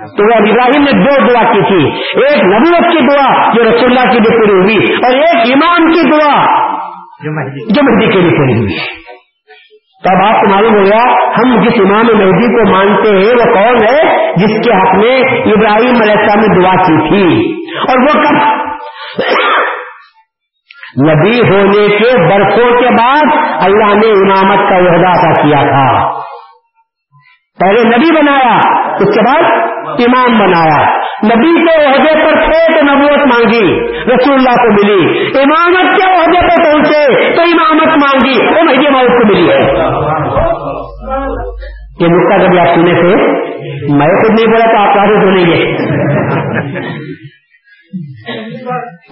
تو 0.00 0.24
وہ 0.24 0.34
ابراہیم 0.34 0.82
نے 0.82 1.04
دو 1.04 1.26
دعا 1.32 1.52
کی 1.52 1.62
تھی۔ 1.62 2.00
ایک 2.20 2.44
نبوت 2.44 2.92
کی 2.92 3.14
دعا 3.14 3.52
جو 3.54 3.62
رسول 3.62 3.98
اللہ 3.98 4.12
کی 4.12 4.20
بھی 4.20 4.36
پوری 4.36 4.60
ہوئی 4.60 4.92
اور 4.92 5.14
ایک 5.14 5.36
ایمان 5.36 5.92
کی 5.92 6.10
دعا 6.10 6.44
جو 7.74 7.82
مہدی 7.82 8.12
کے 8.12 8.20
لیے 8.20 8.30
پوری 8.30 8.58
ہوئی۔ 8.58 8.76
تب 10.04 10.26
آپ 10.26 10.40
کو 10.40 10.48
معلوم 10.48 10.74
ہو 10.74 10.84
گیا 10.84 11.12
ہم 11.12 11.62
جس 11.62 11.72
امام 11.78 12.06
مہدی 12.06 12.46
کو 12.46 12.70
مانتے 12.70 13.08
ہیں 13.08 13.32
وہ 13.32 13.54
کون 13.54 13.76
ہے؟ 13.76 14.32
جس 14.32 14.66
کے 14.66 14.76
حق 14.76 14.94
میں 14.94 15.20
ابراہیم 15.52 16.02
علیہ 16.02 16.14
السلام 16.14 16.40
نے 16.40 16.62
دعا 16.62 16.74
کی 16.74 17.08
تھی۔ 17.08 17.52
اور 17.78 18.02
وہ 18.02 18.22
کب؟ 18.22 18.60
نبی 20.98 21.38
ہونے 21.38 21.88
کے 21.88 22.18
برسوں 22.18 22.80
کے 22.80 22.88
بعد 22.90 23.36
اللہ 23.62 23.94
نے 23.94 24.08
امامت 24.08 24.68
کا 24.68 24.76
عہدہ 24.76 25.08
ادا 25.08 25.42
کیا 25.42 25.62
تھا۔ 25.62 26.10
پہلے 27.60 27.82
نبی 27.82 28.16
بنایا، 28.16 28.56
اس 28.94 29.14
کے 29.14 29.20
بعد 29.20 29.42
امام 29.84 30.38
بنایا۔ 30.38 30.96
نبی 31.24 31.66
کے 31.66 31.86
عہدے 31.86 32.24
پر 32.24 32.32
تھے 32.32 32.78
تو 32.78 32.94
نبوت 32.94 33.18
مانگی، 33.18 33.88
رسول 33.90 34.34
اللہ 34.34 34.50
کو 34.50 34.72
ملی۔ 34.72 35.28
امامت 35.38 35.96
کے 35.96 36.12
عہدے 36.12 36.40
پر 36.40 36.64
پہنچے 36.64 37.32
تو 37.36 37.42
امامت 37.42 37.88
مانگی، 37.88 38.46
وہ 38.46 38.62
مہدی 38.62 38.88
موت 38.88 39.08
کو 39.08 39.26
ملی 39.26 39.50
ہے۔ 39.50 39.58
یہ 42.00 42.06
نقطہ 42.06 42.46
کبھی 42.46 42.58
آپ 42.58 42.66
سنے 42.66 42.94
تھے 42.94 43.16
میں 43.94 44.06
خود 44.06 44.30
نہیں 44.30 44.46
بولا 44.46 44.64
تو 44.64 44.78
آپ 44.78 44.94
کافی 44.94 45.14
سنیں 45.14 45.46
گے 45.46 45.72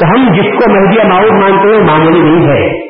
تو 0.01 0.07
ہم 0.11 0.33
جس 0.33 0.59
کو 0.59 0.71
مہدی 0.71 1.09
معاوض 1.09 1.31
مانتے 1.31 1.75
ہیں 1.75 1.85
معمولی 1.85 2.21
نہیں 2.21 2.49
ہے۔ 2.49 2.88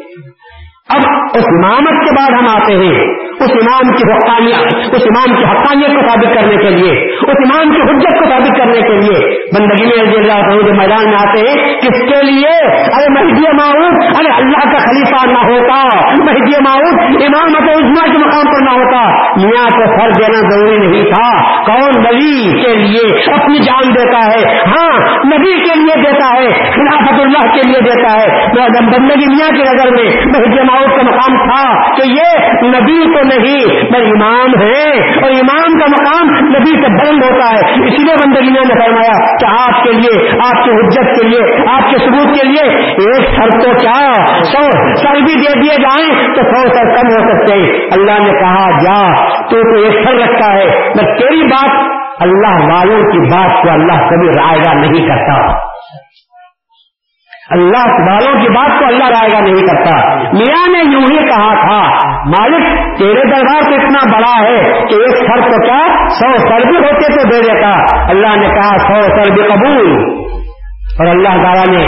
اب 0.88 1.02
اس 1.38 1.48
امامت 1.48 1.96
کے 2.04 2.12
بعد 2.16 2.34
ہم 2.34 2.46
آتے 2.48 2.76
ہیں 2.76 3.00
اس 3.46 3.50
امام 3.56 3.90
کی 3.96 4.04
حقانیت، 4.10 4.94
اس 4.98 5.02
امام 5.08 5.34
کی 5.34 5.42
حقانیت 5.48 5.90
کو 5.96 6.04
ثابت 6.06 6.30
کرنے 6.36 6.54
کے 6.62 6.70
لیے، 6.70 6.94
اس 7.32 7.42
امام 7.42 7.74
کی 7.74 7.82
حجت 7.88 8.14
کو 8.20 8.28
ثابت 8.30 8.56
کرنے 8.58 8.80
کے 8.86 8.94
لیے 9.00 9.18
بندگی 9.56 9.84
میں 9.90 9.98
رضی 9.98 10.16
اللہ 10.20 10.62
کے 10.62 10.72
میدان 10.78 11.04
میں 11.10 11.18
آتے 11.18 11.42
ہیں، 11.48 11.76
کس 11.82 12.00
کے 12.08 12.22
لیے؟ 12.22 12.54
ارے 12.96 13.10
مہدی 13.16 13.44
معاوض 13.58 14.16
ارے 14.20 14.32
اللہ 14.36 14.64
کا 14.72 14.80
خلیفہ 14.86 15.20
نہ 15.32 15.42
ہوتا، 15.50 15.76
مہدی 16.22 16.62
معاوض 16.66 17.22
امامت 17.26 17.68
عزما 17.74 18.06
کے 18.06 18.24
مقام 18.24 18.50
پر 18.54 18.64
نہ 18.64 18.74
ہوتا، 18.78 19.04
میاں 19.44 19.68
کو 19.76 19.86
سر 19.92 20.16
دینا 20.18 20.40
ضروری 20.48 20.80
نہیں 20.86 21.06
تھا، 21.12 21.28
کون 21.68 22.00
نبی 22.06 22.32
کے 22.64 22.74
لیے 22.74 23.04
اپنی 23.36 23.62
جان 23.68 23.94
دیتا 23.98 24.24
ہے؟ 24.24 24.42
ہاں 24.72 24.90
نبی 25.26 25.54
کے 25.60 25.78
لیے 25.82 26.00
دیتا 26.02 26.32
ہے، 26.32 26.50
خلافت 26.72 27.22
اللہ 27.26 27.46
کے 27.54 27.68
لیے 27.70 27.86
دیتا 27.90 28.16
ہے 28.18 28.26
بندگی 28.88 29.26
میاں 29.28 29.48
کی 29.50 29.62
نظر 29.62 29.94
میں 29.94 30.10
مہدی 30.26 30.68
معاوض 30.78 30.96
کا 30.96 31.16
مقام 31.16 31.48
تھا 31.48 31.90
کہ 31.96 32.02
یہ 32.08 32.46
نبی 32.68 33.04
تو 33.04 33.22
نہیں 33.24 33.90
پر 33.92 34.00
امام 34.00 34.62
ہے۔ 34.62 34.98
اور 35.22 35.30
امام 35.30 35.78
کا 35.78 35.86
مقام 35.86 36.46
نبی 36.46 36.82
سے 36.82 36.88
بلند 36.88 37.22
ہوتا 37.22 37.46
ہے۔ 37.46 37.72
اسی 37.72 38.04
لیے 38.04 38.14
بندگی 38.14 38.50
نے 38.50 38.84
فرمایا 38.84 39.36
کہ 39.36 39.62
آپ 39.62 39.84
کے 39.84 39.92
لیے، 39.92 40.28
آپ 40.28 40.64
کی 40.64 40.70
حجت 40.70 41.20
کے 41.20 41.28
لیے، 41.28 41.72
آپ 41.72 41.90
کے 41.90 41.98
ثبوت 41.98 42.40
کے 42.40 42.46
لیے 42.48 42.78
ایک 42.78 43.28
سر 43.36 43.60
تو 43.60 43.70
کیا؟ 43.80 44.14
سو 44.42 44.94
سر 44.96 45.14
بھی 45.14 45.34
دے 45.34 45.60
دیے 45.60 45.82
جائیں 45.82 46.34
تو 46.34 46.42
سو 46.42 46.68
سر 46.68 46.94
کم 46.96 47.06
ہو 47.06 47.30
سکتے 47.30 47.54
اللہ 47.76 48.22
نے 48.22 48.38
کہا، 48.38 48.70
جا، 48.70 49.14
تو 49.50 49.56
ایک 49.56 50.08
سر 50.08 50.14
رکھتا 50.14 50.52
ہے۔ 50.52 50.64
میں 50.80 51.16
تیری 51.16 51.44
بات 51.44 51.98
اللہ 52.20 52.74
والوں 52.74 53.02
کی 53.02 53.18
بات 53.18 53.62
کو 53.62 53.70
اللہ 53.70 54.08
کبھی 54.08 54.28
رائے 54.28 54.58
گا 54.58 54.72
نہیں 54.72 55.08
کرتا۔ 55.08 55.68
اللہ 57.50 58.12
والوں 58.12 58.42
کی 58.42 58.48
بات 58.48 58.78
کو 58.78 58.86
اللہ 58.86 59.04
رائے 59.04 59.28
گا 59.32 59.40
نہیں 59.40 59.66
کرتا۔ 59.66 60.14
میاں 60.14 60.72
نے 60.72 60.92
یوں 60.92 61.00
ہی 61.00 61.16
کہا 61.16 61.54
تھا، 61.54 62.08
مالک، 62.26 62.96
تیرے 62.98 63.24
دربار 63.24 63.60
تو 63.62 63.74
اتنا 63.74 64.18
بڑا 64.18 64.48
ہے 64.48 64.58
کہ 64.72 64.94
ایک 64.94 65.10
سر 65.10 65.40
تو 65.40 65.62
کیا 65.62 66.08
سو 66.08 66.38
سر 66.38 66.66
بھی 66.66 66.76
ہوتے 66.76 67.12
تو 67.12 67.28
دے 67.28 67.52
دیتا۔ 67.52 68.00
اللہ 68.10 68.36
نے 68.36 68.46
کہا، 68.48 68.78
سو 68.78 69.02
سر 69.02 69.32
بھی 69.32 69.42
قبول۔ 69.42 70.02
اور 70.98 71.06
اللہ 71.06 71.28
تعالیٰ 71.28 71.66
نے 71.68 71.84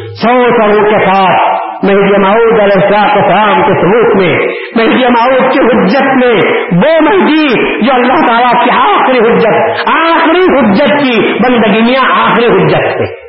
سو 0.07 0.45
سروں 0.45 0.91
کے 0.91 1.07
ساتھ 1.07 1.62
مہدی 1.83 2.17
معود 2.23 2.61
علیہ 2.61 2.97
السلام 2.97 3.63
کے 3.63 3.73
ثبوت 3.81 4.17
میں 4.17 4.35
مہدی 4.77 5.05
معود 5.09 5.53
کی 5.53 5.59
حجت 5.59 6.25
میں 6.25 6.35
وہ 6.73 7.01
مہدی 7.01 7.77
جو 7.87 7.93
اللہ 7.95 8.27
تعالیٰ 8.27 8.65
کی 8.65 8.71
آخری 8.71 9.19
حجت 9.19 9.89
آخری 9.89 10.45
حجت 10.59 11.05
کی 11.05 11.33
بندگی 11.39 11.97
آخری 11.97 12.47
حجت 12.47 12.97
تھے۔ 12.97 13.22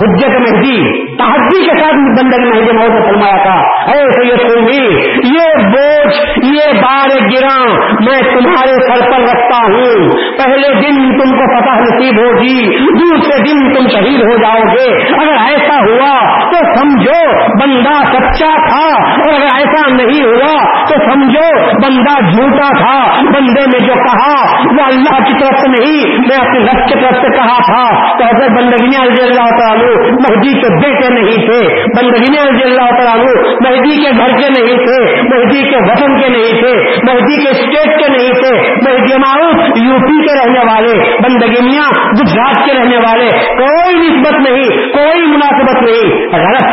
حجت 0.00 0.40
مہدی، 0.40 1.06
تحدی 1.16 1.64
کے 1.64 1.80
ساتھ 1.80 1.94
بندگی 1.94 2.48
مہدی 2.48 2.72
موت 2.72 2.90
نے 2.90 3.06
فرمایا 3.06 3.42
تھا۔ 3.42 3.80
اے 3.90 3.98
سید 3.98 4.38
قومی، 4.38 4.94
یہ 5.06 5.64
بوجھ، 5.64 6.38
یہ 6.44 6.80
بار 6.80 7.08
گرا 7.08 7.64
میں 8.00 8.22
تمہارے 8.22 8.72
سر 8.72 9.10
پر 9.10 9.20
رکھتا 9.20 9.64
ہوں۔ 9.64 10.08
پہلے 10.38 10.74
دن 10.74 11.18
تم 11.18 11.38
کو 11.38 11.56
فتح 11.56 11.80
نصیب 11.80 12.18
ہوگی، 12.18 12.78
دوسرے 12.78 13.42
دن 13.42 13.74
تم 13.74 13.88
شہید 13.88 14.20
ہو 14.20 14.36
جاؤ 14.36 14.74
گے۔ 14.74 15.12
اگر 15.12 15.36
ایسا 15.48 15.76
ہوا 15.76 16.38
تو 16.50 16.74
سمجھو 16.74 17.32
بندہ 17.60 18.02
سچا 18.04 18.68
تھا، 18.68 19.04
اور 19.12 19.34
اگر 19.34 19.48
ایسا 19.54 19.90
نہیں 19.90 20.24
ہوا 20.24 20.82
تو 20.82 20.94
سمجھو 21.10 21.66
بندہ 21.82 22.20
جھوٹا 22.30 22.68
تھا۔ 22.78 23.24
بندے 23.24 23.78
نے 23.78 23.86
جو 23.86 23.94
کہا، 23.94 24.56
وہ 24.56 24.82
اللہ 24.86 25.22
کی 25.22 25.32
طرف 25.40 25.60
سے 25.60 25.70
نہیں، 25.70 26.18
میں 26.18 26.36
اپنے 26.36 26.60
رب 26.60 26.88
کی 26.88 26.94
طرف 26.94 27.22
سے 27.22 27.36
کہا 27.36 27.58
تھا۔ 27.58 28.12
تو 28.18 28.24
اگر 28.24 28.48
بندگی 28.48 28.90
اللہ 29.00 29.58
تعالیٰ 29.58 29.89
مہدی 29.98 30.60
کے 30.60 30.74
بیٹے 30.74 31.14
نہیں 31.14 31.46
تھے 31.46 31.84
بندگی 31.84 32.32
رضی 32.32 32.62
اللہ 32.62 32.90
تعالیٰ 32.90 33.16
مہدی 33.60 34.02
کے 34.02 34.10
گھر 34.18 34.28
کے 34.28 34.48
نہیں 34.48 34.76
تھے، 34.76 35.22
مہدی 35.22 35.70
کے 35.70 35.76
وطن 35.76 36.20
کے 36.20 36.28
نہیں 36.28 36.62
تھے، 36.62 36.90
مہدی 37.12 37.44
کے 37.44 37.50
اسٹیٹ 37.50 37.98
کے 37.98 38.08
نہیں 38.08 38.32
تھے، 38.32 38.72
مہدی 38.72 39.16
معروف 39.16 39.54
یو 39.76 39.98
پی 39.98 40.26
کے 40.26 40.34
رہنے 40.38 40.60
والے، 40.60 41.18
بندگی 41.22 41.62
میاں 41.62 41.90
گجرات 42.12 42.54
کے 42.54 42.74
رہنے 42.78 42.96
والے، 42.96 43.28
کوئی 43.56 43.94
نسبت 43.94 44.50
نہیں، 44.50 44.92
کوئی 44.92 45.26
مناسبت 45.26 45.82
نہیں، 45.82 46.28
غلط۔ 46.32 46.64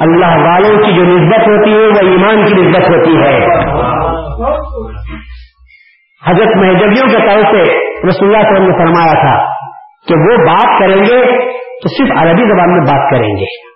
اللہ 0.00 0.36
والوں 0.36 0.78
کی 0.78 0.92
جو 0.92 1.02
نسبت 1.02 1.48
ہوتی 1.48 1.72
ہے، 1.72 1.86
وہ 1.86 2.10
ایمان 2.10 2.46
کی 2.46 2.54
نسبت 2.54 2.90
ہوتی 2.90 3.16
ہے۔ 3.16 3.38
حضرت 6.26 6.56
مہدبیوں 6.56 7.06
کے 7.08 7.18
طرف 7.18 7.46
سے 7.50 7.62
رسول 8.08 8.34
اللہ 8.34 8.38
صلی 8.38 8.38
اللہ 8.38 8.38
علیہ 8.38 8.62
وسلم 8.62 8.66
نے 8.66 8.78
فرمایا 8.78 9.12
تھا 9.12 9.44
کہ 10.08 10.14
وہ 10.14 10.36
بات 10.46 10.80
کریں 10.80 10.96
گے 10.96 11.52
تو 11.82 11.88
صرف 11.88 12.18
عربی 12.18 12.42
زبان 12.42 12.70
میں 12.70 12.80
بات 12.80 13.10
کریں 13.10 13.36
گے۔ 13.36 13.72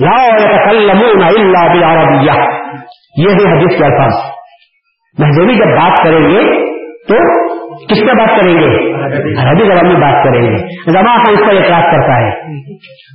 لا 0.00 0.28
عربیہ 1.92 2.32
یہ 3.16 3.28
ہے 3.28 3.56
حدیث 3.56 3.78
کے 3.78 3.84
الفاظ۔ 3.84 4.12
مہذبی 5.18 5.54
جب 5.54 5.66
بات 5.66 5.96
کریں 6.04 6.30
گے 6.30 6.68
تو 7.08 7.14
کس 7.86 8.04
میں 8.04 8.14
بات 8.14 8.40
کریں 8.40 8.54
گے؟ 8.54 8.92
عربی 9.40 9.64
زبان 9.64 9.88
میں 9.88 10.00
بات 10.00 10.24
کریں 10.24 10.42
گے۔ 10.42 10.56
زبان 10.90 11.24
کا 11.24 11.32
اس 11.32 11.38
پر 11.38 11.56
اعتراض 11.56 11.82
کرتا 11.82 12.20
ہے۔ 12.20 12.30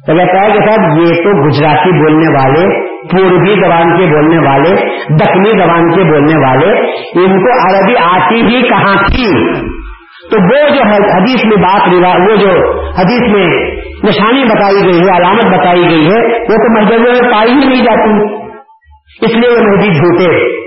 تو 0.07 0.18
کہتا 0.18 0.41
ہے 0.41 0.51
کہ 0.51 0.59
صاحب، 0.59 0.97
یہ 0.99 1.05
تو 1.05 1.47
گجراتی 1.47 2.01
بولنے 2.01 2.43
والے 2.43 2.93
پوربی 3.03 3.55
زبان 3.55 3.97
کے 3.97 4.05
بولنے 4.05 4.47
والے، 4.47 4.70
دکنی 5.16 5.49
زبان 5.49 5.95
کے 5.95 6.03
بولنے 6.03 6.47
والے، 6.47 6.91
ان 7.26 7.43
کو 7.43 7.51
عربی 7.51 7.95
آتی 7.97 8.36
ہی 8.36 8.61
کہاں 8.70 8.95
تھی؟ 8.95 9.53
تو 10.32 10.43
وہ 10.43 10.70
جو 10.70 10.82
حدیث 11.16 11.45
میں 11.45 11.57
بات 11.57 11.82
وہ 12.30 12.36
جو 12.36 12.82
حدیث 13.00 13.22
میں 13.22 13.48
نشانی 14.04 14.44
بتائی 14.44 14.76
گئی 14.76 15.00
ہے، 15.00 15.18
علامت 15.18 15.46
بتائی 15.46 15.82
گئی 15.89 16.06
ہے، 16.06 16.39
وہ 16.39 16.56
تو 16.56 16.82
مسجد 16.82 17.00
میں 17.00 17.32
پائی 17.32 17.52
ہی 17.52 17.56
نہیں 17.56 17.86
جاتی۔ 17.86 18.34
اس 19.26 19.32
لیے 19.36 19.50
وہ 19.50 19.76
مسجد 19.76 19.94
جھوٹے۔ 19.94 20.64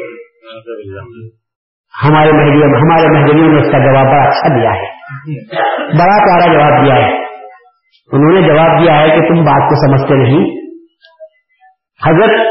ہمارے 2.04 2.32
محدود 2.32 2.64
ہمارے 2.64 3.18
محدودیوں 3.18 3.48
نے 3.48 3.60
اس 3.60 3.72
کا 3.72 3.78
جواب 3.78 4.06
بڑا 4.06 4.22
اچھا 4.22 4.60
دیا 4.60 4.70
ہے۔ 4.70 4.96
بڑا 5.78 6.24
پیارا 6.24 6.52
جواب 6.52 6.84
دیا 6.84 6.94
ہے۔ 6.94 7.24
انہوں 8.12 8.40
نے 8.40 8.48
جواب 8.48 8.82
دیا 8.82 9.00
ہے 9.00 9.08
کہ 9.08 9.28
تم 9.28 9.34
بات 9.34 9.68
کو 9.68 9.86
سمجھتے 9.86 10.14
نہیں۔ 10.14 10.66
حضرت 12.06 12.46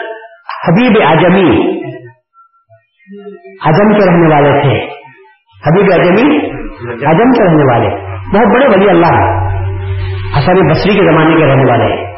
حبیب 0.68 1.02
اعظمی 1.06 1.82
حجم 3.66 3.94
کے 3.94 4.06
رہنے 4.06 4.34
والے 4.34 4.62
تھے۔ 4.62 4.86
حبیب 5.68 5.86
اعظمی 5.92 6.38
حجم 6.86 7.32
کے 7.32 7.48
رہنے 7.48 7.74
والے۔ 7.74 8.16
بہت 8.34 8.56
بڑے 8.56 8.68
ولی 8.68 8.90
اللہ 8.90 9.46
حسن 10.34 10.72
بصری 10.72 10.94
کے 10.94 11.12
زمانے 11.12 11.36
کے 11.36 11.46
رہنے 11.46 11.72
والے 11.72 11.84
ہیں۔ 11.84 12.16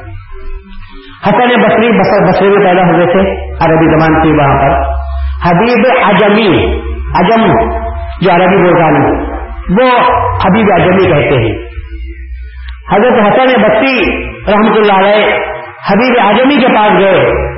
حسن 1.28 1.40
بصری 1.40 2.00
بسر 2.00 2.28
بصری 2.28 2.50
میں 2.50 2.58
پیدا 2.58 2.82
ہوئے 2.82 3.06
تھے، 3.06 3.46
عربی 3.46 3.86
زبان 3.86 4.22
کی 4.22 4.30
وہاں 4.30 4.62
پر۔ 4.62 4.82
حبیب 5.46 5.88
اجمی، 6.06 6.82
اجم، 7.14 7.70
جو 8.22 8.32
عربی 8.32 8.46
بولتا 8.46 8.90
وہ 9.70 9.90
حبیب 10.46 10.68
اجمی 10.76 11.08
کہتے 11.08 11.20
ہیں۔ 11.20 11.68
حضرت 12.92 13.12
حسن 13.12 13.62
بصری 13.62 14.28
رحمت 14.52 14.78
اللہ 14.78 14.94
علیہ 14.94 15.26
حبیب 15.92 16.28
اجمی 16.28 16.56
کے 16.56 16.68
پاس 16.68 17.00
گئے۔ 17.00 17.18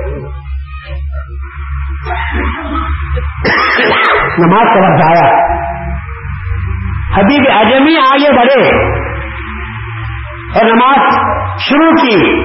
نماز 4.38 4.62
کا 4.62 4.78
وقت 4.80 5.02
آیا 5.02 5.50
حبیب 7.16 7.44
اجمی 7.54 7.96
آگے 7.96 8.36
بڑھے۔ 8.36 8.70
اور 10.54 10.64
نماز 10.64 11.18
شروع 11.58 11.90
کی۔ 11.90 12.44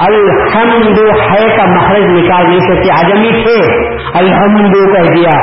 الحمد 0.00 0.98
ہے 0.98 1.56
کا 1.56 1.64
مخرج 1.64 2.02
نکال 2.02 2.48
نہیں 2.48 2.58
سکتے 2.58 2.92
آجمی 2.92 3.30
تھے۔ 3.30 3.86
الحمد 4.18 4.74
کہہ 4.74 5.14
دیا۔ 5.14 5.40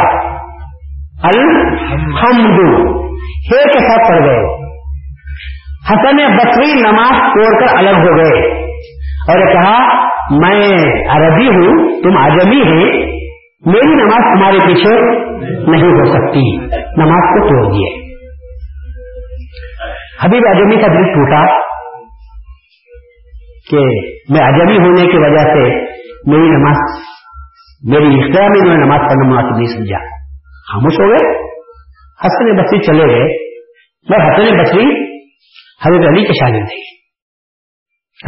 الحمد 1.23 2.59
ہے 3.23 3.63
کے 3.63 3.79
ساتھ 3.79 4.11
پڑ 4.11 4.25
گئے۔ 4.25 4.65
حسن 5.91 6.15
بصری 6.15 6.81
نماز 6.81 7.11
توڑ 7.11 7.59
کر 7.59 7.77
الگ 7.77 7.97
ہو 7.97 8.17
گئے۔ 8.17 8.61
اور 9.27 9.53
کہا، 9.53 10.05
میں 10.31 10.77
عربی 11.09 11.47
ہوں، 11.47 12.01
تم 12.03 12.17
آجمی 12.17 12.61
ہیں۔ 12.61 13.15
میری 13.65 13.95
نماز 13.95 14.37
تمہارے 14.37 14.59
پیچھے 14.67 14.99
نہیں 15.71 15.89
ہو 15.89 16.05
سکتی۔ 16.05 16.57
نماز 16.97 17.23
کو 17.23 17.47
توڑ 17.47 17.73
دیے 17.73 18.04
حبیب 20.23 20.41
اجمی 20.47 20.75
کا 20.75 20.87
دل 20.87 21.03
ٹوٹا 21.03 21.59
کہ 23.71 23.77
میں 24.29 24.47
اجمی 24.47 24.77
ہونے 24.77 25.11
کی 25.11 25.17
وجہ 25.17 25.43
سے 25.43 25.85
میری 26.29 26.49
نماز، 26.49 26.77
میری 27.83 28.07
میں 28.07 28.61
انہوں 28.61 28.77
نے 28.77 28.85
نماز 28.85 28.99
پڑھنا 28.99 29.29
مناسب 29.29 29.57
نہیں 29.57 29.77
سمجھا۔ 29.77 29.97
خاموش 30.71 30.93
ہو 30.93 31.09
گئے، 31.09 31.45
حسن 32.25 32.55
بسی 32.55 32.77
چلے 32.79 33.07
گئے۔ 33.07 33.45
میں 34.09 34.17
حسن 34.17 34.61
بصری 34.61 35.15
حضرت 35.85 36.07
علی 36.07 36.27
کے 36.27 36.33
شاگرد 36.33 36.67
تھے۔ 36.67 36.95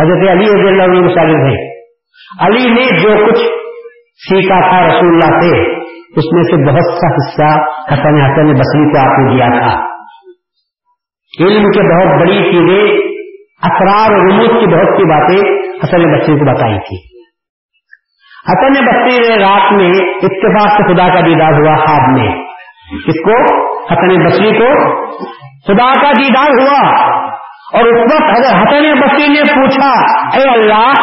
حضرت 0.02 0.30
علی 0.30 0.46
رضی 0.46 0.68
اللہ 0.68 0.84
عنہ 0.84 1.08
کے 1.08 1.16
شاگرد 1.16 1.50
تھے۔ 1.50 1.78
علی 2.46 2.70
نے 2.74 3.02
جو 3.02 3.28
کچھ 3.28 3.44
سیکھا 4.30 4.70
تھا 4.70 4.88
رسول 4.88 5.10
اللہ 5.10 5.40
سے، 5.40 5.76
اس 6.18 6.26
میں 6.34 6.44
سے 6.44 6.72
بہت 6.72 6.94
سا 6.94 7.08
حصہ 7.08 7.60
حسن 7.94 8.22
حسن 8.22 8.54
بصری 8.54 8.92
کو 8.92 8.98
آپ 9.00 9.20
نے 9.20 9.36
دیا 9.36 9.46
تھا۔ 9.46 9.87
علم 11.40 11.64
کے 11.64 11.96
بہت 11.96 12.20
بڑی 12.20 12.38
چیزیں، 12.38 12.98
اسرار 13.64 14.12
اور 14.12 14.32
رموز 14.32 14.48
کی 14.48 14.76
بہت 14.76 14.98
سی 14.98 15.04
باتیں 15.04 15.52
حسن 15.84 16.18
بصری 16.18 16.40
کو 16.40 16.54
بتائی 16.54 16.80
تھی۔ 16.80 17.18
حسن 18.48 18.86
بصری 18.86 19.18
نے 19.18 19.44
رات 19.44 19.74
میں 19.74 19.90
اتفاق 20.16 20.70
سے 20.72 20.94
خدا 20.94 21.14
کا 21.14 21.20
دیدار 21.20 21.54
ہوا 21.54 21.86
خواب 21.86 22.18
میں۔ 22.18 22.44
اس 23.08 23.16
کو، 23.26 23.66
حسن 23.86 24.26
بصری 24.26 24.58
کو 24.60 24.96
خدا 25.68 25.94
کا 26.02 26.12
دیدار 26.12 26.62
ہوا۔ 26.62 27.08
اور 27.74 27.84
اس 27.84 28.14
وقت 28.14 28.24
اگر 28.24 28.62
حسن 28.62 29.00
بصری 29.00 29.28
نے 29.28 29.42
پوچھا، 29.42 29.90
اے 30.38 30.50
اللہ، 30.50 30.94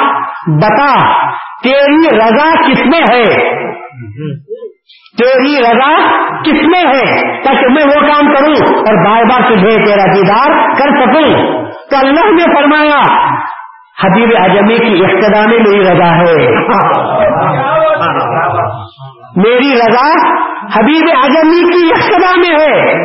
بتا، 0.46 1.22
تیری 1.62 2.16
رضا 2.16 2.68
کس 2.68 2.86
میں 2.86 3.00
ہے؟ 3.00 3.54
تیری 5.18 5.60
رضا 5.60 6.10
کس 6.42 6.66
میں 6.66 6.84
ہے؟ 6.84 7.32
تاکہ 7.42 7.68
میں 7.68 7.84
وہ 7.84 8.06
کام 8.06 8.34
کروں 8.34 8.54
اور 8.76 9.06
بار 9.06 9.22
بار 9.22 9.40
تجھے 9.40 9.86
تیرا 9.86 10.14
دیدار 10.14 10.50
کر 10.68 10.90
سکوں۔ 11.00 11.62
تو 11.90 11.96
اللہ 11.96 12.30
نے 12.30 12.54
فرمایا، 12.56 13.02
حبیب 14.04 14.28
اجمی 14.38 14.78
کی 14.78 15.04
اقتدا 15.04 15.46
میں 15.46 15.58
میری 15.58 15.82
رضا 15.82 16.16
ہے۔ 16.16 16.64
میری 19.36 19.72
رضا 19.72 20.10
حبیب 20.78 21.08
اجمی 21.22 21.74
کی 21.74 21.90
اقتدا 21.92 22.36
میں 22.36 22.58
ہے۔ 22.58 23.04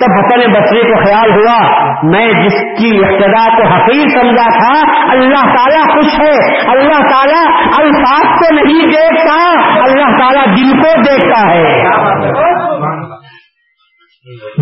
تب 0.00 0.12
حسن 0.12 0.52
بچے 0.52 0.82
کو 0.82 1.04
خیال 1.04 1.30
ہوا، 1.30 1.84
میں 2.02 2.32
جس 2.32 2.60
کی 2.60 3.04
ابتدا 3.04 3.56
کو 3.56 3.62
حقیق 3.62 4.18
سمجھا 4.18 4.58
تھا، 4.58 5.02
اللہ 5.12 5.56
تعالیٰ 5.56 5.94
خوش 5.94 6.20
ہے، 6.20 6.58
اللہ 6.58 7.08
تعالیٰ 7.08 7.62
الفاظ 7.78 8.38
کو 8.38 8.54
نہیں 8.54 8.86
دیکھتا، 8.86 9.52
اللہ 9.84 10.18
تعالیٰ 10.18 10.46
دل 10.46 10.82
کو 10.82 11.02
دیکھتا 11.02 11.54
ہے۔ 11.54 11.82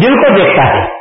دل 0.00 0.14
کو 0.14 0.34
دیکھتا 0.34 0.66
ہے۔ 0.66 0.97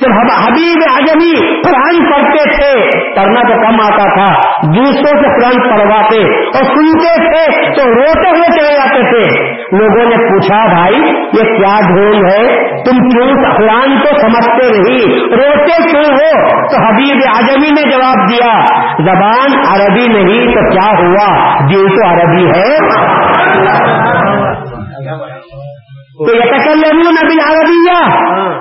جب 0.00 0.08
حبیب 0.44 0.82
اجمی 0.96 1.60
قرآن 1.62 2.12
پڑھتے 2.12 2.50
تھے 2.50 2.88
پڑھنا 3.16 3.40
تو 3.40 3.54
کم 3.54 3.80
آتا 3.80 4.14
تھا۔ 4.14 4.40
دوسروں 4.76 5.22
سے 5.22 5.40
قرآن 5.40 5.70
پڑھواتے 5.70 6.22
اور 6.44 6.62
سنتے 6.64 7.14
تھے 7.16 7.72
تو 7.72 7.94
روتے 7.94 8.30
ہوئے 8.30 8.58
چلے 8.58 8.74
جاتے 8.74 9.00
تھے۔ 9.00 9.52
لوگوں 9.78 10.04
نے 10.04 10.16
پوچھا، 10.16 10.66
بھائی، 10.66 10.94
یہ 11.16 11.56
کیا 11.56 11.80
ڈھول 11.80 12.16
ہے؟ 12.16 12.72
تم 12.84 13.08
کیوں 13.08 13.56
قرآن 13.56 13.98
تو 14.00 14.18
سمجھتے 14.20 14.70
نہیں؟ 14.70 15.20
روتے 15.20 15.90
کیوں 15.90 16.12
ہو؟ 16.12 16.48
تو 16.48 16.86
حبیب 16.86 17.16
اعظمی 17.34 17.70
نے 17.70 17.90
جواب 17.90 18.30
دیا، 18.30 18.64
زبان 18.98 19.52
عربی 19.68 20.08
نہیں 20.08 20.54
تو 20.54 20.70
کیا 20.70 20.90
ہوا؟ 20.98 21.58
دل 21.68 21.88
تو 21.88 22.10
عربی 22.10 22.46
ہے۔ 22.46 22.78
تو 26.18 26.36
یہ 26.36 26.40
تکلمون 26.40 27.14
بالعربیہ 27.28 28.00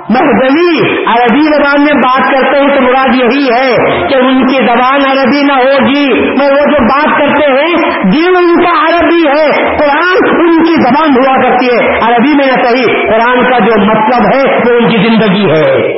محضلی 0.09 1.03
عربی 1.05 1.41
زبان 1.41 1.83
میں 1.83 1.93
بات 1.93 2.31
کرتے 2.31 2.59
ہیں 2.59 2.75
تو 2.75 2.81
مراد 2.81 3.15
یہی 3.15 3.45
ہے 3.53 3.75
کہ 4.07 4.15
ان 4.15 4.47
کی 4.47 4.55
زبان 4.55 5.01
عربی 5.11 5.43
نہ 5.43 5.53
ہوگی 5.53 6.29
میں 6.37 6.47
وہ 6.47 6.71
جو 6.71 6.83
بات 6.83 7.19
کرتے 7.19 7.51
ہیں 7.51 7.73
دل 8.11 8.35
ان 8.35 8.63
کا 8.63 8.89
عربی 8.89 9.27
ہے 9.27 9.75
قرآن 9.77 10.39
ان 10.39 10.63
کی 10.63 10.73
زبان 10.73 11.09
ہوا 11.09 11.41
کرتی 11.41 11.65
ہے۔ 11.65 11.99
عربی 11.99 12.35
میں 12.35 12.45
نہ 12.45 12.51
صحیح 12.51 12.85
قرآن 12.85 13.51
کا 13.51 13.59
جو 13.59 13.85
مطلب 13.85 14.35
ہے 14.35 14.43
وہ 14.55 14.77
ان 14.77 14.89
کی 14.89 14.97
زندگی 14.97 15.51
ہے۔ 15.51 15.97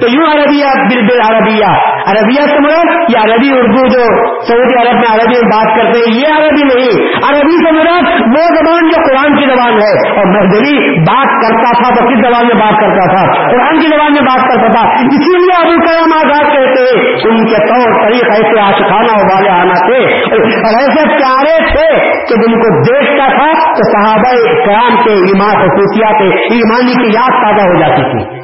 تو 0.00 0.08
یوں 0.08 0.26
عربیہ 0.32 0.64
بل 0.64 1.06
بل 1.06 1.34
عربیہ۔ 1.34 1.66
عربیہ 2.06 2.40
سے 2.40 2.60
مراد 2.60 3.10
یہ 3.10 3.18
عربی 3.18 3.58
اردو 3.58 3.86
جو 3.88 4.02
سعودی 4.40 4.88
عرب 4.88 4.96
میں 4.96 5.14
عربی 5.14 5.34
میں 5.34 5.56
بات 5.56 5.76
کرتے 5.76 5.98
ہیں 5.98 6.20
یہ 6.20 6.26
عربی 6.26 6.62
نہیں۔ 6.62 7.06
عربی 7.28 7.66
سے 7.66 7.72
مراد 7.72 8.20
وہ 8.20 8.44
زبان 8.54 8.88
جو 8.88 9.08
قرآن 9.08 9.23
زبان 9.54 9.72
ہے 9.72 10.16
اور 10.16 10.26
محضری 10.26 11.00
بات 11.00 11.26
کرتا 11.26 11.82
تھا 11.82 11.94
تو 11.94 12.08
کس 12.08 12.26
زبان 12.26 12.46
میں 12.46 12.54
بات 12.54 12.80
کرتا 12.80 13.16
تھا؟ 13.16 13.48
قرآن 13.48 13.80
کی 13.80 13.86
زبان 13.86 14.12
میں 14.12 14.22
بات 14.22 14.40
کرتا 14.40 14.70
تھا۔ 14.70 14.88
اسی 14.90 15.38
لیے 15.38 15.66
ابو 15.66 15.86
کرم 15.86 16.12
آزاد 16.16 16.56
کہتے 16.56 17.00
ان 17.28 17.36
کے 17.36 17.66
طور 17.66 18.08
طریق 18.08 18.24
ایسے 18.24 18.60
آشخانہ 18.60 19.34
والے 19.34 19.48
آنا 19.48 19.74
تھے۔ 19.74 20.24
اور 20.24 20.82
ایسے 20.82 21.08
پیارے 21.08 21.66
تھے 21.72 22.00
کہ 22.26 22.34
جن 22.34 22.52
کو 22.52 22.82
دیکھتا 22.82 23.28
تھا 23.28 23.52
تو 23.52 23.92
صحابہ 23.92 24.30
کرام 24.66 25.04
کے 25.04 25.12
ایمان 25.12 25.50
خصوصیات 25.50 26.22
ایمانی 26.50 27.04
کی 27.04 27.14
یاد 27.14 27.30
تازہ 27.30 27.66
ہو 27.66 27.80
جاتی 27.80 28.02
تھی۔ 28.02 28.40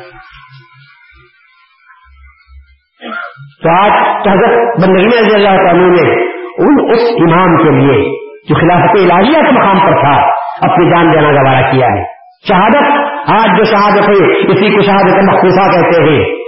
تو 3.62 3.70
آج 3.70 3.90
حضرت 4.28 4.58
بندگی 4.82 5.18
رضی 5.20 5.34
اللہ 5.34 5.56
تعالیٰ 5.56 5.90
نے 5.90 6.30
ان 6.34 6.90
اس 6.90 7.00
امام 7.00 7.56
کے 7.56 7.70
لیے 7.70 8.20
جو 8.48 8.54
خلافت 8.54 8.90
الہیہ 8.90 9.42
کے 9.42 9.52
مقام 9.52 9.78
پر 9.78 10.00
تھا 10.00 10.39
اپنی 10.60 10.90
جان 10.90 11.12
دینا 11.12 11.30
گوارا 11.30 11.70
کیا 11.70 11.86
ہے۔ 11.86 12.04
شہادت، 12.48 13.10
آج 13.30 13.58
جو 13.58 13.64
شہادت 13.64 14.08
ہے 14.08 14.36
اسی 14.36 14.70
کو 14.70 14.82
شہادت 14.82 15.24
مخصوصہ 15.24 15.70
کہتے 15.70 16.02
ہیں۔ 16.02 16.40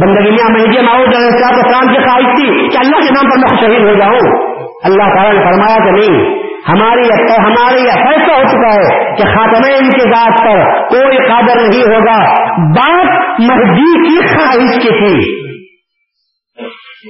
بندگی 0.00 0.30
میں 0.30 0.82
ماؤ 0.82 1.02
اسلام 1.02 1.94
کی 1.94 2.02
خواہش 2.02 2.24
تھی 2.24 2.68
کہ 2.68 2.78
اللہ 2.78 2.96
کے 2.96 3.12
نام 3.12 3.30
پر 3.30 3.36
میں 3.36 3.60
شہید 3.60 3.88
ہو 3.88 3.94
جاؤں۔ 3.94 4.48
اللہ 4.84 5.14
تعالیٰ 5.14 5.32
نے 5.32 5.40
فرمایا 5.44 5.84
کہ 5.84 5.90
نہیں، 5.90 6.42
ہماری 6.68 7.08
ہمارے 7.38 7.80
یہ 7.80 7.90
فیصلہ 7.90 8.32
ہو 8.32 8.42
چکا 8.42 8.74
ہے 8.74 9.14
کہ 9.14 9.22
خاتمہ 9.22 9.72
ان 9.72 9.90
کے 9.90 10.10
ذات 10.10 10.40
پر 10.40 10.86
کوئی 10.88 11.16
قادر 11.16 11.56
نہیں 11.56 11.94
ہوگا۔ 11.94 12.18
بات 12.58 13.06
مہدی 13.40 14.08
کی 14.08 14.26
خواہش 14.26 14.82
کی 14.82 14.88
تھی۔ 14.88 15.42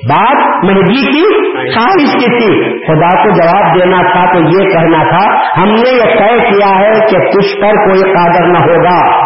بات 0.09 0.65
مہدی 0.65 1.13
کی 1.13 1.53
خواہش 1.75 2.13
کی 2.13 2.39
تھی۔ 2.39 2.79
خدا 2.87 3.23
کو 3.23 3.31
جواب 3.31 3.81
دینا 3.81 4.13
تھا 4.13 4.33
تو 4.33 4.39
یہ 4.39 4.69
کہنا 4.69 5.09
تھا، 5.09 5.35
ہم 5.63 5.69
نے 5.69 5.95
یہ 5.95 6.03
طے 6.03 6.39
کیا 6.39 6.79
ہے 6.79 6.93
کہ 7.11 7.31
کچھ 7.31 7.61
پر 7.61 7.89
کوئی 7.89 8.01
قادر 8.01 8.47
نہ 8.47 8.59
ہوگا۔ 8.59 9.25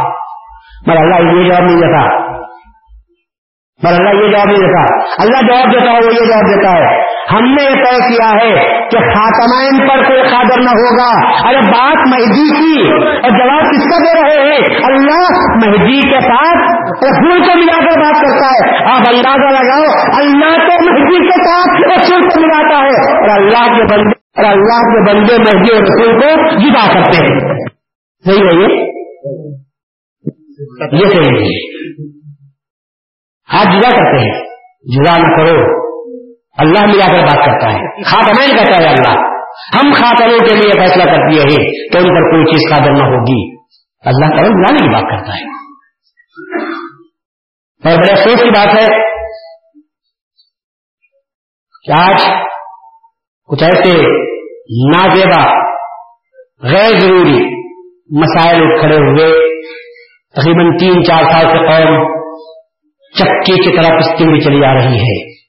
مگر 0.86 0.96
اللہ 0.96 1.32
یہ 1.32 1.44
جواب 1.44 1.62
نہیں 1.62 1.76
دیتا۔ 1.76 2.25
مگر 3.82 3.92
اللہ 3.92 4.24
یہ 4.24 4.30
جواب 4.30 4.46
نہیں 4.46 4.58
دیتا۔ 4.58 4.82
اللہ 5.22 5.46
جواب 5.46 5.72
دیتا 5.72 5.92
ہے، 5.92 5.98
وہ 5.98 6.14
یہ 6.14 6.26
جواب 6.26 6.56
دیتا 6.56 6.70
ہے۔ 6.70 7.00
ہم 7.32 7.44
نے 7.44 7.64
یہ 7.64 7.74
طے 7.74 8.14
کیا 8.14 8.30
ہے 8.30 8.78
کہ 8.88 8.98
خاتمائن 8.98 9.88
پر 9.88 10.08
کوئی 10.08 10.22
قادر 10.22 10.62
نہ 10.62 10.70
ہوگا۔ 10.70 11.28
ارے 11.48 11.56
بات 11.56 11.96
مہدی 11.96 12.54
کی۔ 12.54 12.92
اور 12.92 13.30
جواب 13.30 13.62
کس 13.70 13.84
کا 13.84 13.98
دے 13.98 14.22
رہے 14.22 14.44
ہیں؟ 14.48 14.62
اللہ 14.82 15.28
مہدی 15.66 16.00
کے 16.00 16.20
ساتھ 16.20 16.72
رسول 17.04 17.38
کو 17.38 17.58
ملا 17.58 17.78
کر 17.78 18.00
بات 18.00 18.14
کرتا 18.14 18.46
ہے۔ 18.46 18.84
آپ 18.84 19.02
اندازہ 19.14 19.62
لگاؤ، 19.62 19.84
اللہ 20.18 20.56
تو 20.56 20.92
مہدی 20.92 21.28
کے 21.28 21.44
ساتھ 21.44 22.00
رسول 22.00 22.20
کو 22.20 22.40
ملاتا 22.40 22.78
ہے۔ 22.78 23.18
اور 23.18 23.38
اللہ 23.38 23.76
کے 23.76 23.82
بندے، 23.82 24.42
اور 24.42 24.44
اللہ 24.44 24.80
کے 24.80 25.12
بندے 25.12 25.38
مہدی 25.38 25.74
اور 25.74 25.82
رسول 25.82 26.20
کو 26.20 26.58
جدا 26.58 26.92
کرتے 26.94 27.22
ہیں۔ 27.22 27.38
صحیح 28.24 28.44
ہے 28.44 28.78
یہ 30.92 31.08
صحیح 31.08 31.34
ہے۔ 31.34 32.25
آپ 33.48 33.64
جدا 33.64 33.90
کرتے 33.90 34.24
ہیں۔ 34.24 34.40
جدا 34.96 35.16
نہ 35.16 35.36
کرو۔ 35.36 35.86
اللہ 36.58 36.86
ملا 36.86 37.06
کر 37.08 37.22
بات 37.22 37.46
کرتا 37.46 37.72
ہے۔ 37.72 38.02
خاتمین 38.02 38.50
کہتا 38.56 38.78
ہے 38.78 38.88
اللہ۔ 38.88 39.36
ہم 39.76 39.92
خاتمے 39.92 40.36
کے 40.38 40.54
لیے 40.54 40.72
فیصلہ 40.72 41.04
کر 41.04 41.30
دیے 41.30 41.40
ہیں 41.40 41.88
کہ 41.88 41.98
ان 41.98 42.04
پر 42.04 42.30
کوئی 42.30 42.44
چیز 42.44 42.76
قادر 42.76 42.90
نہ 42.90 43.04
ہوگی۔ 43.04 43.56
اللہ 44.04 44.36
تعالیٰ 44.36 44.50
ملانے 44.50 44.78
کی 44.78 44.92
بات 44.94 45.02
کرتا 45.02 45.38
ہے۔ 45.38 45.44
اور 47.84 47.98
بڑے 47.98 48.12
افسوس 48.12 48.42
کی 48.42 48.50
بات 48.50 48.78
ہے 48.78 48.86
کہ 51.86 51.92
آج 52.00 52.22
کچھ 53.44 53.64
ایسے 53.64 53.98
نازیبا 54.96 55.66
غیر 56.62 57.00
ضروری 57.00 57.66
مسائل 58.18 58.80
کھڑے 58.80 58.96
ہوئے، 58.96 59.62
تقریباً 60.36 60.76
تین 60.76 61.04
چار 61.04 61.22
سال 61.22 61.42
سے 61.42 61.58
قوم 61.58 62.25
چکی 63.18 63.54
کی 63.54 63.76
طرح 63.76 63.98
پستی 63.98 64.24
بھی 64.24 64.40
چلی 64.40 64.64
آ 64.64 64.74
رہی 64.74 64.96
ہے۔ 64.96 65.46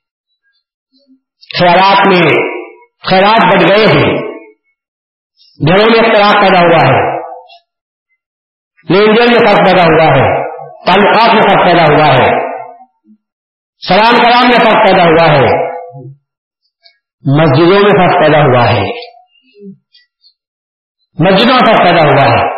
خیالات 1.60 2.08
میں 2.08 2.22
خیالات 3.10 3.46
بڑھ 3.46 3.64
گئے 3.70 3.86
ہیں۔ 3.86 4.28
گھروں 5.70 5.86
میں 5.92 6.00
اختلاف 6.00 6.34
پیدا 6.34 6.60
ہوا 6.60 6.88
ہے۔ 6.88 7.18
لین 8.90 9.06
دین 9.06 9.26
میں 9.32 9.40
فرق 9.40 9.58
پیدا 9.58 9.82
ہوا 9.82 10.06
ہے۔ 10.06 10.48
تعلقات 10.86 11.34
میں 11.34 11.42
فرق 11.42 11.66
پیدا 11.66 11.84
ہوا 11.84 12.14
ہے۔ 12.14 12.58
سلام 13.88 14.16
کلام 14.26 14.44
میں 14.44 14.66
فرق 14.66 14.88
پیدا 14.88 15.04
ہوا 15.04 15.34
ہے۔ 15.34 15.68
مسجدوں 17.40 17.80
میں 17.80 18.08
فرق 18.08 18.24
پیدا 18.24 18.38
ہوا 18.38 18.70
ہے۔ 18.70 18.82
مسجدوں 21.20 21.56
میں 21.56 21.66
فرق 21.66 21.80
پیدا 21.80 22.08
ہوا 22.08 22.34
ہے۔ 22.34 22.58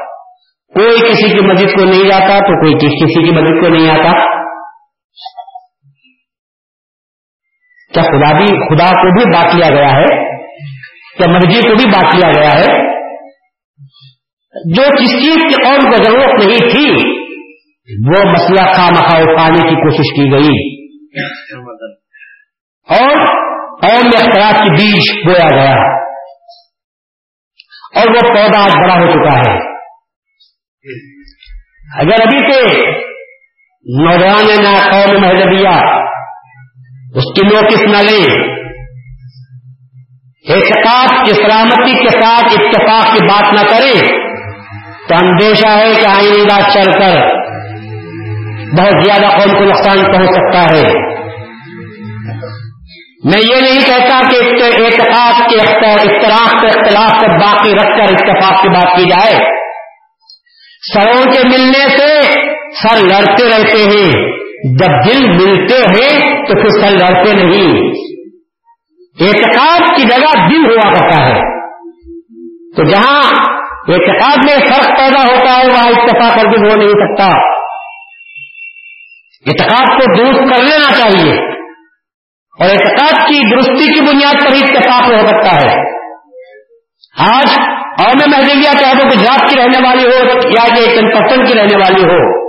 کوئی 0.74 1.12
کسی 1.12 1.34
کی 1.34 1.40
مسجد 1.40 1.68
کو 1.68 1.86
نہیں 1.86 2.10
جاتا 2.10 2.40
تو 2.40 2.62
کوئی 2.62 2.74
کسی 2.74 3.26
کی 3.26 3.32
مسجد 3.32 3.62
کو 3.62 3.68
نہیں 3.68 3.90
آتا۔ 3.90 4.39
کیا 7.94 8.04
خدا 8.04 8.38
بھی 8.38 8.46
خدا 8.46 8.90
کو 8.90 9.14
بھی 9.14 9.36
بات 9.36 9.56
لیا 9.56 9.76
گیا 9.76 10.00
ہے؟ 10.00 10.38
کیا 11.18 11.32
مرضی 11.32 11.62
کو 11.62 11.76
بھی 11.76 11.90
بات 11.90 12.16
لیا 12.16 12.32
گیا 12.42 12.52
ہے؟ 12.52 12.90
جو 14.76 14.84
جس 14.84 15.10
چیز 15.10 15.36
کی 15.36 15.64
قوم 15.64 15.92
کو 15.92 16.04
ضرورت 16.04 16.48
نہیں 16.48 16.70
تھی، 16.70 17.10
وہ 18.08 18.32
مسئلہ 18.32 18.72
خام 18.74 18.96
خواہ 18.96 19.38
پانے 19.38 19.70
کی 19.70 19.76
کوشش 19.76 20.16
کی 20.16 20.32
گئی۔ 20.32 20.80
اور 22.90 23.16
قوم 23.82 24.02
میں 24.06 24.22
اختلاف 24.22 24.56
کی 24.58 24.70
بیج 24.70 25.26
بویا 25.26 25.56
گیا۔ 25.56 26.00
اور 27.96 28.08
وہ 28.08 28.28
پودا 28.28 28.64
آج 28.64 28.72
بڑا 28.78 28.94
ہو 28.94 29.12
چکا 29.12 29.52
ہے۔ 29.52 29.80
اگر 32.00 32.22
ابھی 32.22 32.52
کے 32.52 32.92
نوجوان 34.02 34.64
نہ 34.64 34.92
قوم 34.92 35.22
مہذبیہ 35.22 35.99
اس 37.16 37.24
کی 37.24 37.48
نوٹس 37.54 37.82
نہ 37.82 38.12
لیں 38.12 38.50
اعتقاد 40.50 41.26
کی 41.26 41.34
سلامتی 41.34 41.92
کے 41.92 42.08
ساتھ 42.08 42.46
اتفاق 42.46 43.14
کی 43.14 43.26
بات 43.26 43.54
نہ 43.54 43.70
کریں 43.70 44.10
تو 45.10 45.26
اندیشہ 45.26 45.68
ہے 45.68 45.94
کہ 46.02 46.08
آئندہ 46.08 46.70
چل 46.70 46.92
کر 46.92 47.40
بہت 48.78 49.06
زیادہ 49.06 49.26
قوم 49.26 49.58
کو 49.58 49.64
نقصان 49.64 50.12
پہنچ 50.12 50.30
سکتا 50.30 50.78
ہے۔ 50.78 50.94
میں 53.24 53.40
یہ 53.40 53.62
نہیں 53.62 53.82
کہتا 53.86 54.20
کہ 54.30 54.36
اعتقاد 54.84 55.50
کے 55.50 55.56
اختلاف 55.56 56.52
کے 56.52 56.68
اختلاف 56.68 57.12
کو 57.12 57.40
باقی 57.40 57.74
رکھ 57.74 57.98
کر 57.98 58.14
اتفاق 58.14 58.62
کی 58.62 58.70
بات 58.70 58.98
کی 58.98 59.04
جائے۔ 59.04 59.36
سروں 60.94 61.32
کے 61.32 61.40
ملنے 61.48 61.98
سے 61.98 62.22
سر 62.82 62.98
لڑتے 62.98 63.50
رہتے 63.50 63.82
ہیں۔ 63.84 64.12
جب 64.78 65.10
دل 65.10 65.28
ملتے 65.28 65.76
ہیں 65.76 66.29
تو 66.50 66.62
پھر 66.62 66.70
سر 66.70 66.92
لڑتے 66.92 67.32
نہیں۔ 67.32 67.88
اعتقاد 69.22 69.80
کی 69.80 70.04
جگہ 70.08 70.50
دل 70.50 70.72
ہوا 70.72 70.94
کرتا 70.94 71.26
ہے۔ 71.26 71.60
تو 72.76 72.84
جہاں 72.84 73.22
اعتقاد 73.90 74.38
میں 74.46 74.56
فرق 74.56 74.88
پیدا 74.88 75.22
ہوتا 75.22 75.58
ہے، 75.58 75.68
وہاں 75.68 75.88
اتفاق 75.88 76.36
کر 76.36 76.52
دل 76.52 76.72
ہو 76.72 76.76
نہیں 76.76 76.90
سکتا 76.90 77.26
اعتقاد 79.48 79.86
کو 79.86 80.18
درست 80.18 80.40
کر 80.40 80.64
لینا 80.64 80.92
چاہیے۔ 80.92 81.34
اور 82.60 82.70
اعتقاد 82.70 83.28
کی 83.30 83.56
درستی 83.56 83.96
کی 83.96 84.02
بنیاد 84.02 84.34
پر 84.34 84.54
ہی 84.54 84.60
اتفاق 84.64 85.08
ہو 85.08 85.28
سکتا 85.28 85.56
ہے۔ 85.56 86.00
آج 87.18 87.60
اور 88.06 88.16
میں 88.16 88.38
محدودیہ 88.38 88.80
چاہے 88.80 88.94
تو 89.00 89.08
گجرات 89.08 89.50
کی 89.50 89.62
رہنے 89.62 89.88
والی 89.88 90.06
ہو 90.06 90.38
یا 90.50 90.76
کہ 90.76 91.02
پسند 91.02 91.48
کی 91.48 91.60
رہنے 91.60 91.78
والی 91.78 92.04
ہو۔ 92.04 92.49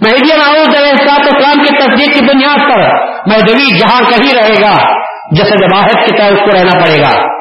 مہدیہ 0.00 0.34
ناؤز 0.34 0.74
صاحب 1.08 1.20
اسلام 1.20 1.64
کی 1.64 1.78
تصدیق 1.78 2.18
کی 2.18 2.24
بنیاد 2.24 2.58
پر 2.58 2.80
مہدوی 3.30 3.78
جہاں 3.78 4.00
کہیں 4.00 4.34
رہے 4.34 4.60
گا، 4.60 5.02
جیسے 5.36 5.74
واحد 5.74 6.06
کی 6.06 6.16
طرح 6.16 6.26
اس 6.26 6.40
کو 6.40 6.58
رہنا 6.58 6.84
پڑے 6.84 7.02
گا۔ 7.02 7.32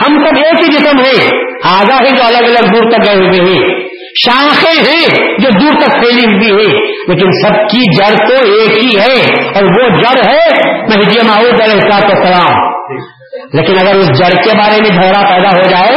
ہم 0.00 0.24
سب 0.24 0.42
ایک 0.44 0.60
ہی 0.60 0.72
جسم 0.72 0.98
ہیں۔ 0.98 1.28
آگاہ 1.64 1.98
ہی 2.00 2.16
جو 2.16 2.22
الگ 2.26 2.46
الگ 2.46 2.66
دور 2.66 2.90
تک 2.90 3.06
گئے 3.06 3.16
ہوئے 3.16 3.54
ہیں۔ 3.54 3.88
شاخیں 4.24 4.92
ہیں 4.92 5.08
جو 5.38 5.50
دور 5.60 5.80
تک 5.80 5.92
پھیلی 5.92 6.50
ہوئی 6.50 6.66
ہیں۔ 6.66 6.80
لیکن 7.08 7.30
سب 7.30 7.54
کی 7.54 7.96
جڑ 7.96 8.28
تو 8.28 8.34
ایک 8.34 8.78
ہی 8.78 9.00
ہے۔ 9.00 9.42
اور 9.48 9.64
وہ 9.64 10.00
جڑ 10.00 10.30
ہے 10.30 10.48
مہدی 10.82 11.26
معاوض 11.26 11.60
علیہ 11.60 11.80
السلام 11.82 12.16
السلام 12.16 12.70
لیکن 13.52 13.86
اگر 13.86 13.94
اس 13.94 14.08
جڑ 14.08 14.42
کے 14.42 14.58
بارے 14.58 14.76
میں 14.80 14.90
جھگڑا 14.90 15.28
پیدا 15.28 15.48
ہو 15.48 15.62
جائے 15.68 15.96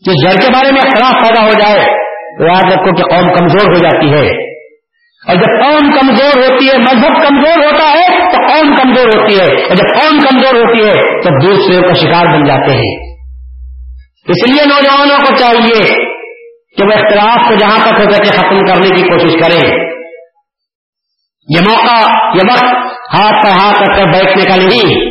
جس 0.00 0.24
جڑ 0.24 0.40
کے 0.40 0.52
بارے 0.52 0.72
میں 0.72 0.80
خلاف 0.80 1.12
پیدا 1.12 1.44
ہو 1.44 1.50
جائے 1.50 2.07
یاد 2.46 2.72
رکھو 2.72 2.96
کہ 2.96 3.02
قوم 3.02 3.34
کمزور 3.34 3.68
ہو 3.68 3.78
جاتی 3.78 4.12
ہے۔ 4.12 4.58
اور 5.28 5.34
جب 5.34 5.62
قوم 5.62 5.92
کمزور 5.92 6.36
ہوتی 6.36 6.68
ہے، 6.68 6.78
مذہب 6.78 7.22
کمزور 7.22 7.64
ہوتا 7.64 7.88
ہے، 7.88 8.08
تو 8.08 8.46
قوم 8.46 8.74
کمزور 8.76 9.06
ہوتی 9.06 9.38
ہے۔ 9.38 9.62
اور 9.62 9.74
جب 9.74 10.00
قوم 10.00 10.18
کمزور 10.18 10.54
ہوتی 10.54 10.86
ہے، 10.86 11.20
تو 11.20 11.46
دوسرے 11.46 11.88
کا 11.88 11.92
شکار 11.92 12.26
بن 12.26 12.44
جاتے 12.44 12.72
ہیں۔ 12.72 13.18
اس 14.28 14.50
لیے 14.50 14.64
نوجوانوں 14.64 15.18
کو 15.18 15.36
چاہیے 15.36 15.94
کہ 16.76 16.86
وہ 16.86 16.92
اختلاف 16.92 17.48
کو 17.48 17.54
جہاں 17.54 17.78
تک 17.78 17.92
ہو 17.92 18.10
سکے 18.10 18.36
ختم 18.36 18.60
کرنے 18.66 18.88
کی 18.96 19.02
کوشش 19.02 19.32
کریں۔ 19.32 19.88
یہ 21.56 21.60
موقع، 21.68 22.00
یہ 22.34 22.40
وقت 22.52 22.64
ہاتھ 23.14 23.46
پر 23.46 23.64
ہاتھ 23.64 23.78
رکھ 23.78 23.98
کر 23.98 24.04
بیٹھنے 24.04 24.44
کا 24.44 24.56
نہیں۔ 24.56 25.04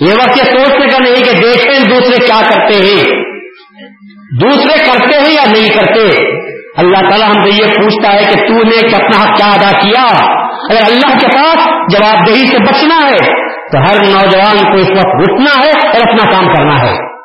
یہ 0.00 0.14
وقت 0.18 0.38
یہ 0.38 0.44
سوچنے 0.44 0.86
کا 0.86 0.98
نہیں 0.98 1.14
کہ 1.14 1.32
دیکھیں 1.32 1.84
دوسرے 1.90 2.26
کیا 2.26 2.40
کرتے 2.42 2.74
ہیں۔ 2.74 3.04
دوسرے 4.40 4.84
کرتے 4.84 5.20
ہیں 5.20 5.34
یا 5.34 5.44
نہیں 5.52 5.70
کرتے۔ 5.70 6.35
اللہ 6.76 7.08
تعالیٰ 7.08 7.28
ہم 7.28 7.42
سے 7.42 7.50
یہ 7.50 7.68
پوچھتا 7.68 8.12
ہے 8.12 8.18
کہ 8.18 8.48
تو 8.48 8.54
نے 8.54 8.86
اپنا 8.96 9.22
حق 9.22 9.36
کیا 9.36 9.46
ادا 9.46 9.78
کیا؟ 9.78 10.24
اگر 10.70 10.80
اللہ 10.86 11.18
کے 11.18 11.26
پاس 11.26 11.66
جواب 11.92 12.26
دہی 12.26 12.46
سے 12.46 12.64
بچنا 12.64 12.94
ہے، 12.94 13.46
تو 13.72 13.78
ہر 13.78 13.94
نوجوان 14.04 14.72
کو 14.72 14.78
اس 14.78 14.90
وقت 14.90 15.30
اٹھنا 15.30 15.62
ہے 15.64 15.88
اور 15.88 16.00
اپنا 16.00 16.30
کام 16.30 16.54
کرنا 16.54 16.82
ہے۔ 16.82 17.16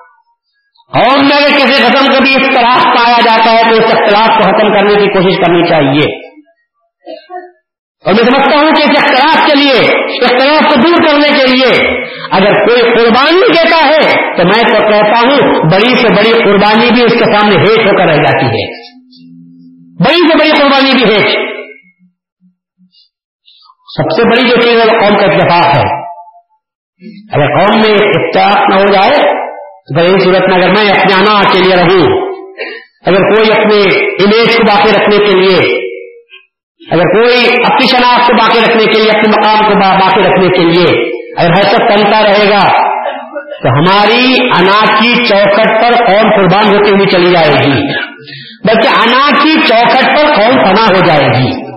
اور 0.99 1.17
میرے 1.17 1.51
کسی 1.51 1.83
ختم 1.83 2.13
کبھی 2.13 2.31
اختلاف 2.35 2.83
پایا 2.83 3.17
جاتا 3.25 3.51
ہے 3.51 3.63
تو 3.69 3.77
اس 3.77 3.83
اختلاف 3.83 4.27
کو 4.27 4.43
ختم 4.43 4.73
کرنے 4.73 4.95
کی 4.95 5.13
کوشش 5.13 5.37
کرنی 5.37 5.69
چاہیے۔ 5.69 6.31
اور 8.05 8.13
میں 8.13 8.23
سمجھتا 8.23 8.57
ہوں 8.57 8.71
کہ 8.71 8.81
اس 8.81 9.03
اختلاف 9.03 9.47
کے 9.47 9.63
لیے 9.63 9.79
اختلاف 10.07 10.73
کو 10.73 10.75
دور 10.75 11.07
کرنے 11.07 11.29
کے 11.29 11.57
لیے 11.57 12.01
اگر 12.31 12.53
کوئی 12.67 12.81
قربانی 12.81 13.47
دیتا 13.47 13.87
ہے، 13.87 14.35
تو 14.37 14.43
میں 14.43 14.63
تو 14.63 14.91
کہتا 14.91 15.19
ہوں 15.19 15.63
بڑی 15.63 15.95
سے 15.95 16.15
بڑی 16.15 16.43
قربانی 16.43 16.93
بھی 16.93 17.03
اس 17.03 17.13
کے 17.13 17.39
سامنے 17.39 17.61
ہیٹ 17.61 17.87
ہو 17.87 17.97
کر 17.97 18.05
رہ 18.05 18.23
جاتی 18.23 18.45
ہے۔ 18.45 18.80
بڑی 20.05 20.27
سے 20.27 20.37
بڑی 20.37 20.49
قربانی 20.49 20.91
بھی 20.91 21.13
ہے۔ 21.13 21.51
سب 23.95 24.11
سے 24.11 24.23
بڑی 24.23 24.49
جو 24.49 24.55
چیز 24.55 24.79
ہے 24.79 24.85
وہ 24.85 24.99
قوم 24.99 25.17
کا 25.17 25.25
اتفاق 25.25 25.77
ہے۔ 25.77 26.01
اگر 27.33 27.59
قوم 27.59 27.79
میں 27.79 27.93
اتفاق 27.93 28.69
نہ 28.69 28.75
ہو 28.75 28.93
جائے 28.93 29.41
اگر 29.81 30.13
ان 30.13 30.19
صورت 30.19 30.49
میں 30.49 30.57
اگر 30.57 30.69
میں 30.69 30.91
اپنے 30.91 31.13
آنا 31.13 31.43
کے 31.53 31.59
لیے 31.59 31.75
رہوں، 31.75 32.31
اگر 33.05 33.35
کوئی 33.35 33.51
اپنے 33.51 33.83
امیج 33.99 34.57
کو 34.57 34.63
باقی 34.63 34.89
رکھنے 34.89 35.17
کے 35.17 35.39
لیے، 35.39 35.79
اگر 36.91 37.03
کوئی 37.03 37.45
اپنی 37.45 37.87
شناخت 37.87 38.27
کو 38.27 38.33
باقی 38.33 38.59
رکھنے 38.59 38.85
کے 38.85 38.99
لیے، 38.99 39.09
اپنے 39.09 39.29
مقام 39.29 39.57
کو 39.65 39.79
باقی 39.79 40.21
رکھنے 40.21 40.47
کے 40.47 40.63
لیے 40.63 41.11
اگر 41.37 41.49
ہر 41.49 41.63
سب 41.63 41.77
تنتا 41.77 42.23
رہے 42.23 42.49
گا، 42.49 42.91
تو 43.63 43.69
ہماری 43.69 44.33
انا 44.43 44.99
کی 44.99 45.25
چوکٹ 45.25 45.81
پر 45.81 46.05
قوم 46.05 46.29
قربان 46.35 46.65
ہوتی 46.65 46.95
ہوئی 46.95 47.09
چلی 47.09 47.31
جائے 47.31 47.49
گی۔ 47.49 47.81
بلکہ 48.67 48.87
انا 48.87 49.29
کی 49.43 49.61
فنا 50.67 50.85
ہو 50.85 51.05
جائے 51.05 51.27
گی۔ 51.27 51.71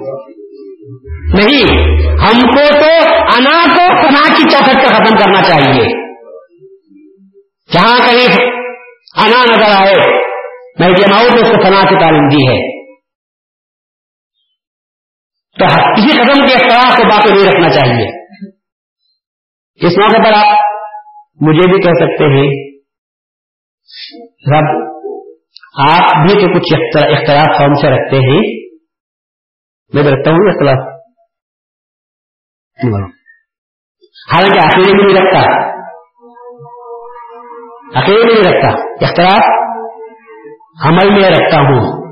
نہیں، 1.34 1.82
ہم 2.12 2.40
کو 2.40 2.72
تو 2.72 3.14
انا 3.14 3.64
کو 3.64 4.02
فنا 4.02 4.36
کی 4.36 4.42
چوکٹ 4.50 4.74
پر 4.74 4.94
ختم 4.94 5.16
کرنا 5.16 5.42
چاہیے۔ 5.42 6.14
جہاں 7.72 7.98
کہیں 7.98 8.46
انا 9.16 9.42
نظر 9.44 9.82
آئے 9.82 10.24
میں 10.80 10.88
جماؤں 10.88 11.28
تو 11.28 11.36
اس 11.36 11.48
کو 11.48 11.62
فنا 11.62 11.82
کی 11.82 12.04
تعلیم 12.04 12.28
دی 12.28 12.48
ہے۔ 12.48 12.84
تو 15.58 15.64
کسی 15.66 16.16
قدم 16.16 16.46
کے 16.46 16.54
اختلاف 16.54 16.96
کو 16.96 17.08
باقی 17.08 17.34
نہیں 17.34 17.44
رکھنا 17.44 17.68
چاہیے۔ 17.68 18.24
اس 19.86 19.98
موقع 19.98 20.28
پر 20.28 20.32
آپ 20.32 20.58
مجھے 21.40 21.72
بھی 21.72 21.80
کہہ 21.80 21.90
سکتے 21.90 22.24
ہیں، 22.24 22.74
رب، 24.52 24.94
آپ 25.80 26.26
بھی 26.26 26.34
تو 26.34 26.58
کچھ 26.58 26.74
اختلاف 26.96 27.58
قوم 27.58 27.74
سے 27.74 27.90
رکھتے 27.90 28.16
ہیں۔ 28.16 28.63
میں 29.94 30.02
رکھتا 30.02 30.30
ہوں 30.30 30.38
اختلاف؟ 30.38 30.94
حالانکہ 34.34 34.66
اکیلے 34.66 34.96
بھی 34.96 35.12
نہیں 35.12 35.22
رکھتا۔ 35.22 35.40
اکیلے 38.00 38.26
بھی 38.26 38.34
نہیں 38.34 38.52
رکھتا۔ 38.52 38.68
اختلاف 39.06 39.64
عمل 40.86 41.20
میں 41.20 41.30
رکھتا 41.30 41.60
ہوں۔ 41.60 42.04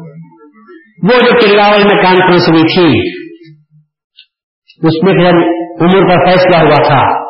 وہ 1.03 1.19
جو 1.19 1.39
کلاول 1.41 1.83
میں 1.83 2.03
کانفرنس 2.03 2.49
ہوئی 2.49 2.63
تھی 2.63 3.23
اس 4.89 5.03
میں 5.03 5.13
پھر 5.13 5.31
عمر 5.81 6.09
کا 6.09 6.31
فیصلہ 6.31 6.57
ہوا 6.57 6.89
تھا 6.89 7.23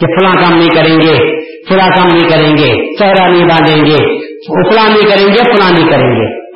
کہ 0.00 0.06
فلاں 0.06 0.32
کام 0.32 0.58
نہیں 0.58 0.68
کریں 0.68 0.96
گے 0.96 1.44
فلاں 1.68 1.88
کام 1.88 2.06
نہیں 2.06 2.28
کریں 2.28 2.56
گے 2.56 2.96
چہرہ 2.96 3.28
نہیں 3.28 3.48
باندھیں 3.48 3.84
گے 3.84 3.96
فلاں 4.70 4.88
نہیں 4.88 5.10
کریں 5.10 5.28
گے 5.28 5.56
فلاں 5.56 5.72
نہیں 5.72 5.90
کریں 5.90 6.10
گے۔ 6.10 6.48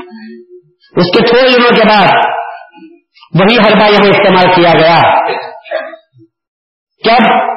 اس 1.01 1.19
کے 1.19 1.27
تھوڑے 1.27 1.57
دنوں 1.57 1.77
کے 1.77 1.89
بعد 1.89 2.28
وہی 3.35 3.59
حربہ 3.59 3.91
یہاں 3.91 4.09
استعمال 4.09 4.55
کیا 4.55 4.71
گیا۔ 4.81 5.25
کب؟ 7.05 7.49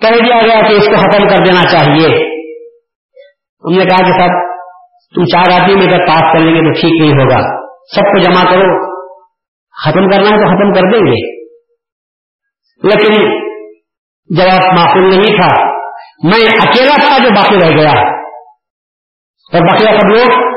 کہہ 0.00 0.24
دیا 0.24 0.42
گیا 0.42 0.68
کہ 0.68 0.74
اس 0.74 0.86
کو 0.86 0.96
ختم 0.96 1.28
کر 1.28 1.36
دینا 1.36 1.62
چاہیے۔ 1.72 2.34
ہم 3.64 3.78
نے 3.78 3.84
کہا 3.84 3.98
کہ 3.98 4.12
سب 4.12 4.54
تم 5.14 5.24
چار 5.24 5.62
آدمی 5.62 5.74
میں 5.74 5.86
اگر 5.86 6.06
پاس 6.06 6.20
کر 6.20 6.38
لیں 6.38 6.54
گے 6.54 6.60
تو 6.60 6.80
ٹھیک 6.80 7.00
نہیں 7.00 7.12
ہوگا۔ 7.12 7.40
سب 7.94 8.00
کو 8.00 8.18
جمع 8.18 8.50
کرو۔ 8.50 8.94
ختم 9.84 10.10
کرنا 10.10 10.30
ہے 10.30 10.36
تو 10.36 10.46
ختم 10.46 10.72
کر 10.72 10.92
دیں 10.92 11.06
گے۔ 11.06 11.44
لیکن 12.82 13.44
جواب 14.36 14.78
معقول 14.78 15.08
نہیں 15.08 15.40
تھا۔ 15.40 15.74
میں 16.24 16.46
اکیلا 16.46 17.08
تھا 17.08 17.18
جو 17.18 17.30
باقی 17.30 17.56
رہ 17.56 17.76
گیا۔ 17.78 18.10
اور 19.52 19.60
باقی 19.60 19.84
سب 19.84 20.08
لوگ؟ 20.08 20.54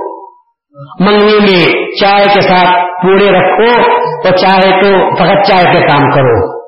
منگنی 1.03 1.39
میں 1.39 1.91
چائے 2.01 2.23
کے 2.23 2.41
ساتھ 2.41 2.69
پورے 3.03 3.29
رکھو 3.29 3.81
تو 4.23 4.35
چاہے 4.35 4.81
تو 4.81 5.15
فقط 5.15 5.51
چائے 5.51 5.65
پہ 5.65 5.87
کام 5.87 6.09
کرو۔ 6.09 6.61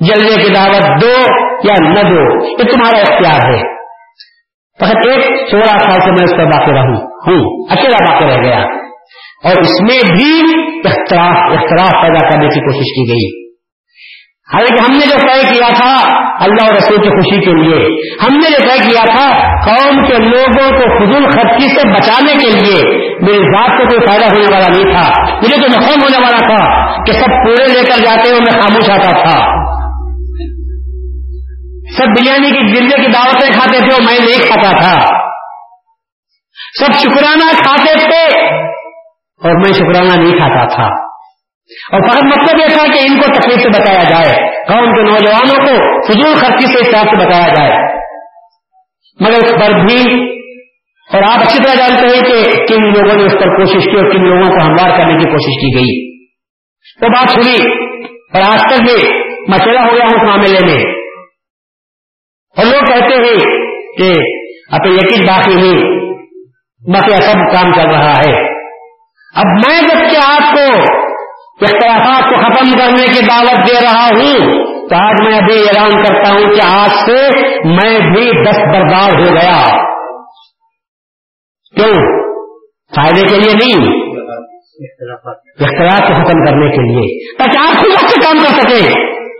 جلدے 0.00 0.42
کی 0.42 0.52
دعوت 0.52 1.02
دو 1.02 1.34
یا 1.64 1.88
نہ 1.88 2.08
دو، 2.08 2.46
یہ 2.46 2.56
تمہارا 2.56 2.98
اختیار 2.98 3.54
ہے۔ 3.54 3.62
فقط 4.80 5.06
ایک، 5.08 5.50
سولہ 5.50 5.64
سال 5.64 6.00
سے 6.00 6.10
میں 6.10 6.24
اس 6.24 6.30
پر 6.30 6.44
باقی 6.44 6.72
رہوں۔ 6.72 6.96
ہوں، 6.96 7.66
اکیلا 7.70 8.12
باقی 8.12 8.26
رہ 8.26 8.42
گیا۔ 8.42 8.87
اور 9.44 9.52
اس 9.60 9.80
میں 9.80 9.98
بھی 10.16 10.40
اختلاف 10.78 11.36
اختلاف 11.36 11.90
پیدا 11.90 12.30
کرنے 12.30 12.48
کی 12.48 12.60
کوشش 12.60 12.84
کی 12.84 13.12
گئی۔ 13.12 13.48
حالانکہ 14.54 14.82
ہم 14.82 14.98
نے 14.98 15.06
جو 15.06 15.18
طے 15.18 15.54
کیا 15.54 15.68
تھا 15.74 16.18
اللہ 16.44 16.64
اور 16.64 16.74
رسول 16.74 16.96
کی 17.02 17.08
خوشی 17.08 17.40
کے 17.40 17.62
لیے، 17.62 18.08
ہم 18.22 18.36
نے 18.36 18.50
جو 18.50 18.68
طے 18.68 18.90
کیا 18.90 19.16
تھا 19.16 19.26
قوم 19.66 20.06
کے 20.06 20.14
لوگوں 20.14 20.70
کو 20.70 21.04
فضول 21.04 21.30
خرچی 21.30 21.68
سے 21.68 21.88
بچانے 21.88 22.32
کے 22.32 22.50
لیے، 22.50 23.06
میری 23.22 23.38
ذات 23.38 23.70
کو 23.70 23.88
کوئی 23.88 24.10
فائدہ 24.10 24.24
ہونے 24.24 24.54
والا 24.54 24.66
نہیں 24.68 24.92
تھا۔ 24.92 25.32
مجھے 25.36 25.56
تو 25.60 25.66
نقصان 25.66 26.02
ہونے 26.02 26.22
والا 26.22 26.38
تھا 26.38 26.94
کہ 27.04 27.12
سب 27.12 27.26
پورے 27.26 27.72
لے 27.72 27.80
کر 27.80 27.98
جاتے 27.98 28.30
ہوئے 28.30 28.40
میں 28.40 28.60
خاموش 28.60 28.90
آتا 28.90 29.10
تھا۔ 29.10 29.68
سب 31.96 32.06
بریانی 32.06 32.50
کی 32.50 32.74
گرجے 32.74 32.96
کی 32.96 33.12
دعوتیں 33.12 33.52
کھاتے 33.52 33.78
تھے 33.78 33.92
اور 33.92 34.00
میں 34.00 34.18
نہیں 34.26 34.46
کھاتا 34.46 34.70
تھا۔ 34.70 35.00
سب 36.80 36.92
شکرانہ 36.92 37.52
کھاتے 37.54 37.94
تھے۔ 37.98 38.48
اور 39.44 39.52
میں 39.52 39.74
شکرانہ 39.74 40.22
نہیں 40.22 40.38
کھاتا 40.38 40.74
تھا۔ 40.74 41.08
اور 41.92 42.08
فقط 42.08 42.24
مطلب 42.24 42.60
یہ 42.60 42.66
تھا 42.66 42.84
کہ 42.84 42.98
ان 43.06 43.20
کو 43.20 43.26
تکلیف 43.26 43.62
سے 43.62 43.68
بتایا 43.68 44.02
جائے 44.02 44.58
قوم 44.68 44.94
کے 44.94 45.02
نوجوانوں 45.02 45.66
کو 45.66 46.02
فضول 46.06 46.34
خرچی 46.34 46.66
سے 46.66 46.90
حساب 46.90 47.06
سے 47.10 47.26
بتایا 47.26 47.48
جائے۔ 47.48 47.98
مگر 49.20 49.32
اس 49.32 49.50
پر 49.50 49.72
بھی، 49.74 50.30
اور 51.14 51.22
آپ 51.22 51.42
اچھی 51.42 51.58
طرح 51.64 51.74
جانتے 51.74 52.16
ہیں 52.16 52.24
کہ 52.24 52.42
کن 52.66 52.82
لوگوں 52.82 53.16
نے 53.16 53.24
اس 53.24 53.32
پر 53.32 53.56
کوشش 53.56 53.84
کی 53.84 53.96
اور 53.96 54.10
کن 54.12 54.24
لوگوں 54.24 54.58
کو 54.58 54.64
ہموار 54.66 54.98
کرنے 54.98 55.18
کی 55.18 55.30
کوشش 55.30 55.60
کی 55.60 55.74
گئی۔ 55.74 56.18
وہ 57.02 57.08
بات 57.08 57.30
سنی، 57.30 57.72
اور 58.34 58.52
آج 58.52 58.60
تک 58.60 58.82
بھی 58.82 59.18
مچھلا 59.42 59.80
ہو 59.80 59.94
گیا 59.94 60.04
ہوں 60.04 60.20
اس 60.20 60.22
معاملے 60.22 60.66
میں۔ 60.66 60.94
اور 62.56 62.64
لوگ 62.64 62.80
کہتے 62.80 63.14
ہیں 63.14 63.36
کہ 63.98 64.12
اب 64.70 64.86
یقین 64.86 65.24
باقی 65.26 65.54
نہیں، 65.54 66.00
باقی 66.94 67.10
سب 67.10 67.54
کام 67.54 67.72
چل 67.72 67.88
رہا 67.88 68.12
ہے۔ 68.12 68.47
اب 69.34 69.46
میں 69.46 69.80
جبکہ 69.82 70.16
آپ 70.32 70.54
کو 70.54 70.80
اختلافات 71.60 72.22
کو 72.22 72.40
ختم 72.40 72.78
کرنے 72.78 73.06
کی 73.06 73.26
دعوت 73.26 73.68
دے 73.68 73.84
رہا 73.84 74.04
ہوں، 74.04 74.48
تو 74.88 74.96
آج 74.96 75.14
میں 75.24 75.38
ابھی 75.38 75.58
اعلان 75.58 76.02
کرتا 76.02 76.32
ہوں 76.32 76.54
کہ 76.54 76.60
آج 76.80 76.90
سے 76.90 77.28
میں 77.64 77.98
بھی 77.98 78.42
دست 78.42 78.60
بردار 78.60 79.18
ہو 79.18 79.34
گیا۔ 79.34 79.76
کیوں؟ 81.76 82.22
فائدے 82.96 83.20
کے 83.28 83.36
لیے 83.36 83.54
نہیں۔ 83.54 83.98
اختلاف 85.60 86.08
کو 86.08 86.14
ختم 86.14 86.44
کرنے 86.44 86.70
کے 86.70 86.82
لیے۔ 86.82 87.34
تاکہ 87.38 87.58
آپ 87.58 87.80
خود 87.80 88.08
سے 88.08 88.20
کام 88.20 88.38
کر 88.38 88.60
سکیں۔ 88.60 88.92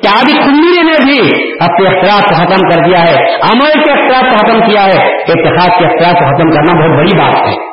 کیا 0.03 0.11
ابھی 0.11 0.33
کھلی 0.33 0.83
نے 0.83 1.05
بھی 1.05 1.49
اپنے 1.61 1.97
اختلاف 1.97 2.21
کو 2.21 2.35
ختم 2.35 2.69
کر 2.69 2.85
دیا 2.85 3.03
ہے؟ 3.09 3.35
عمل 3.35 3.85
کے 3.85 3.93
اختلاف 3.93 4.33
کو 4.33 4.39
ختم 4.39 4.71
کیا 4.71 4.85
ہے۔ 4.85 5.23
اتحاد 5.23 5.79
کے 5.79 5.85
اختلاف 5.87 6.13
کو 6.13 6.37
ختم 6.37 6.51
کرنا 6.51 6.81
بہت 6.81 6.99
بڑی 6.99 7.19
بات 7.19 7.49
ہے۔ 7.49 7.68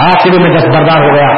آج 0.00 0.22
سے 0.22 0.30
بھی 0.30 0.38
میں 0.38 0.56
دست 0.56 0.66
بردار 0.66 1.02
ہو 1.02 1.14
گیا۔ 1.14 1.28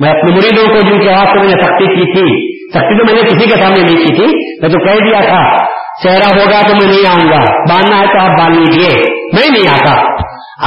میں 0.00 0.10
اپنے 0.10 0.34
مریدوں 0.34 0.66
کو 0.66 0.90
جن 0.90 1.00
کے 1.00 1.12
ہاتھ 1.12 1.28
سے 1.28 1.38
میں 1.38 1.44
نے 1.44 1.62
سختی 1.62 1.86
کی 1.86 2.12
تھی، 2.12 2.52
سختی 2.68 2.98
تو 2.98 3.04
میں 3.04 3.22
نے 3.22 3.28
کسی 3.28 3.50
کے 3.50 3.62
سامنے 3.62 3.80
نہیں 3.80 4.06
کی 4.06 4.14
تھی، 4.14 4.58
میں 4.60 4.68
تو 4.68 4.84
کہہ 4.84 5.04
دیا 5.04 5.20
تھا، 5.20 5.56
چہرہ 6.02 6.40
ہوگا 6.40 6.68
تو 6.68 6.74
میں 6.74 6.94
نہیں 6.94 7.10
آؤں 7.10 7.32
گا، 7.32 7.72
باندھنا 7.72 7.98
ہے 7.98 8.06
تو 8.06 8.22
آپ 8.22 8.38
باندھ 8.38 8.58
لیجیے 8.58 9.02
میں 9.32 9.50
نہیں 9.50 9.70
آتا۔ 9.70 10.22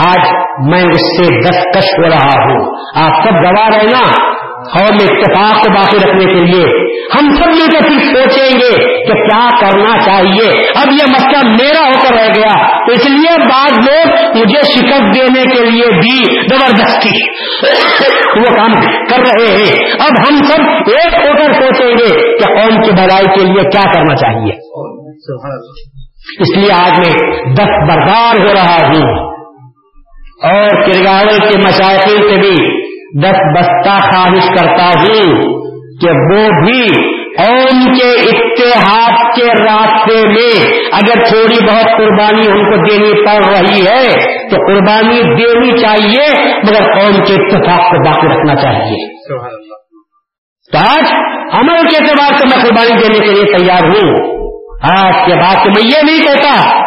آج 0.09 0.33
میں 0.67 0.83
اس 0.83 1.17
سے 1.17 1.41
دستکش 1.41 1.85
ہو 1.97 2.09
رہا 2.09 2.43
ہوں۔ 2.43 2.75
آپ 2.95 3.23
سب 3.23 3.33
گواہ 3.33 3.69
رہنا 4.73 4.83
اور 4.83 4.93
اتفاق 4.93 5.63
کو 5.63 5.73
باقی 5.73 5.97
رکھنے 5.97 6.33
کے 6.33 6.39
لیے 6.39 6.95
ہم 7.13 7.29
سب 7.29 7.47
مل 7.47 7.65
کر 7.73 7.81
پھر 7.81 7.99
سوچیں 7.99 8.59
گے 8.59 9.03
کہ 9.05 9.13
کیا 9.13 9.47
کرنا 9.61 10.01
چاہیے۔ 10.05 10.61
اب 10.75 10.91
یہ 10.91 11.05
مسئلہ 11.11 11.49
میرا 11.49 11.87
ہو 11.87 12.07
کر 12.07 12.15
رہ 12.15 12.27
گیا۔ 12.37 12.65
اس 12.91 13.09
لیے 13.09 13.39
بعض 13.39 13.89
لوگ 13.89 14.37
مجھے 14.37 14.61
شکست 14.61 15.15
دینے 15.15 15.43
کے 15.43 15.69
لیے 15.69 15.99
بھی 15.99 16.23
زبردستی 16.41 17.29
وہ 18.39 18.55
کام 18.55 18.71
کر 18.81 19.19
رہے 19.19 19.55
ہیں۔ 19.55 19.89
اب 19.93 20.19
ہم 20.19 20.37
سب 20.37 20.61
ایک 20.87 21.13
ہو 21.13 21.37
کر 21.37 21.53
سوچیں 21.53 21.91
گے 21.91 22.37
کہ 22.37 22.59
قوم 22.59 22.81
کی 22.81 22.91
بھلائی 22.91 23.25
کے 23.25 23.45
لیے 23.45 23.69
کیا 23.69 23.91
کرنا 23.93 24.15
چاہیے۔ 24.15 24.53
اس 26.39 26.57
لیے 26.57 26.73
آج 26.73 26.91
میں 26.99 27.43
دس 27.53 27.93
بردار 27.93 28.39
ہو 28.39 28.53
رہا 28.53 28.87
ہوں۔ 28.87 29.35
اور 30.43 30.69
کرگاول 30.69 31.39
کے 31.39 31.57
مشاہد 31.57 31.99
سے 31.99 32.37
بھی 32.39 32.74
دس 33.23 33.37
بستہ 33.55 33.97
خواہش 33.97 34.47
کرتا 34.47 34.87
ہوں 34.87 35.43
کہ 36.01 36.09
وہ 36.11 36.65
بھی 36.65 37.15
قوم 37.37 37.93
کے 37.93 38.11
اتحاد 38.11 39.35
کے 39.35 39.45
راستے 39.63 40.27
میں 40.27 40.73
اگر 40.93 41.23
تھوڑی 41.23 41.65
بہت 41.65 41.97
قربانی 41.97 42.47
ان 42.47 42.69
کو 42.69 42.75
دینی 42.75 43.25
پڑ 43.25 43.45
رہی 43.45 43.85
ہے 43.87 44.13
تو 44.49 44.55
قربانی 44.67 45.21
دینی 45.21 45.77
چاہیے، 45.77 46.43
مگر 46.57 46.83
قوم 46.99 47.23
کے 47.23 47.33
اتفاق 47.33 47.91
کو 47.91 48.05
باقی 48.05 48.27
رکھنا 48.27 48.55
چاہیے۔ 48.55 49.15
تو 50.71 50.77
آج 50.77 51.13
عمل 51.53 51.77
کے 51.77 51.95
اعتبار 51.95 52.37
سے 52.37 52.45
میں 52.45 52.63
قربانی 52.63 53.03
دینے 53.03 53.27
کے 53.27 53.33
لیے 53.33 53.57
تیار 53.57 53.83
ہوں۔ 53.83 54.35
آج 54.97 55.13
کے 55.25 55.35
بعد 55.35 55.65
میں 55.65 55.83
یہ 55.83 56.03
نہیں 56.03 56.23
کہتا 56.23 56.84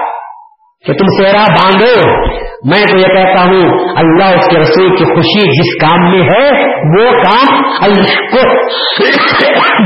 کہ 0.87 0.93
تم 0.93 1.07
سیرا 1.07 1.45
باندھو۔ 1.51 2.19
میں 2.65 2.85
تو 2.85 2.99
یہ 2.99 3.15
کہتا 3.15 3.41
ہوں، 3.41 3.89
اللہ 3.97 4.25
اس 4.25 4.47
کے 4.51 4.59
رسول 4.61 4.97
کی 4.97 5.05
خوشی 5.05 5.47
جس 5.51 5.89
کام 5.89 6.11
میں 6.11 6.23
ہے، 6.23 6.51
وہ 6.71 7.11
کام 7.11 7.73
اللہ 7.83 8.21
کو 8.21 8.41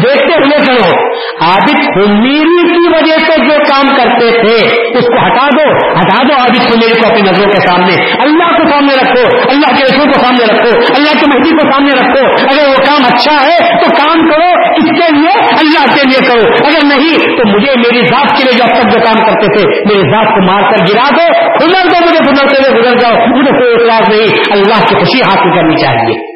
دیکھتے 0.03 0.34
ہوئے 0.34 0.57
کرو۔ 0.66 1.12
عابد 1.45 1.80
خمیری 1.95 2.62
کی 2.68 2.88
وجہ 2.88 3.18
سے 3.18 3.45
جو 3.45 3.59
کام 3.59 3.97
کرتے 3.97 4.30
تھے، 4.30 4.82
اس 4.99 5.05
کو 5.05 5.26
ہٹا 5.26 5.47
دو۔ 5.47 5.76
ہٹا 6.01 6.22
دو 6.22 6.32
عابد 6.40 6.70
خمیری 6.70 7.01
کو 7.01 7.07
اپنی 7.07 7.20
نظروں 7.20 7.53
کے 7.53 7.68
سامنے۔ 7.68 8.11
اللہ 8.12 8.57
کو 8.57 8.68
سامنے 8.70 8.95
رکھو، 8.95 9.51
اللہ 9.51 9.76
کے 9.76 9.84
رسول 9.84 10.07
کو 10.07 10.20
سامنے 10.20 10.45
رکھو، 10.45 10.78
اللہ 10.97 11.20
کے 11.20 11.26
مہدی 11.34 11.51
کو 11.51 11.72
سامنے 11.72 11.90
رکھو۔ 12.01 12.26
اگر 12.26 12.68
وہ 12.68 12.74
کام 12.74 13.03
اچھا 13.05 13.45
ہے، 13.45 13.59
تو 13.59 13.90
کام 13.90 14.20
کرو، 14.30 14.51
اس 14.76 14.90
کے 14.90 15.12
لیے 15.12 15.32
اللہ 15.38 15.95
کے 15.95 16.09
لیے 16.09 16.28
کرو۔ 16.28 16.66
اگر 16.66 16.86
نہیں، 16.86 17.36
تو 17.36 17.49
مجھے 17.49 17.72
میری 17.76 17.99
ذات 17.99 18.28
کے 18.28 18.45
لیے 18.45 18.53
جو 18.53 18.64
اب 18.64 18.82
تک 18.82 18.95
جو 18.95 19.01
کام 19.01 19.26
کرتے 19.26 19.59
تھے 19.59 19.80
میری 19.80 20.14
ذات 20.14 20.26
کو 20.26 20.53
مار 20.53 20.62
کر 20.70 20.82
گرا 20.91 21.09
دو 21.11 21.49
خزر 21.59 21.89
دو 21.91 22.07
مجھے 22.07 22.33
گزرتے 22.33 22.57
ہوئے 22.57 22.83
گزر 22.83 22.99
جاؤ۔ 22.99 23.26
مجھے 23.26 23.51
کوئی 23.51 23.72
اعتراض 23.72 24.09
نہیں، 24.09 24.53
اللہ 24.53 24.87
کی 24.87 24.95
خوشی 24.95 25.22
حاصل 25.22 25.57
کرنی 25.57 25.76
چاہیے۔ 25.76 26.33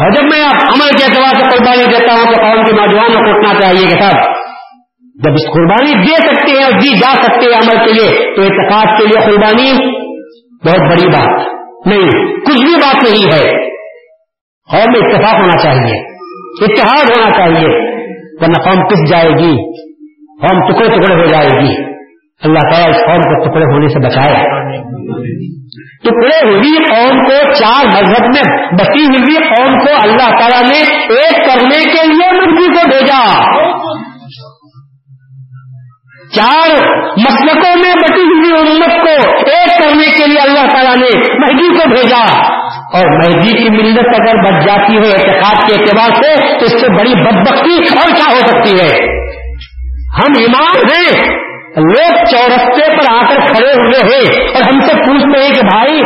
اور 0.00 0.10
جب 0.10 0.22
میں 0.22 0.44
عمل 0.44 0.88
کے 0.98 1.04
اعتبار 1.04 1.40
سے 1.40 1.56
قربانی 1.56 1.84
دیتا 1.84 2.14
ہوں 2.14 2.24
تو 2.24 2.42
قوم 2.42 2.64
کے 2.64 2.72
نوجوانوں 2.72 3.20
کو 3.20 3.38
اٹھنا 3.38 3.60
چاہیے 3.60 3.84
کہ 3.84 4.10
سب 4.10 4.42
جب 5.24 5.32
اس 5.32 5.46
قربانی 5.54 6.06
دے 6.06 6.16
سکتے 6.16 6.50
ہیں 6.50 6.64
اور 6.64 6.72
دی 6.72 6.98
جا 6.98 7.14
سکتے 7.14 7.46
ہیں 7.46 7.58
عمل 7.58 7.84
کے 7.84 7.92
لیے، 7.92 8.36
تو 8.36 8.42
اتفاق 8.42 8.98
کے 8.98 9.04
لیے 9.04 9.20
قربانی 9.20 9.72
بہت 10.66 10.80
بڑی 10.80 11.08
بات۔ 11.08 11.46
نہیں، 11.86 12.08
کچھ 12.40 12.64
بھی 12.64 12.74
بات 12.74 12.94
نہیں 12.94 13.24
ہے۔ 13.24 13.66
اور 14.78 14.90
میں 14.90 15.00
اتفاق 15.00 15.34
ہونا 15.34 15.62
چاہیے۔ 15.62 16.16
اتحاد 16.64 17.18
ہونا 17.18 17.30
چاہیے۔ 17.30 17.92
ورنہ 18.40 18.70
قوم 18.70 18.88
پس 18.88 19.10
جائے 19.10 19.28
گی؟ 19.28 19.82
قوم 20.42 20.72
ٹکڑے 20.72 20.88
ٹکڑے 20.88 21.20
ہو 21.20 21.26
جائے 21.26 21.46
گی۔ 21.46 21.92
اللہ 22.44 22.58
تعالیٰ 22.58 22.88
اس 22.88 22.96
قوم 22.96 23.20
کو 23.20 23.50
ٹکڑے 23.50 23.64
ہونے 23.64 23.88
سے 23.88 23.98
بچائے۔ 23.98 24.62
ٹکڑے 26.04 26.50
ہوئی 26.50 26.84
قوم 26.84 27.24
کو 27.24 27.52
چار 27.52 27.86
مذہب 27.86 28.24
میں 28.24 28.66
بسی 28.72 29.04
ہوئی 29.04 29.34
قوم 29.34 29.78
کو 29.78 29.92
اللہ 30.02 30.30
تعالیٰ 30.40 30.62
نے 30.62 31.04
ایک 31.14 31.48
کرنے 31.48 31.84
کے 31.84 32.06
لیے 32.06 32.32
مردی 32.32 32.66
کو 32.66 32.88
بھیجا۔ 32.88 33.44
چار 36.36 36.70
مسلکوں 37.16 37.76
میں 37.76 37.94
بٹی 37.94 38.22
ہوئی 38.22 38.70
امت 38.70 38.90
کو 38.90 39.30
ایک 39.30 39.82
کرنے 39.82 40.18
کے 40.18 40.26
لیے 40.26 40.40
اللہ 40.40 40.66
تعالیٰ 40.70 40.96
نے 40.96 41.34
مہدی 41.38 41.68
کو 41.68 41.88
بھیجا۔ 41.88 42.52
اور 42.94 43.16
مہدی 43.16 43.48
کی 43.48 43.70
ملت 43.70 44.20
اگر 44.20 44.42
بچ 44.42 44.66
جاتی 44.66 44.96
ہے 44.96 45.28
احتجاج 45.28 45.56
کے 45.66 45.82
اعتبار 45.82 46.22
سے، 46.22 46.58
تو 46.58 46.64
اس 46.64 46.80
سے 46.80 46.98
بڑی 46.98 47.14
بدبختی 47.24 47.74
اور 47.74 48.16
کیا 48.16 48.32
ہو 48.32 48.38
سکتی 48.38 48.72
ہے؟ 48.80 49.01
ہم 50.22 50.32
ایمان 50.40 50.76
ہیں۔ 50.76 51.42
لوگ 51.76 52.24
چورستے 52.24 52.96
پر 52.96 53.12
آ 53.12 53.20
کر 53.20 53.54
کھڑے 53.54 53.72
ہوئے 53.72 54.14
ہیں۔ 54.14 54.48
اور 54.54 54.62
ہم 54.62 54.80
سے 54.80 54.94
پوچھتے 54.94 55.42
ہیں 55.42 55.54
کہ 55.54 55.60
بھائی، 55.60 56.02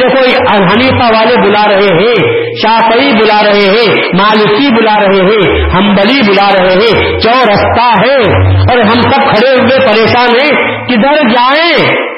دیکھو 0.00 0.18
حنیفہ 0.64 1.14
والے 1.14 1.36
بلا 1.36 1.68
رہے 1.68 1.96
ہیں، 1.96 2.42
شافعی 2.54 3.12
بلا 3.12 3.42
رہے 3.44 3.70
ہیں، 3.70 4.18
مالکی 4.18 4.74
بلا 4.76 4.94
رہے 5.00 5.26
ہیں 5.26 5.70
ہمبلی 5.70 6.30
بلا 6.30 6.48
رہے 6.58 6.74
ہیں، 6.74 7.18
چورستہ 7.18 8.06
ہے 8.06 8.42
اور 8.42 8.78
ہم 8.78 9.00
سب 9.00 9.20
کھڑے 9.20 9.50
ہوئے 9.50 9.86
پریشان 9.86 10.28
ہیں، 10.42 10.78
کدھر 10.86 11.28
جائیں؟ 11.28 12.08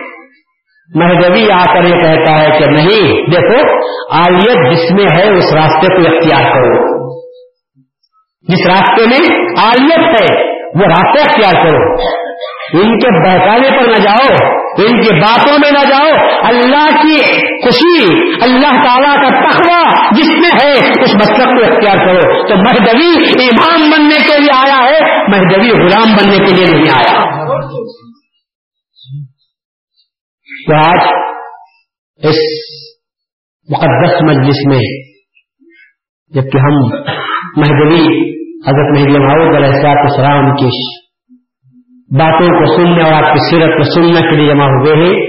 مہدوی 0.94 1.46
آ 1.52 1.74
کر 1.74 1.84
یہ 1.84 1.98
کہتا 1.98 2.42
ہے 2.42 2.58
کہ 2.58 2.70
نہیں، 2.70 3.26
دیکھو 3.26 3.78
آلیت 4.12 4.72
جس 4.72 4.90
میں 4.90 5.04
ہے 5.18 5.38
اس 5.38 5.54
راستے 5.54 5.96
کو 5.96 6.14
اختیار 6.14 6.52
کرو۔ 6.52 7.00
جس 8.48 8.66
راستے 8.66 9.06
میں 9.06 9.38
آلیت 9.58 10.20
ہے 10.20 10.59
وہ 10.74 10.86
راستہ 10.86 11.20
اختیار 11.20 11.64
کرو۔ 11.64 11.92
ان 12.82 12.98
کے 12.98 13.28
بہکانے 13.28 13.68
پر 13.68 13.88
نہ 13.88 14.02
جاؤ، 14.02 14.34
ان 14.78 15.00
کی 15.00 15.20
باتوں 15.20 15.58
میں 15.58 15.70
نہ 15.70 15.88
جاؤ۔ 15.88 16.28
اللہ 16.42 16.86
کی 16.86 17.16
خوشی، 17.62 18.04
اللہ 18.42 18.84
تعالیٰ 18.84 19.14
کا 19.14 19.48
تخوا 19.48 20.10
جس 20.12 20.28
میں 20.28 20.50
ہے، 20.64 20.72
اس 20.72 21.14
مسلک 21.14 21.44
کو 21.44 21.72
اختیار 21.72 22.06
کرو۔ 22.06 22.48
تو 22.48 22.56
مہدوی 22.56 23.22
امام 23.44 23.90
بننے 23.90 24.18
کے 24.26 24.38
لیے 24.38 24.52
آیا 24.54 24.84
ہے، 24.84 25.22
مہدوی 25.28 25.70
غلام 25.70 26.12
بننے 26.12 26.36
کے 26.36 26.54
لیے 26.54 26.64
نہیں 26.64 26.92
آیا۔ 26.94 27.40
تو 30.68 30.76
آج 30.76 31.08
اس 32.16 32.36
مقدس 33.70 34.22
مجلس 34.22 34.66
میں، 34.66 35.10
جبکہ 36.28 36.58
ہم 36.58 36.88
مہدوی 37.56 38.39
حضرت 38.66 38.98
مہدی 38.98 39.18
محمود 39.18 39.56
علیہ 39.56 39.66
السلاط 39.66 39.96
السلام 39.96 40.56
کی 40.56 41.00
باتوں 42.18 42.48
کو 42.48 42.76
سننے 42.76 43.02
اور 43.02 43.12
آپ 43.12 43.32
کی 43.32 43.50
سیرت 43.50 43.76
کو 43.76 43.82
سننے 43.82 44.30
کے 44.30 44.36
لیے 44.36 44.48
جمع 44.48 44.64
ہوئے 44.64 45.04
ہیں۔ 45.04 45.26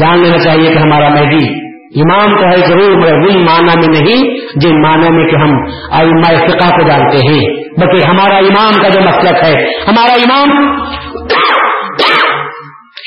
جان 0.00 0.22
لینا 0.22 0.38
چاہیے 0.38 0.66
کہ 0.66 0.78
ہمارا 0.78 1.08
مہدی 1.08 1.72
امام 2.00 2.38
تو 2.38 2.44
ہے 2.44 2.56
ضرور، 2.56 2.96
مگر 2.98 3.14
ان 3.14 3.44
معنی 3.44 3.86
میں 3.86 4.00
نہیں 4.00 4.36
جن 4.56 4.82
معنی 4.82 5.10
میں 5.10 5.30
کہ 5.30 5.36
ہم 5.36 5.50
آئمہ 5.90 6.22
فقہ 6.22 6.68
کو 6.68 6.88
جانتے 6.88 7.16
ہیں۔ 7.16 7.54
بلکہ 7.80 8.08
ہمارا 8.08 8.36
امام 8.36 8.82
کا 8.82 8.88
جو 8.88 9.00
مسلک 9.00 9.44
ہے، 9.44 9.64
ہمارا 9.88 10.12
امام 10.12 10.50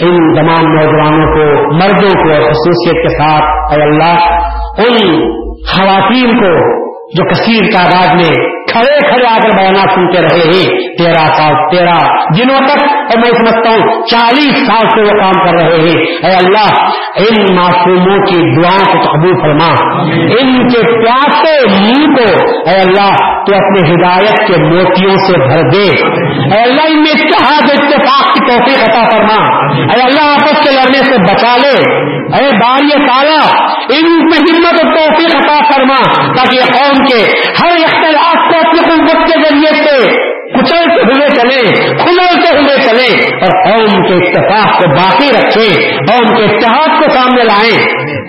ان 0.00 0.34
تمام 0.34 0.72
نوجوانوں 0.72 1.26
کو، 1.26 1.74
مردوں 1.74 2.10
کو 2.10 2.50
خصوصیت 2.50 3.02
کے 3.02 3.08
ساتھ، 3.08 3.74
اے 3.74 3.82
اللہ، 3.82 4.32
ان 4.78 5.20
خواتین 5.66 6.38
کو 6.38 6.76
جو 7.06 7.28
کثیر 7.28 7.64
تعداد 7.72 8.14
میں 8.14 8.55
کھڑے 8.72 9.08
کھڑے 9.10 9.26
آ 9.26 9.36
کر 9.36 9.48
بیانات 9.56 9.94
سنتے 9.94 10.22
رہے 10.22 10.46
ہیں۔ 10.46 10.96
تیرہ 10.96 11.26
سال 11.26 11.54
تیرہ 11.70 11.98
دنوں 12.38 12.68
تک 12.68 12.82
اور 12.82 13.16
میں 13.16 13.30
سمجھتا 13.30 13.70
ہوں 13.70 14.06
چالیس 14.06 14.66
سال 14.66 14.88
سے 14.88 15.00
وہ 15.02 15.20
کام 15.20 15.32
کر 15.32 15.66
رہے 15.66 15.76
ہیں۔ 15.76 16.26
اے 16.26 16.34
اللہ، 16.34 16.88
ان 17.16 17.56
معصوموں 17.56 18.18
کی 18.18 18.62
دعاؤں 18.62 18.94
کو 18.94 19.10
قبول 19.10 19.34
فرما۔ 19.42 19.94
ان 20.12 20.68
کے 20.68 21.04
پیاسے 21.04 21.80
منہ 21.80 22.14
کو، 22.14 22.52
اے 22.70 22.80
اللہ 22.80 23.35
تو 23.46 23.54
اپنے 23.54 23.94
ہدایت 23.94 24.46
کے 24.46 24.62
موتیوں 24.62 25.16
سے 25.16 25.48
بھر 25.48 25.70
دے۔ 25.70 26.08
اے 26.54 26.62
اللہ، 26.62 26.82
ان 26.88 27.02
میں 27.02 27.22
اتحاد 27.22 27.62
اتفاق 27.62 28.34
کی 28.34 28.46
توفیق 28.48 28.88
عطا 28.88 29.08
فرما؟ 29.08 29.66
اے 29.72 30.02
اللہ، 30.02 30.30
آپس 30.32 30.64
کے 30.64 30.70
لڑنے 30.74 30.98
سے 30.98 31.22
بچا 31.22 31.56
لے۔ 31.56 32.06
اے 32.36 32.48
باری 32.56 33.06
تالا 33.06 33.66
ان 33.88 34.18
میں 34.18 34.38
ہمت 34.38 34.84
و 34.84 34.96
توفیق 34.96 35.34
عطا 35.34 35.58
فرما 35.74 36.24
تاکہ 36.34 36.58
قوم 36.60 37.04
کے 37.04 37.22
ہر 37.60 37.70
اختلاف 37.70 38.34
کو 38.34 38.68
اپنی 38.68 38.80
قوت 38.88 39.26
کے 39.26 39.40
ذریعے 39.40 39.72
سے 39.72 40.35
کچلتے 40.58 41.02
ہوئے 41.02 41.28
چلے 41.28 41.60
کھلتے 41.96 42.58
ہوئے 42.58 42.76
چلے 42.84 43.36
اور 43.36 43.70
قوم 43.70 44.02
کے 44.02 44.14
اتفاق 44.14 44.78
کو 44.78 44.88
باقی 44.96 45.28
رکھے، 45.28 45.96
قوم 45.96 46.36
کے 46.36 46.44
اتحاد 46.44 46.88
کو 46.88 47.12
سامنے 47.14 47.44
لائیں 47.44 47.78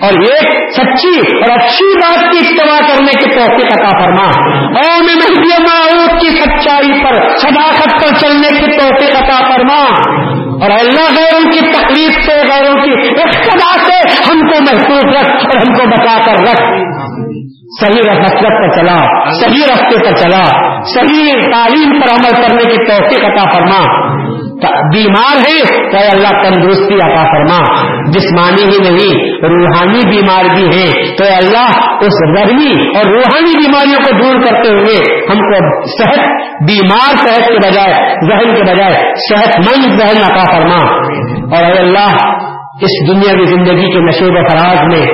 اور 0.02 0.12
ایک 0.12 0.70
سچی 0.76 1.36
اور 1.36 1.58
اچھی 1.58 1.94
بات 1.94 2.32
کی 2.32 2.38
اتباع 2.38 2.78
کرنے 2.78 3.12
کی 3.12 3.30
توفیق 3.30 3.72
عطا 3.72 4.04
فرما۔ 4.04 4.26
قوم 4.74 5.06
مہدی 5.06 5.62
معروف 5.62 6.20
کی 6.20 6.28
سچائی 6.28 7.04
پر 7.04 7.36
صداقت 7.36 7.92
پر 7.92 8.14
چلنے 8.14 8.48
کی 8.48 8.78
توفیق 8.78 9.16
عطا 9.16 9.48
فرما۔ 9.48 9.84
اور 10.62 10.70
اللہ 10.70 11.20
غیروں 11.20 11.52
کی 11.52 11.58
تکلیف 11.58 12.24
سے 12.24 12.36
غیروں 12.36 12.74
کی 12.74 13.20
اقتدا 13.22 13.84
سے 13.84 13.98
ہم 14.30 14.40
کو 14.40 14.60
محفوظ 14.60 15.04
رکھ 15.04 15.30
اور 15.30 15.56
ہم 15.56 15.74
کو 15.74 15.86
بچا 15.90 16.18
کر 16.26 16.32
رکھ۔ 16.32 16.88
صحیح 17.80 18.10
مسلط 18.10 18.42
پر 18.42 18.68
چلا، 18.76 19.30
صحیح 19.30 19.64
رستے 19.64 20.04
پر 20.04 20.10
چلا، 20.10 20.42
صحیح 20.84 21.32
تعلیم 21.32 22.00
پر 22.00 22.10
عمل 22.10 22.42
کرنے 22.42 22.70
کی 22.70 22.86
توفیق 22.88 23.24
عطا 23.24 23.44
فرما۔ 23.52 24.08
بیمار 24.66 25.36
ہے، 25.36 25.90
تو 25.90 25.96
اللہ 26.12 26.28
تندرستی 26.28 26.94
عطا 26.94 27.24
فرما۔ 27.24 27.58
جسمانی 28.10 28.62
ہی 28.62 28.90
نہیں، 28.90 29.32
روحانی 29.42 30.10
بیمار 30.10 30.44
بھی 30.54 30.64
ہیں۔ 30.64 31.16
تو 31.16 31.24
اللہ 31.24 31.70
اس 32.00 32.38
رحمی 32.38 32.88
اور 32.88 33.04
روحانی 33.04 33.52
بیماریوں 33.56 34.04
کو 34.04 34.22
دور 34.22 34.40
کرتے 34.40 34.68
ہوئے 34.68 35.26
ہم 35.30 35.38
کو 35.38 35.86
صحت، 35.86 36.18
بیمار 36.62 37.16
صحت 37.16 37.48
کے 37.48 37.70
بجائے، 37.70 38.14
ذہن 38.26 38.54
کے 38.54 38.62
بجائے 38.62 39.12
صحت 39.30 39.58
مند 39.58 40.00
ذہن 40.00 40.32
عطا 40.32 40.44
فرما۔ 40.44 40.94
اور 41.56 41.64
اے 41.64 41.78
اللہ، 41.78 42.16
اس 42.80 43.08
دنیا 43.08 43.36
کی 43.36 43.44
زندگی 43.44 43.92
کے 43.92 44.00
نشیب 44.00 44.34
و 44.34 44.48
فراز 44.50 44.78
میں 44.86 45.06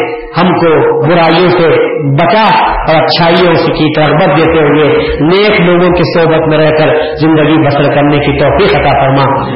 ہم 0.42 0.48
کو 0.48 1.00
برائیوں 1.08 1.48
سے 1.48 1.68
بچا 2.12 2.44
اور 2.70 3.02
اچھائیوں 3.02 3.54
سے 3.54 3.72
کی 3.72 3.92
تربت 3.94 4.36
دیتے 4.36 4.58
ہوئے 4.58 4.98
نیک 5.20 5.60
لوگوں 5.60 5.90
کی 5.90 6.18
صحبت 6.18 6.48
میں 6.48 6.58
رہ 6.58 6.70
کر 6.70 7.14
زندگی 7.14 7.66
بسر 7.66 7.94
کرنے 7.94 8.18
کی 8.18 8.38
توفیق 8.38 8.80
عطا 8.80 8.90
فرما۔ 8.90 9.48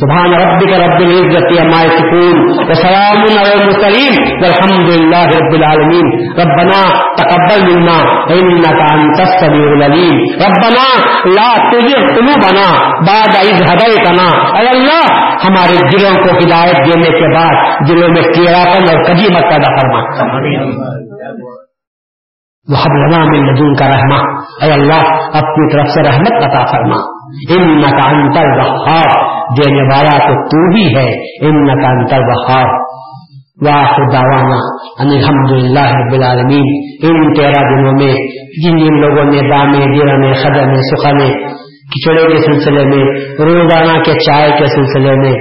سبحان 0.00 0.32
ربك 0.44 0.72
رب 0.84 0.98
العزة 1.06 1.50
عما 1.60 1.80
يصفون 1.88 2.38
وسلام 2.70 3.20
على 3.40 3.52
المرسلين 3.58 4.14
والحمد 4.42 4.88
لله 4.96 5.26
رب 5.40 5.54
العالمين 5.60 6.06
ربنا 6.42 6.80
تقبل 7.20 7.60
منا 7.68 7.98
انك 8.36 8.80
انت 8.96 9.18
السميع 9.28 9.68
العليم 9.78 10.16
ربنا 10.46 10.84
لا 11.38 11.50
تزغ 11.70 12.02
قلوبنا 12.16 12.66
بعد 13.10 13.32
إذ 13.48 13.56
هديتنا 13.70 14.28
اے 14.58 14.66
اللہ، 14.74 15.02
ہمارے 15.46 15.80
دلوں 15.94 16.20
کو 16.26 16.36
ہدایت 16.42 16.78
دینے 16.90 17.10
کے 17.18 17.32
بعد 17.38 17.88
دلوں 17.88 18.14
میں 18.18 18.28
کیڑاپن 18.36 18.92
اور 18.92 19.02
کبھی 19.08 19.34
مت 19.34 19.50
پیدا 19.50 19.74
فرما. 19.80 20.00
وہ 22.68 22.86
لنا 23.00 23.18
من 23.32 23.44
لدن 23.48 23.74
کا 23.80 23.92
رحمہ. 23.96 24.22
اے 24.62 24.72
اللہ، 24.78 25.12
اپنی 25.42 25.74
طرف 25.74 25.92
سے 25.96 26.08
رحمت 26.12 26.42
عطا 26.46 26.64
فرما. 26.72 27.04
ان 27.50 27.82
کا 27.82 28.08
انتر 28.08 28.60
بخار 28.60 29.36
دینے 29.56 29.82
والا 29.82 30.18
تو 30.18 30.34
تو 30.44 30.72
بھی 30.72 30.96
ہے. 30.96 31.10
ان 31.46 31.82
کا 31.82 31.88
انتر 31.88 32.20
بخار 32.20 32.64
واخر 33.66 34.10
دعوانا. 34.12 34.56
ان 34.98 35.08
الحمد 35.08 35.50
للہ 35.52 35.86
رب 35.88 36.12
العالمین. 36.12 36.64
ان 37.02 37.34
تیرہ 37.34 37.74
دنوں 37.74 37.92
میں، 37.92 38.14
جن 38.62 38.76
جن 38.76 39.00
لوگوں 39.00 39.24
نے 39.24 39.50
دامے 39.50 39.98
دیرنے 39.98 40.32
خدمے، 40.32 40.80
سخنے 40.80 41.46
کھچڑے 41.66 42.32
کے 42.32 42.38
سلسلے 42.38 42.84
میں، 42.84 43.04
روزانہ 43.38 43.98
کے 43.98 44.12
چائے 44.12 44.50
کے 44.58 44.66
سلسلے 44.66 45.16
میں، 45.16 45.32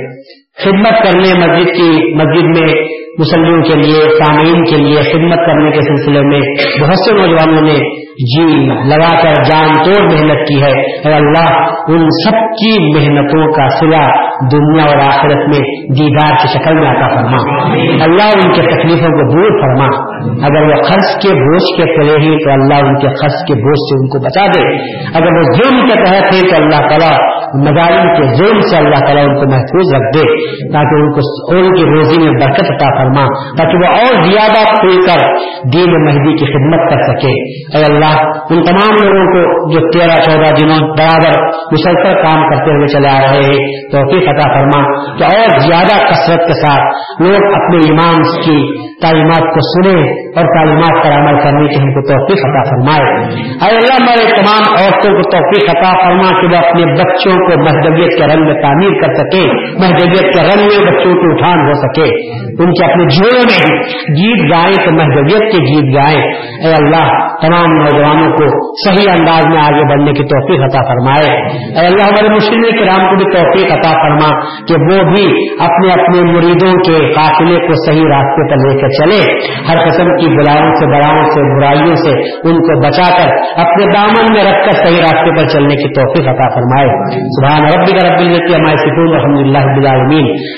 خدمت 0.63 1.03
کرنے 1.03 1.39
مسجد 1.39 1.65
کی 1.65 2.15
مسجد 2.15 2.59
میں، 2.59 2.73
مسلموں 3.19 3.61
کے 3.61 3.77
لیے، 3.77 4.01
سامعین 4.23 4.63
کے 4.63 4.77
لیے 4.77 5.01
خدمت 5.01 5.37
کرنے 5.37 5.71
کے 5.71 5.81
سلسلے 5.81 6.21
میں، 6.21 6.39
بہت 6.81 7.05
سے 7.05 7.13
نوجوانوں 7.13 7.61
نے 7.61 8.04
جی 8.15 8.65
لگا 8.65 9.21
کر 9.21 9.33
جان 9.43 9.83
توڑ 9.83 10.03
محنت 10.13 10.47
کی 10.47 10.61
ہے۔ 10.61 10.81
اور 10.91 11.11
اللہ 11.11 11.55
ان 11.87 12.07
سب 12.09 12.31
کی 12.31 12.99
محنتوں 12.99 13.51
کا 13.51 13.69
سلا 13.69 14.25
دنیا 14.51 14.83
اور 14.83 14.97
آخرت 14.97 15.37
میں 15.37 15.59
دیدار 15.99 16.29
کی 16.29 16.47
شکل 16.47 16.73
میں 16.73 16.87
آتا 16.87 17.07
فرما۔ 17.07 17.63
اللہ 18.03 18.27
ان 18.35 18.53
کے 18.53 18.61
تکلیفوں 18.61 19.07
کو 19.07 19.31
دور 19.31 19.61
فرما۔ 19.61 20.15
اگر 20.45 20.61
وہ 20.61 20.81
خرچ 20.83 21.23
کے 21.23 21.29
بوجھ 21.29 21.77
کے 21.77 21.97
پڑے 21.97 22.25
ہیں 22.25 22.37
تو 22.37 22.51
اللہ 22.51 22.73
ان 22.73 22.99
کے 22.99 23.07
خرچ 23.07 23.47
کے 23.47 23.53
بوجھ 23.53 23.79
سے 23.79 23.99
ان 23.99 24.07
کو 24.07 24.19
بچا 24.19 24.45
دے۔ 24.45 24.75
اگر 25.13 25.37
وہ 25.37 25.43
ظلم 25.43 25.87
کے 25.87 26.05
تحت 26.05 26.33
ہیں 26.33 26.41
تو 26.41 26.63
اللہ 26.63 26.87
تعالیٰ 26.87 27.15
مظالم 27.55 28.13
کے 28.13 28.35
ظلم 28.35 28.59
سے 28.59 28.77
اللہ 28.77 29.05
تعالیٰ 29.05 29.23
ان 29.23 29.35
کو 29.35 29.55
محفوظ 29.55 29.93
رکھ 29.95 30.17
دے۔ 30.17 30.55
تاکہ 30.73 31.01
ان 31.01 31.13
کو 31.13 31.19
ان 31.55 31.63
کی 31.63 31.97
روزی 31.97 32.23
میں 32.23 32.31
برکت 32.31 32.71
عطا 32.71 32.97
فرما۔ 32.97 33.25
تاکہ 33.57 33.77
وہ 33.77 33.87
اور 33.87 34.23
زیادہ 34.23 34.75
کھل 34.75 34.95
کر 35.01 35.33
دین 35.73 36.05
مہدی 36.05 36.37
کی 36.37 36.45
خدمت 36.45 36.93
کر 36.93 37.01
سکے۔ 37.01 37.55
اے 37.77 37.93
اللہ 37.93 38.04
اللہ 38.05 38.21
ان 38.49 38.63
تمام 38.63 38.95
لوگوں 39.03 39.25
کو 39.33 39.69
جو 39.73 39.91
تیرہ 39.91 40.15
چودہ 40.23 40.53
دنوں 40.55 40.89
برابر 40.89 41.45
مسلسل 41.71 42.13
کام 42.23 42.49
کرتے 42.49 42.71
ہوئے 42.71 42.87
چلے 42.87 43.07
آ 43.07 43.19
رہے 43.19 43.43
ہیں 43.43 43.89
تو 43.91 44.19
فتح 44.19 44.53
فرما۔ 44.53 45.15
کہ 45.17 45.23
اور 45.23 45.59
زیادہ 45.59 46.05
کثرت 46.05 46.47
کے 46.47 46.53
ساتھ 46.53 46.95
لوگ 47.21 47.53
اپنے 47.53 47.77
ایمان 47.77 48.23
کی 48.41 48.85
تعلیمات 49.01 49.53
کو 49.53 49.59
سنیں 49.61 50.03
اور 50.35 50.43
تعلیمات 50.57 51.03
پر 51.03 51.11
عمل 51.11 51.39
کرنے 51.43 51.67
کی 51.67 51.75
ہم 51.75 51.93
کو 51.93 52.01
توفیق 52.01 52.45
عطا 52.45 52.63
فرمائے۔ 52.63 53.23
اے 53.35 53.75
اللہ، 53.75 53.93
ہمارے 53.93 54.29
تمام 54.29 54.73
عورتوں 54.73 55.13
کو 55.15 55.21
توفیق 55.29 55.69
عطا 55.77 55.91
فرما 55.91 56.41
کہ 56.41 56.47
وہ 56.47 56.67
اپنے 56.67 56.85
بچوں 56.85 57.31
کو 57.31 57.61
مہدویت 57.61 58.17
کے 58.17 58.35
رنگ 58.35 58.45
میں 58.45 58.61
تعمیر 58.61 58.89
کر 58.89 59.13
سکے 59.13 59.47
مہدویت 59.79 60.33
کے 60.33 60.41
رنگ 60.41 60.65
میں 60.65 60.91
بچوں 60.91 61.13
کی 61.13 61.27
اٹھان 61.31 61.67
ہو 61.67 61.73
سکے۔ 61.73 62.35
ان 62.63 62.71
کے 62.71 62.91
اپنے 62.91 63.03
جوڑوں 63.03 63.43
میں 63.43 63.77
گیت 63.89 64.51
گائیں 64.51 64.85
تو 64.85 64.91
محدودیت 64.91 65.51
کے 65.51 65.61
گیت 65.61 65.95
گائیں۔ 65.95 66.21
اے 66.65 66.73
اللہ، 66.73 67.07
تمام 67.41 67.81
نوجوانوں 67.81 68.31
کو 68.31 68.43
صحیح 68.89 69.11
انداز 69.19 69.45
میں 69.45 69.61
آگے 69.61 69.89
بڑھنے 69.89 70.13
کی 70.13 70.23
توفیق 70.23 70.63
عطا 70.63 70.83
فرمائے۔ 70.87 71.37
اے 71.79 71.85
اللہ، 71.85 72.03
ہمارے 72.03 72.29
مسلم 72.29 72.61
کرام 72.61 73.09
کو 73.09 73.15
بھی 73.15 73.25
توفیق 73.25 73.71
عطا 73.71 73.91
فرما 73.91 74.39
کہ 74.67 74.73
وہ 74.73 75.13
بھی 75.13 75.55
اپنے 75.59 76.03
اپنے 76.03 76.31
مریدوں 76.31 76.73
کے 76.73 77.13
قافلے 77.13 77.67
کو 77.67 77.91
صحیح 77.91 78.03
راستے 78.09 78.49
پر 78.49 78.55
لے 78.55 78.81
کر 78.81 78.84
چلے۔ 78.87 79.47
ہر 79.67 79.77
قسم 79.89 80.05
کی 80.05 80.27
بلاؤں 80.27 80.75
سے، 80.75 80.85
بڑاؤں 80.85 81.23
سے، 81.23 81.59
برائیوں 81.59 81.95
سے 81.95 82.11
ان 82.49 82.57
کو 82.57 82.87
بچا 82.87 83.17
کر 83.17 83.29
اپنے 83.55 83.93
دامن 83.93 84.33
میں 84.33 84.43
رکھ 84.43 84.65
کر 84.65 84.85
صحیح 84.85 85.01
راستے 85.01 85.37
پر 85.37 85.47
چلنے 85.47 85.75
کی 85.75 85.93
توفیق 85.93 86.27
عطا 86.27 86.49
فرمائے۔ 86.49 86.87
سبحان 87.13 87.63
ربی 87.63 87.91
کا 87.91 88.07
رب 88.07 88.19
التی 88.19 88.55
ہمارے 88.55 88.77
سکون 88.77 89.15
الحمد 89.15 89.47
للہ 89.47 89.95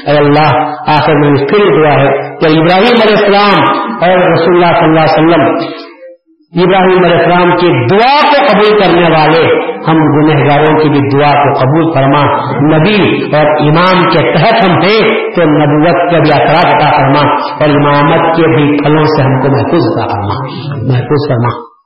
اے 0.08 0.18
اللہ، 0.18 0.58
آخر 0.88 1.14
میں 1.14 1.30
پھر 1.30 1.82
دعا 1.82 1.94
ہے 1.94 2.10
کہ 2.12 2.46
ابراہیم 2.46 2.96
علیہ 3.04 3.18
السلام 3.18 3.78
اور 4.02 4.18
رسول 4.18 4.64
اللہ 4.64 4.80
صلی 4.80 4.90
اللہ 4.90 5.00
علیہ 5.00 5.28
وسلم 5.28 5.97
ابراہیم 6.56 7.04
علیہ 7.04 7.18
السلام 7.18 7.56
کی 7.56 7.70
دعا 7.88 8.22
کو 8.22 8.46
قبول 8.46 8.80
کرنے 8.82 9.04
والے، 9.04 9.72
ہم 9.88 9.96
گنہگاروں 9.96 10.80
کی 10.80 10.90
بھی 10.90 11.00
دعا 11.00 11.44
کو 11.44 11.54
قبول 11.54 11.94
فرما، 11.94 12.22
نبی 12.76 13.26
اور 13.26 13.46
امام 13.46 14.10
کے 14.10 14.32
تحت 14.34 14.70
ہم 14.70 14.72
ہیں 14.72 15.32
تو 15.36 15.42
نبوت 15.44 16.12
کے 16.12 16.20
بھی 16.20 16.32
اثرات 16.34 16.76
عطا 16.76 16.90
فرما 16.92 17.30
اور 17.40 17.70
امامت 17.70 18.38
کے 18.38 18.48
بھی 18.48 18.78
پھلوں 18.78 19.04
سے 19.04 19.22
ہم 19.22 19.40
کو 19.42 19.48
محفوظ 19.52 19.82
عطا 19.94 20.08
فرما، 20.08 20.36
محفوظ 20.94 21.30
فرما۔ 21.30 21.77